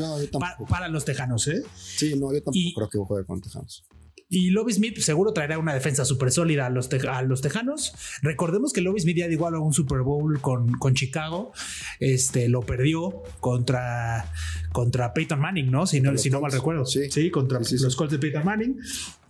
para 0.70 0.88
los 0.88 1.05
Tejanos, 1.05 1.46
¿eh? 1.48 1.62
Sí, 1.74 2.14
no, 2.18 2.33
yo 2.33 2.42
tampoco 2.42 2.70
creo 2.74 2.88
que 2.88 2.98
juegue 2.98 3.26
con 3.26 3.42
Tejanos. 3.42 3.85
Y 4.29 4.51
Lobby 4.51 4.73
Smith 4.73 4.99
seguro 4.99 5.33
traerá 5.33 5.59
una 5.59 5.73
defensa 5.73 6.05
súper 6.05 6.33
sólida 6.33 6.67
a 6.67 6.71
los, 6.71 6.91
a 6.93 7.23
los 7.23 7.41
Tejanos. 7.41 7.95
Recordemos 8.23 8.73
que 8.73 8.81
Lobby 8.81 9.01
Smith 9.01 9.17
ya 9.17 9.27
igual 9.27 9.55
a 9.55 9.61
un 9.61 9.73
Super 9.73 10.01
Bowl 10.01 10.41
con, 10.41 10.73
con 10.79 10.95
Chicago. 10.95 11.53
Este 12.01 12.49
lo 12.49 12.62
perdió 12.62 13.23
contra, 13.39 14.33
contra 14.73 15.15
Peyton 15.15 15.41
Manning, 15.41 15.71
¿no? 15.71 15.87
Si 15.87 16.01
no, 16.01 16.17
si 16.19 16.31
no 16.31 16.41
mal 16.41 16.51
recuerdo. 16.51 16.85
Sí, 16.85 17.31
contra 17.31 17.61
los 17.61 17.97
Colts 17.97 18.12
de 18.12 18.19
Peyton 18.19 18.45
Manning. 18.45 18.81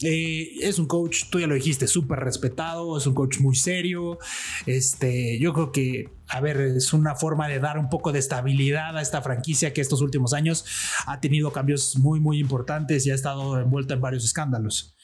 Eh, 0.03 0.59
es 0.63 0.79
un 0.79 0.87
coach, 0.87 1.25
tú 1.31 1.41
ya 1.41 1.47
lo 1.47 1.55
dijiste, 1.55 1.87
súper 1.87 2.21
respetado, 2.21 2.97
es 2.97 3.07
un 3.07 3.15
coach 3.15 3.39
muy 3.41 3.57
serio. 3.57 4.19
Este, 4.65 5.39
yo 5.39 5.53
creo 5.53 5.73
que, 5.73 6.09
a 6.29 6.41
ver, 6.41 6.61
es 6.61 6.93
una 6.93 7.15
forma 7.15 7.49
de 7.49 7.61
dar 7.61 7.79
un 7.79 7.89
poco 7.89 8.13
de 8.13 8.19
estabilidad 8.19 8.97
a 8.97 9.03
esta 9.03 9.23
franquicia 9.23 9.73
que 9.73 9.81
estos 9.81 10.01
últimos 10.01 10.33
años 10.33 10.65
ha 11.07 11.21
tenido 11.21 11.53
cambios 11.53 11.97
muy, 11.99 12.21
muy 12.21 12.39
importantes 12.39 13.07
y 13.07 13.11
ha 13.11 13.15
estado 13.15 13.61
envuelta 13.61 13.95
en 13.95 14.01
varios 14.01 14.25
escándalos. 14.25 14.97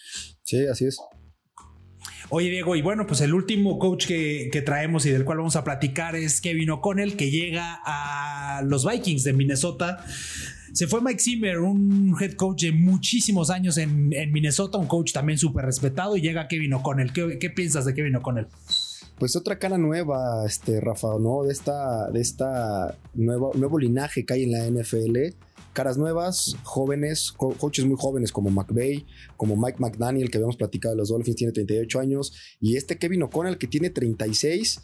Sí, 0.42 0.66
así 0.66 0.86
es. 0.86 0.98
Oye, 2.30 2.48
Diego, 2.48 2.76
y 2.76 2.82
bueno, 2.82 3.06
pues 3.06 3.20
el 3.20 3.34
último 3.34 3.78
coach 3.78 4.06
que, 4.06 4.48
que, 4.50 4.62
traemos 4.62 5.04
y 5.04 5.10
del 5.10 5.24
cual 5.24 5.38
vamos 5.38 5.54
a 5.56 5.64
platicar 5.64 6.16
es 6.16 6.40
Kevin 6.40 6.70
O'Connell, 6.70 7.16
que 7.16 7.30
llega 7.30 7.80
a 7.84 8.62
los 8.62 8.86
Vikings 8.88 9.22
de 9.24 9.32
Minnesota 9.34 10.02
se 10.72 10.86
fue 10.86 11.02
Mike 11.02 11.20
Zimmer, 11.20 11.58
un 11.58 12.16
head 12.18 12.32
coach 12.32 12.62
de 12.62 12.72
muchísimos 12.72 13.50
años 13.50 13.76
en, 13.76 14.08
Minnesota, 14.32 14.78
un 14.78 14.86
coach 14.86 15.12
también 15.12 15.38
súper 15.38 15.66
respetado, 15.66 16.16
y 16.16 16.22
llega 16.22 16.48
Kevin 16.48 16.74
O'Connell. 16.74 17.12
¿Qué, 17.12 17.38
¿Qué, 17.38 17.50
piensas 17.50 17.84
de 17.84 17.94
Kevin 17.94 18.16
O'Connell? 18.16 18.46
Pues 19.18 19.36
otra 19.36 19.58
cara 19.58 19.78
nueva, 19.78 20.44
este, 20.46 20.80
Rafa, 20.80 21.18
¿no? 21.20 21.44
De 21.44 21.52
esta, 21.52 22.10
de 22.10 22.20
esta 22.20 22.98
nuevo, 23.14 23.78
linaje 23.78 24.24
que 24.24 24.34
hay 24.34 24.42
en 24.44 24.52
la 24.52 24.66
NFL. 24.66 25.36
Caras 25.72 25.96
nuevas, 25.96 26.56
jóvenes, 26.64 27.32
coaches 27.32 27.86
muy 27.86 27.96
jóvenes 27.98 28.30
como 28.30 28.50
McVay, 28.50 29.06
como 29.36 29.56
Mike 29.56 29.78
McDaniel, 29.78 30.30
que 30.30 30.36
habíamos 30.36 30.56
platicado 30.56 30.94
de 30.94 30.98
los 30.98 31.08
Dolphins, 31.08 31.36
tiene 31.36 31.52
38 31.52 31.98
años, 31.98 32.34
y 32.60 32.76
este 32.76 32.98
Kevin 32.98 33.22
O'Connell, 33.22 33.56
que 33.56 33.68
tiene 33.68 33.88
36 33.88 34.80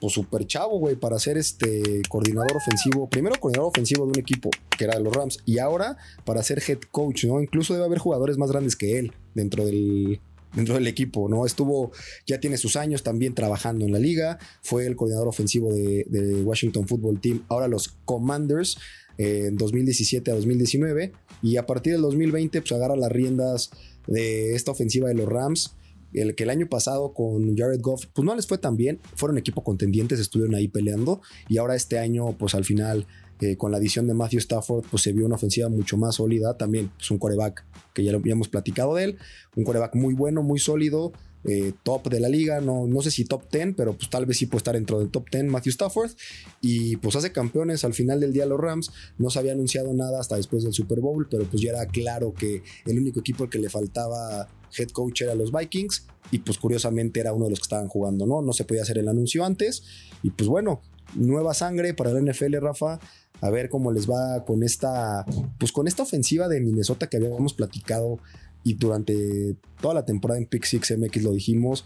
pues 0.00 0.12
súper 0.12 0.46
chavo, 0.46 0.78
güey, 0.78 0.96
para 0.96 1.18
ser 1.18 1.38
este 1.38 2.02
coordinador 2.08 2.56
ofensivo, 2.56 3.08
primero 3.08 3.36
coordinador 3.40 3.70
ofensivo 3.70 4.04
de 4.04 4.10
un 4.10 4.18
equipo, 4.18 4.50
que 4.76 4.84
era 4.84 4.96
de 4.96 5.02
los 5.02 5.14
Rams, 5.14 5.38
y 5.44 5.58
ahora 5.58 5.96
para 6.24 6.42
ser 6.42 6.62
head 6.66 6.80
coach, 6.90 7.24
¿no? 7.24 7.40
Incluso 7.40 7.72
debe 7.72 7.86
haber 7.86 7.98
jugadores 7.98 8.36
más 8.36 8.50
grandes 8.50 8.76
que 8.76 8.98
él 8.98 9.12
dentro 9.34 9.64
del, 9.64 10.20
dentro 10.56 10.74
del 10.74 10.88
equipo, 10.88 11.28
¿no? 11.28 11.46
Estuvo, 11.46 11.92
ya 12.26 12.40
tiene 12.40 12.56
sus 12.56 12.74
años 12.74 13.04
también 13.04 13.34
trabajando 13.34 13.84
en 13.84 13.92
la 13.92 14.00
liga, 14.00 14.38
fue 14.62 14.86
el 14.86 14.96
coordinador 14.96 15.28
ofensivo 15.28 15.72
de, 15.72 16.42
Washington 16.42 16.88
Football 16.88 17.20
Team, 17.20 17.44
ahora 17.48 17.68
los 17.68 17.88
Commanders, 18.04 18.78
eh, 19.18 19.44
en 19.46 19.56
2017 19.56 20.30
a 20.30 20.34
2019, 20.34 21.12
y 21.42 21.56
a 21.58 21.66
partir 21.66 21.92
del 21.92 22.02
2020, 22.02 22.60
pues 22.60 22.72
agarra 22.72 22.96
las 22.96 23.12
riendas 23.12 23.70
de 24.08 24.54
esta 24.54 24.72
ofensiva 24.72 25.08
de 25.08 25.14
los 25.14 25.28
Rams 25.28 25.76
el 26.12 26.34
que 26.34 26.44
el 26.44 26.50
año 26.50 26.68
pasado 26.68 27.12
con 27.12 27.56
Jared 27.56 27.80
Goff, 27.80 28.06
pues 28.14 28.24
no 28.24 28.34
les 28.34 28.46
fue 28.46 28.58
tan 28.58 28.76
bien, 28.76 29.00
fueron 29.14 29.38
equipo 29.38 29.62
contendientes, 29.62 30.18
estuvieron 30.18 30.54
ahí 30.54 30.68
peleando 30.68 31.20
y 31.48 31.58
ahora 31.58 31.74
este 31.74 31.98
año, 31.98 32.36
pues 32.38 32.54
al 32.54 32.64
final, 32.64 33.06
eh, 33.40 33.56
con 33.56 33.70
la 33.70 33.78
adición 33.78 34.06
de 34.06 34.14
Matthew 34.14 34.38
Stafford, 34.38 34.84
pues 34.90 35.02
se 35.02 35.12
vio 35.12 35.26
una 35.26 35.36
ofensiva 35.36 35.68
mucho 35.68 35.96
más 35.96 36.16
sólida, 36.16 36.56
también 36.56 36.90
pues 36.96 37.10
un 37.10 37.18
coreback 37.18 37.64
que 37.94 38.04
ya 38.04 38.12
lo 38.12 38.18
habíamos 38.18 38.48
platicado 38.48 38.94
de 38.94 39.04
él, 39.04 39.18
un 39.54 39.64
coreback 39.64 39.94
muy 39.94 40.14
bueno, 40.14 40.42
muy 40.42 40.58
sólido, 40.58 41.12
eh, 41.48 41.72
top 41.84 42.08
de 42.08 42.18
la 42.18 42.28
liga, 42.28 42.60
no, 42.60 42.88
no 42.88 43.02
sé 43.02 43.12
si 43.12 43.24
top 43.24 43.48
10, 43.52 43.74
pero 43.76 43.96
pues 43.96 44.10
tal 44.10 44.26
vez 44.26 44.36
sí 44.36 44.46
puede 44.46 44.58
estar 44.58 44.74
dentro 44.74 44.98
del 44.98 45.10
top 45.10 45.30
10 45.30 45.44
Matthew 45.44 45.70
Stafford. 45.70 46.10
Y 46.60 46.96
pues 46.96 47.14
hace 47.14 47.30
campeones. 47.30 47.84
Al 47.84 47.94
final 47.94 48.18
del 48.18 48.32
día 48.32 48.46
los 48.46 48.58
Rams, 48.58 48.90
no 49.18 49.30
se 49.30 49.38
había 49.38 49.52
anunciado 49.52 49.94
nada 49.94 50.18
hasta 50.18 50.36
después 50.36 50.64
del 50.64 50.72
Super 50.72 51.00
Bowl, 51.00 51.28
pero 51.30 51.44
pues 51.44 51.62
ya 51.62 51.70
era 51.70 51.86
claro 51.86 52.34
que 52.34 52.62
el 52.84 52.98
único 52.98 53.20
equipo 53.20 53.48
que 53.48 53.58
le 53.58 53.70
faltaba 53.70 54.48
head 54.76 54.88
coach 54.88 55.22
era 55.22 55.36
los 55.36 55.52
Vikings. 55.52 56.06
Y 56.32 56.40
pues 56.40 56.58
curiosamente 56.58 57.20
era 57.20 57.32
uno 57.32 57.44
de 57.44 57.50
los 57.50 57.60
que 57.60 57.64
estaban 57.64 57.86
jugando, 57.86 58.26
¿no? 58.26 58.42
No 58.42 58.52
se 58.52 58.64
podía 58.64 58.82
hacer 58.82 58.98
el 58.98 59.08
anuncio 59.08 59.44
antes. 59.44 59.84
Y 60.24 60.30
pues 60.30 60.48
bueno, 60.48 60.82
nueva 61.14 61.54
sangre 61.54 61.94
para 61.94 62.10
el 62.10 62.28
NFL, 62.28 62.56
Rafa. 62.56 62.98
A 63.40 63.50
ver 63.50 63.68
cómo 63.68 63.92
les 63.92 64.08
va 64.08 64.44
con 64.44 64.62
esta, 64.62 65.24
pues 65.58 65.72
con 65.72 65.88
esta 65.88 66.02
ofensiva 66.02 66.48
de 66.48 66.60
Minnesota 66.60 67.08
que 67.08 67.18
habíamos 67.18 67.54
platicado 67.54 68.18
y 68.64 68.74
durante 68.74 69.56
toda 69.80 69.94
la 69.94 70.04
temporada 70.04 70.38
en 70.38 70.46
Pick 70.46 70.64
Six 70.64 70.98
MX 70.98 71.22
lo 71.22 71.32
dijimos, 71.32 71.84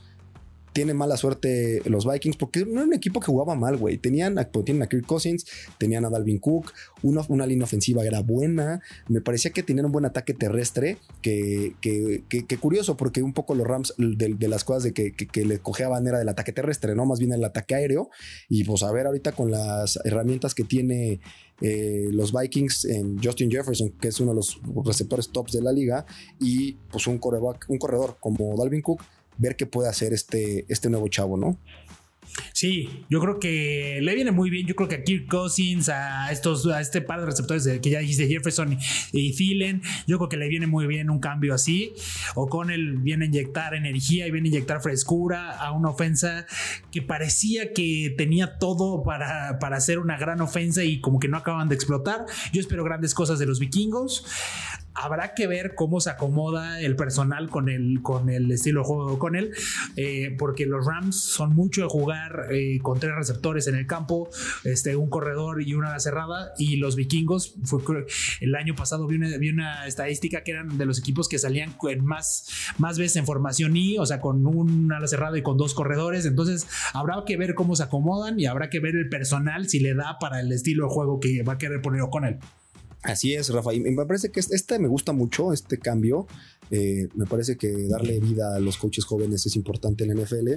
tiene 0.73 0.95
mala 0.95 1.17
suerte 1.17 1.83
los 1.87 2.11
Vikings 2.11 2.37
porque 2.37 2.65
no 2.65 2.81
era 2.81 2.85
un 2.85 2.95
equipo 2.95 3.21
que 3.21 3.27
jugaba 3.27 3.55
mal, 3.55 3.77
güey. 3.77 3.99
Tenían, 3.99 4.39
a 4.39 4.51
Kirk 4.51 5.07
Cousins, 5.07 5.47
tenían 5.79 6.05
a 6.05 6.11
Dalvin 6.11 6.39
Cook, 6.39 6.73
una, 7.03 7.23
una 7.29 7.47
línea 7.47 7.65
ofensiva 7.65 8.05
era 8.05 8.21
buena. 8.21 8.81
Me 9.09 9.21
parecía 9.21 9.51
que 9.51 9.63
tenían 9.63 9.87
un 9.87 9.93
buen 9.93 10.05
ataque 10.05 10.35
terrestre, 10.35 10.99
que, 11.23 11.75
que, 11.81 12.25
que, 12.29 12.57
curioso, 12.59 12.97
porque 12.97 13.23
un 13.23 13.33
poco 13.33 13.55
los 13.55 13.67
Rams 13.67 13.95
de, 13.99 14.49
las 14.49 14.65
cosas 14.65 14.85
de 14.85 14.93
que, 14.93 15.13
que, 15.13 15.45
le 15.45 15.59
cojeaban 15.59 16.07
era 16.07 16.19
del 16.19 16.29
ataque 16.29 16.53
terrestre, 16.53 16.95
no 16.95 17.07
más 17.07 17.19
bien 17.19 17.33
el 17.33 17.45
ataque 17.45 17.75
aéreo. 17.75 18.11
Y 18.49 18.65
pues 18.65 18.83
a 18.83 18.93
ver 18.93 19.07
ahorita 19.07 19.33
con 19.33 19.51
las 19.51 19.99
herramientas 20.05 20.55
que 20.55 20.65
tiene 20.65 21.21
eh, 21.61 22.09
los 22.13 22.33
Vikings 22.33 22.85
en 22.87 23.23
Justin 23.23 23.51
Jefferson, 23.51 23.91
que 24.01 24.09
es 24.09 24.21
uno 24.21 24.31
de 24.33 24.37
los 24.37 24.61
receptores 24.85 25.31
tops 25.31 25.53
de 25.53 25.63
la 25.63 25.73
liga, 25.73 26.07
y 26.39 26.75
pues 26.91 27.07
un, 27.07 27.15
un 27.15 27.79
corredor 27.79 28.17
como 28.21 28.57
Dalvin 28.57 28.83
Cook 28.83 29.03
ver 29.39 29.57
qué 29.57 29.67
puede 29.67 29.89
hacer 29.89 30.13
este, 30.13 30.65
este 30.69 30.91
nuevo 30.91 31.09
chavo, 31.09 31.37
¿no? 31.37 31.59
Sí, 32.53 33.05
yo 33.09 33.21
creo 33.21 33.41
que 33.41 33.99
le 34.03 34.15
viene 34.15 34.31
muy 34.31 34.51
bien. 34.51 34.67
Yo 34.67 34.75
creo 34.75 34.89
que 34.89 34.97
a 34.97 35.05
Kirk 35.05 35.29
Cousins, 35.29 35.89
a 35.89 36.31
estos, 36.31 36.67
a 36.67 36.81
este 36.81 37.01
par 37.01 37.21
de 37.21 37.27
receptores 37.27 37.67
que 37.81 37.91
ya 37.91 38.01
dijiste, 38.01 38.27
Jefferson 38.27 38.79
y 39.13 39.35
Thielen, 39.35 39.83
yo 40.07 40.19
creo 40.19 40.29
que 40.29 40.37
le 40.37 40.49
viene 40.49 40.67
muy 40.67 40.87
bien 40.87 41.11
un 41.11 41.21
cambio 41.21 41.55
así. 41.55 41.93
O 42.35 42.47
con 42.47 42.71
él 42.71 42.99
viene 42.99 43.25
a 43.25 43.29
inyectar 43.29 43.75
energía 43.75 44.27
y 44.27 44.31
viene 44.31 44.49
a 44.49 44.51
inyectar 44.51 44.81
frescura 44.81 45.51
a 45.53 45.73
una 45.73 45.91
ofensa 45.91 46.47
que 46.91 47.03
parecía 47.03 47.73
que 47.73 48.15
tenía 48.17 48.59
todo 48.59 49.03
para, 49.03 49.59
para 49.59 49.77
hacer 49.77 49.99
una 49.99 50.19
gran 50.19 50.41
ofensa 50.41 50.85
y 50.85 51.01
como 51.01 51.19
que 51.19 51.29
no 51.29 51.37
acaban 51.37 51.69
de 51.69 51.75
explotar. 51.75 52.27
Yo 52.53 52.61
espero 52.61 52.85
grandes 52.85 53.15
cosas 53.15 53.39
de 53.39 53.47
los 53.47 53.59
vikingos. 53.59 54.25
Habrá 54.95 55.35
que 55.35 55.47
ver 55.47 55.75
cómo 55.75 56.01
se 56.01 56.11
acomoda 56.11 56.81
el 56.81 56.97
personal 56.97 57.49
con 57.49 57.69
el, 57.69 58.01
con 58.03 58.29
el 58.29 58.51
estilo 58.51 58.81
de 58.81 58.87
juego 58.87 59.19
con 59.19 59.37
él, 59.37 59.53
eh, 59.97 60.35
porque 60.39 60.67
los 60.67 60.85
Rams 60.85 61.21
son 61.21 61.55
mucho 61.55 61.83
de 61.83 61.89
jugar 61.89 62.47
eh, 62.51 62.79
con 62.83 62.99
tres 62.99 63.15
receptores 63.15 63.67
en 63.69 63.77
el 63.77 63.87
campo, 63.87 64.29
este, 64.65 64.97
un 64.97 65.09
corredor 65.09 65.63
y 65.63 65.75
una 65.75 65.99
cerrada, 66.01 66.53
y 66.59 66.77
los 66.77 66.97
vikingos, 66.97 67.55
fue, 67.65 67.81
el 68.41 68.55
año 68.55 68.75
pasado 68.75 69.07
vi 69.07 69.17
una, 69.17 69.29
una 69.53 69.87
estadística 69.87 70.43
que 70.43 70.53
eran 70.53 70.77
de 70.77 70.87
los 70.87 70.99
equipos 70.99 71.29
que 71.29 71.39
salían 71.39 71.75
más, 72.03 72.49
más 72.79 72.99
veces 72.99 73.17
en 73.17 73.27
formación 73.27 73.77
y, 73.77 73.99
o 73.99 74.07
sea, 74.07 74.21
con 74.21 74.47
un 74.47 74.93
ala 74.93 75.07
cerrada 75.07 75.39
y 75.39 75.43
con 75.43 75.57
dos 75.57 75.75
corredores, 75.75 76.27
entonces 76.27 76.67
habrá 76.93 77.23
que 77.27 77.37
ver 77.37 77.55
cómo 77.55 77.77
se 77.77 77.85
acomodan 77.85 78.39
y 78.39 78.47
habrá 78.47 78.71
que 78.71 78.81
ver 78.81 78.97
el 78.97 79.09
personal 79.09 79.69
si 79.69 79.81
le 79.81 79.95
da 79.95 80.19
para 80.19 80.41
el 80.41 80.51
estilo 80.53 80.87
de 80.87 80.91
juego 80.95 81.21
que 81.21 81.43
va 81.43 81.55
a 81.55 81.59
querer 81.59 81.81
poner 81.81 82.01
con 82.11 82.25
él. 82.25 82.39
Así 83.03 83.35
es, 83.35 83.49
Rafa. 83.51 83.73
Y 83.73 83.81
me 83.81 84.05
parece 84.05 84.31
que 84.31 84.41
este 84.41 84.79
me 84.79 84.89
gusta 84.89 85.13
mucho, 85.13 85.53
este 85.53 85.79
cambio. 85.79 86.27
Eh, 86.71 87.09
me 87.15 87.27
parece 87.27 87.57
que 87.57 87.89
darle 87.89 88.21
vida 88.21 88.57
a 88.57 88.61
los 88.61 88.77
coaches 88.77 89.05
jóvenes 89.05 89.47
es 89.47 89.57
importante 89.57 90.05
en 90.05 90.15
la 90.15 90.23
NFL. 90.23 90.55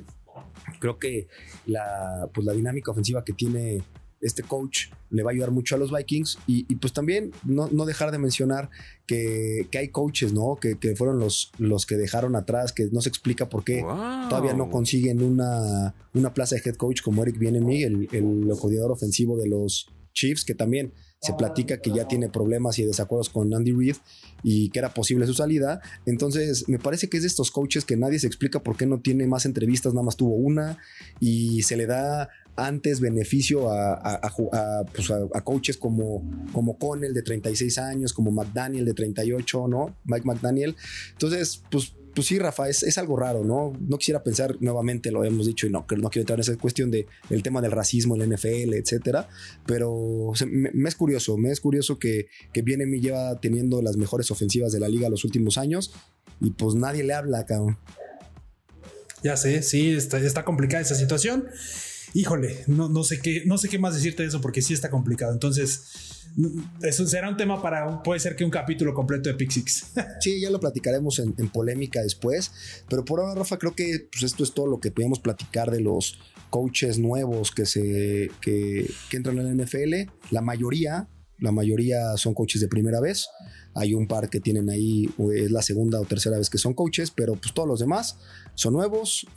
Creo 0.80 1.00
que 1.00 1.28
la, 1.66 2.30
pues 2.34 2.46
la 2.46 2.54
dinámica 2.54 2.92
ofensiva 2.92 3.24
que 3.24 3.34
tiene 3.34 3.84
este 4.24 4.42
coach 4.42 4.88
le 5.10 5.22
va 5.22 5.32
a 5.32 5.34
ayudar 5.34 5.52
mucho 5.52 5.76
a 5.76 5.78
los 5.78 5.92
Vikings 5.92 6.40
y, 6.48 6.64
pues 6.76 6.94
también 6.94 7.32
no, 7.44 7.68
dejar 7.86 8.12
de 8.12 8.18
mencionar 8.18 8.70
que, 9.06 9.68
hay 9.74 9.90
coaches, 9.90 10.34
¿no? 10.34 10.56
Que, 10.56 10.96
fueron 10.96 11.20
los, 11.20 11.52
los 11.58 11.86
que 11.86 11.96
dejaron 11.96 12.36
atrás, 12.36 12.72
que 12.72 12.88
no 12.92 13.02
se 13.02 13.10
explica 13.10 13.50
por 13.50 13.64
qué 13.64 13.82
todavía 13.82 14.54
no 14.54 14.70
consiguen 14.70 15.22
una, 15.22 15.94
una 16.14 16.34
plaza 16.34 16.56
de 16.56 16.62
head 16.66 16.76
coach 16.76 17.02
como 17.02 17.22
Eric 17.24 17.38
Bienemy, 17.38 17.84
el, 17.84 18.08
el 18.12 18.48
coordinador 18.60 18.92
ofensivo 18.94 19.38
de 19.38 19.48
los 19.48 19.90
Chiefs, 20.14 20.46
que 20.46 20.56
también 20.56 20.94
se 21.24 21.34
platica 21.34 21.78
que 21.78 21.90
ya 21.90 22.06
tiene 22.06 22.28
problemas 22.28 22.78
y 22.80 22.84
desacuerdos 22.84 23.30
con 23.30 23.54
Andy 23.54 23.72
Reid 23.72 23.96
y 24.44 24.70
que 24.70 24.80
era 24.80 24.94
posible 24.94 25.26
su 25.26 25.34
salida. 25.34 25.82
Entonces, 26.06 26.68
me 26.68 26.80
parece 26.80 27.08
que 27.08 27.16
es 27.16 27.24
de 27.24 27.28
estos 27.28 27.50
coaches 27.50 27.86
que 27.86 27.96
nadie 27.96 28.20
se 28.20 28.28
explica 28.28 28.62
por 28.62 28.76
qué 28.76 28.86
no 28.86 29.00
tiene 29.00 29.26
más 29.26 29.46
entrevistas, 29.46 29.94
nada 29.94 30.04
más 30.04 30.18
tuvo 30.18 30.36
una 30.36 30.80
y 31.22 31.64
se 31.64 31.78
le 31.78 31.86
da 31.86 32.28
antes 32.58 33.00
beneficio 33.00 33.72
a, 33.72 34.22
pues 34.94 35.10
a, 35.12 35.42
coaches 35.46 35.78
como, 35.78 36.30
como 36.52 36.78
Connell 36.78 37.14
de 37.14 37.22
36 37.22 37.78
años, 37.78 38.12
como 38.12 38.30
McDaniel 38.30 38.84
de 38.84 38.94
38, 38.94 39.68
¿no? 39.70 39.96
Mike 40.04 40.28
McDaniel. 40.28 40.76
Entonces, 41.14 41.64
pues 41.72 41.94
pues 42.14 42.28
sí, 42.28 42.38
Rafa, 42.38 42.70
es, 42.70 42.98
algo 42.98 43.18
raro, 43.18 43.44
¿no? 43.44 43.74
No 43.80 43.98
quisiera 43.98 44.24
pensar 44.24 44.58
nuevamente, 44.60 45.12
lo 45.12 45.24
hemos 45.24 45.46
dicho 45.46 45.68
y 45.68 45.70
no, 45.70 45.86
no 45.98 46.10
quiero 46.10 46.22
entrar 46.22 46.38
en 46.38 46.42
esa 46.42 46.56
cuestión 46.58 46.92
de 46.92 47.08
el 47.30 47.44
tema 47.44 47.62
del 47.62 47.72
racismo 47.72 48.16
en 48.16 48.30
la 48.30 48.36
NFL, 48.36 48.74
etcétera, 48.74 49.28
pero 49.66 50.32
me, 50.48 50.88
es 50.88 50.96
curioso, 50.96 51.38
me 51.38 51.52
es 51.52 51.60
curioso 51.60 51.98
que, 52.00 52.28
que 52.52 52.62
viene 52.62 52.86
y 52.96 53.00
lleva 53.00 53.40
teniendo 53.40 53.82
las 53.82 53.98
mejores 53.98 54.30
ofensivas 54.32 54.72
de 54.72 54.80
la 54.80 54.90
liga 54.90 55.10
los 55.10 55.26
últimos 55.26 55.58
años 55.58 55.94
y 56.40 56.52
pues 56.52 56.76
nadie 56.76 57.04
le 57.04 57.14
habla, 57.14 57.46
cabrón. 57.46 57.78
Ya 59.24 59.38
sé, 59.38 59.62
sí, 59.64 59.92
está, 59.92 60.20
está 60.20 60.44
complicada 60.44 60.82
esa 60.82 60.96
situación. 60.96 61.48
Híjole, 62.14 62.64
no, 62.68 62.90
no, 62.90 63.04
sé 63.04 63.20
qué, 63.20 63.44
no 63.46 63.58
sé 63.58 63.70
qué 63.70 63.80
más 63.80 63.96
decirte 63.96 64.24
de 64.24 64.30
eso 64.30 64.40
porque 64.40 64.62
sí 64.62 64.74
está 64.74 64.90
complicado. 64.90 65.34
Entonces, 65.34 66.24
eso 66.82 67.08
será 67.08 67.30
un 67.30 67.38
tema 67.38 67.62
para, 67.62 68.02
puede 68.02 68.20
ser 68.20 68.36
que 68.36 68.44
un 68.44 68.52
capítulo 68.52 68.94
completo 68.94 69.30
de 69.30 69.36
Pixix. 69.36 69.92
Sí, 70.20 70.40
ya 70.40 70.50
lo 70.50 70.60
platicaremos 70.60 71.20
en, 71.20 71.34
polémica 71.50 72.02
después, 72.02 72.52
pero 72.88 73.04
por 73.04 73.20
ahora, 73.20 73.36
Rafa, 73.36 73.58
creo 73.58 73.76
que 73.76 74.08
pues, 74.12 74.24
esto 74.24 74.44
es 74.44 74.54
todo 74.54 74.68
lo 74.68 74.80
que 74.80 74.92
podemos 74.92 75.20
platicar 75.20 75.70
de 75.70 75.82
los 75.82 76.18
coaches 76.50 76.98
nuevos 76.98 77.52
que, 77.52 77.66
se, 77.66 78.32
que, 78.40 78.90
entran 79.12 79.38
en 79.40 79.58
la 79.58 79.64
NFL. 79.64 80.10
La 80.32 80.42
mayoría, 80.42 81.10
la 81.40 81.52
mayoría 81.52 82.16
son 82.16 82.34
coaches 82.34 82.62
de 82.62 82.68
primera 82.68 83.02
vez. 83.02 83.28
Hay 83.76 83.94
un 83.94 84.08
par 84.08 84.30
que 84.30 84.40
tienen 84.40 84.70
ahí, 84.70 85.10
es 85.36 85.52
la 85.52 85.62
segunda 85.62 86.00
o 86.00 86.06
tercera 86.06 86.38
vez 86.38 86.50
que 86.50 86.58
son 86.58 86.74
coaches, 86.74 87.12
pero 87.12 87.36
pues 87.36 87.54
todos 87.54 87.68
los 87.68 87.80
demás 87.80 88.18
son 88.54 88.74
nuevos, 88.74 89.28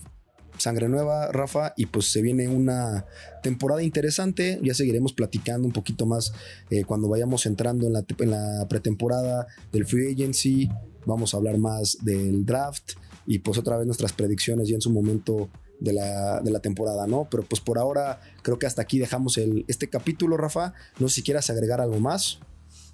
sangre 0.58 0.88
nueva, 0.88 1.30
Rafa, 1.32 1.72
y 1.76 1.86
pues 1.86 2.10
se 2.10 2.22
viene 2.22 2.48
una 2.48 3.06
temporada 3.42 3.82
interesante. 3.82 4.58
Ya 4.62 4.74
seguiremos 4.74 5.12
platicando 5.12 5.66
un 5.66 5.72
poquito 5.72 6.06
más 6.06 6.32
eh, 6.70 6.84
cuando 6.84 7.08
vayamos 7.08 7.46
entrando 7.46 7.86
en 7.86 8.30
la, 8.30 8.66
pretemporada 8.68 9.46
del 9.72 9.86
free 9.86 10.12
agency. 10.12 10.68
Vamos 11.04 11.34
a 11.34 11.36
hablar 11.36 11.58
más 11.58 11.98
del 12.02 12.44
draft 12.44 12.92
y 13.26 13.38
pues 13.38 13.58
otra 13.58 13.76
vez 13.76 13.86
nuestras 13.86 14.12
predicciones 14.12 14.68
ya 14.68 14.74
en 14.74 14.80
su 14.80 14.90
momento 14.90 15.48
de 15.78 15.92
la, 15.92 16.40
de 16.40 16.50
la, 16.50 16.60
temporada, 16.60 17.06
¿no? 17.06 17.28
Pero 17.30 17.44
pues 17.44 17.60
por 17.60 17.78
ahora 17.78 18.20
creo 18.42 18.58
que 18.58 18.66
hasta 18.66 18.82
aquí 18.82 18.98
dejamos 18.98 19.38
el, 19.38 19.64
este 19.68 19.88
capítulo, 19.88 20.36
Rafa. 20.36 20.72
No 20.98 21.08
sé 21.08 21.16
si 21.16 21.22
quieras 21.22 21.50
agregar 21.50 21.80
algo 21.80 22.00
más. 22.00 22.40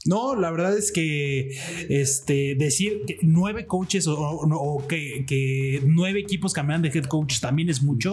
No, 0.05 0.35
la 0.35 0.51
verdad 0.51 0.77
es 0.77 0.91
que 0.91 1.57
este, 1.89 2.57
decir 2.59 3.03
que 3.07 3.19
nueve 3.23 3.67
coaches 3.67 4.07
o, 4.09 4.85
que, 4.89 5.81
nueve 5.87 6.21
equipos 6.21 6.53
cambian 6.53 6.83
de 6.83 6.89
head 6.89 7.05
coach 7.05 7.41
también 7.41 7.69
es 7.69 7.83
mucho. 7.83 8.13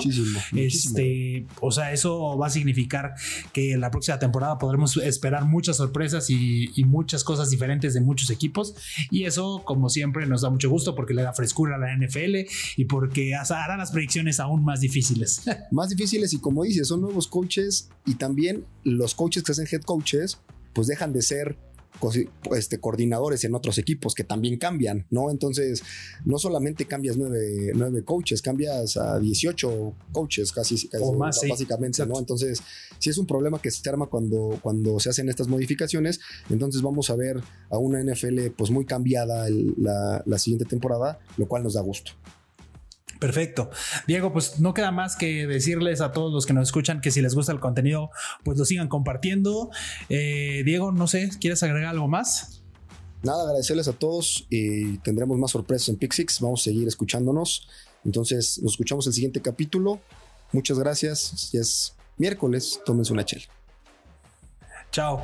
Este, 0.55 1.45
o 1.61 1.71
sea, 1.71 1.91
eso 1.91 2.37
va 2.37 2.47
a 2.47 2.49
significar 2.49 3.13
que 3.53 3.75
la 3.77 3.89
próxima 3.89 4.19
temporada 4.19 4.59
podremos 4.59 4.97
esperar 4.97 5.45
muchas 5.45 5.77
sorpresas 5.77 6.29
y, 6.29 6.69
muchas 6.89 7.23
cosas 7.23 7.49
diferentes 7.49 7.93
de 7.93 8.01
muchos 8.01 8.29
equipos. 8.29 8.75
Y 9.11 9.25
eso, 9.25 9.63
como 9.65 9.89
siempre, 9.89 10.25
nos 10.25 10.41
da 10.41 10.49
mucho 10.49 10.69
gusto 10.69 10.95
porque 10.95 11.13
le 11.13 11.21
da 11.21 11.33
frescura 11.33 11.75
a 11.75 11.77
la 11.77 11.95
NFL 11.95 12.47
y 12.77 12.85
porque 12.85 13.35
hará 13.35 13.77
las 13.77 13.91
predicciones 13.91 14.39
aún 14.39 14.63
más 14.63 14.81
difíciles. 14.81 15.41
Más 15.71 15.89
difíciles 15.89 16.33
y 16.33 16.39
como 16.39 16.63
dices, 16.63 16.87
son 16.87 17.01
nuevos 17.01 17.27
coaches 17.27 17.89
y 18.05 18.15
también 18.15 18.65
los 18.83 19.13
coaches 19.13 19.43
que 19.43 19.51
hacen 19.51 19.67
head 19.71 19.81
coaches, 19.81 20.39
pues 20.73 20.87
dejan 20.87 21.13
de 21.13 21.21
ser 21.21 21.57
este, 22.55 22.79
coordinadores 22.79 23.43
en 23.43 23.55
otros 23.55 23.77
equipos 23.77 24.15
que 24.15 24.23
también 24.23 24.57
cambian, 24.57 25.05
¿no? 25.09 25.31
Entonces, 25.31 25.83
no 26.25 26.37
solamente 26.37 26.85
cambias 26.85 27.17
nueve, 27.17 27.71
nueve 27.75 28.03
coaches, 28.03 28.41
cambias 28.41 28.97
a 28.97 29.19
18 29.19 29.95
coaches 30.11 30.51
casi, 30.51 30.89
o 31.01 31.13
más, 31.13 31.41
básicamente, 31.47 32.05
¿no? 32.05 32.17
Entonces, 32.17 32.61
si 32.99 33.09
es 33.09 33.17
un 33.17 33.25
problema 33.25 33.61
que 33.61 33.71
se 33.71 33.87
arma 33.89 34.07
cuando, 34.07 34.59
cuando 34.61 34.99
se 34.99 35.09
hacen 35.09 35.29
estas 35.29 35.47
modificaciones, 35.47 36.19
entonces 36.49 36.81
vamos 36.81 37.09
a 37.09 37.15
ver 37.15 37.41
a 37.69 37.77
una 37.77 38.01
NFL 38.01 38.51
pues 38.55 38.71
muy 38.71 38.85
cambiada 38.85 39.47
la, 39.49 40.23
la 40.25 40.37
siguiente 40.37 40.65
temporada, 40.65 41.19
lo 41.37 41.47
cual 41.47 41.63
nos 41.63 41.73
da 41.73 41.81
gusto. 41.81 42.13
Perfecto. 43.19 43.69
Diego, 44.07 44.31
pues 44.31 44.59
no 44.59 44.73
queda 44.73 44.91
más 44.91 45.17
que 45.17 45.45
decirles 45.45 45.99
a 45.99 46.13
todos 46.13 46.31
los 46.31 46.45
que 46.45 46.53
nos 46.53 46.69
escuchan 46.69 47.01
que 47.01 47.11
si 47.11 47.21
les 47.21 47.35
gusta 47.35 47.51
el 47.51 47.59
contenido, 47.59 48.11
pues 48.43 48.57
lo 48.57 48.63
sigan 48.63 48.87
compartiendo. 48.87 49.69
Eh, 50.07 50.63
Diego, 50.63 50.93
no 50.93 51.07
sé, 51.07 51.29
¿quieres 51.39 51.61
agregar 51.61 51.89
algo 51.89 52.07
más? 52.07 52.63
Nada, 53.21 53.43
agradecerles 53.43 53.89
a 53.89 53.93
todos 53.93 54.47
y 54.49 54.97
tendremos 54.99 55.37
más 55.37 55.51
sorpresas 55.51 55.89
en 55.89 55.97
Pixix. 55.97 56.39
Vamos 56.39 56.61
a 56.61 56.63
seguir 56.65 56.87
escuchándonos. 56.87 57.67
Entonces, 58.05 58.61
nos 58.63 58.73
escuchamos 58.73 59.05
el 59.07 59.13
siguiente 59.13 59.41
capítulo. 59.41 59.99
Muchas 60.53 60.79
gracias. 60.79 61.51
Ya 61.51 61.59
es 61.59 61.95
miércoles. 62.17 62.79
Tómense 62.85 63.11
una 63.11 63.25
chela. 63.25 63.43
Chao. 64.91 65.21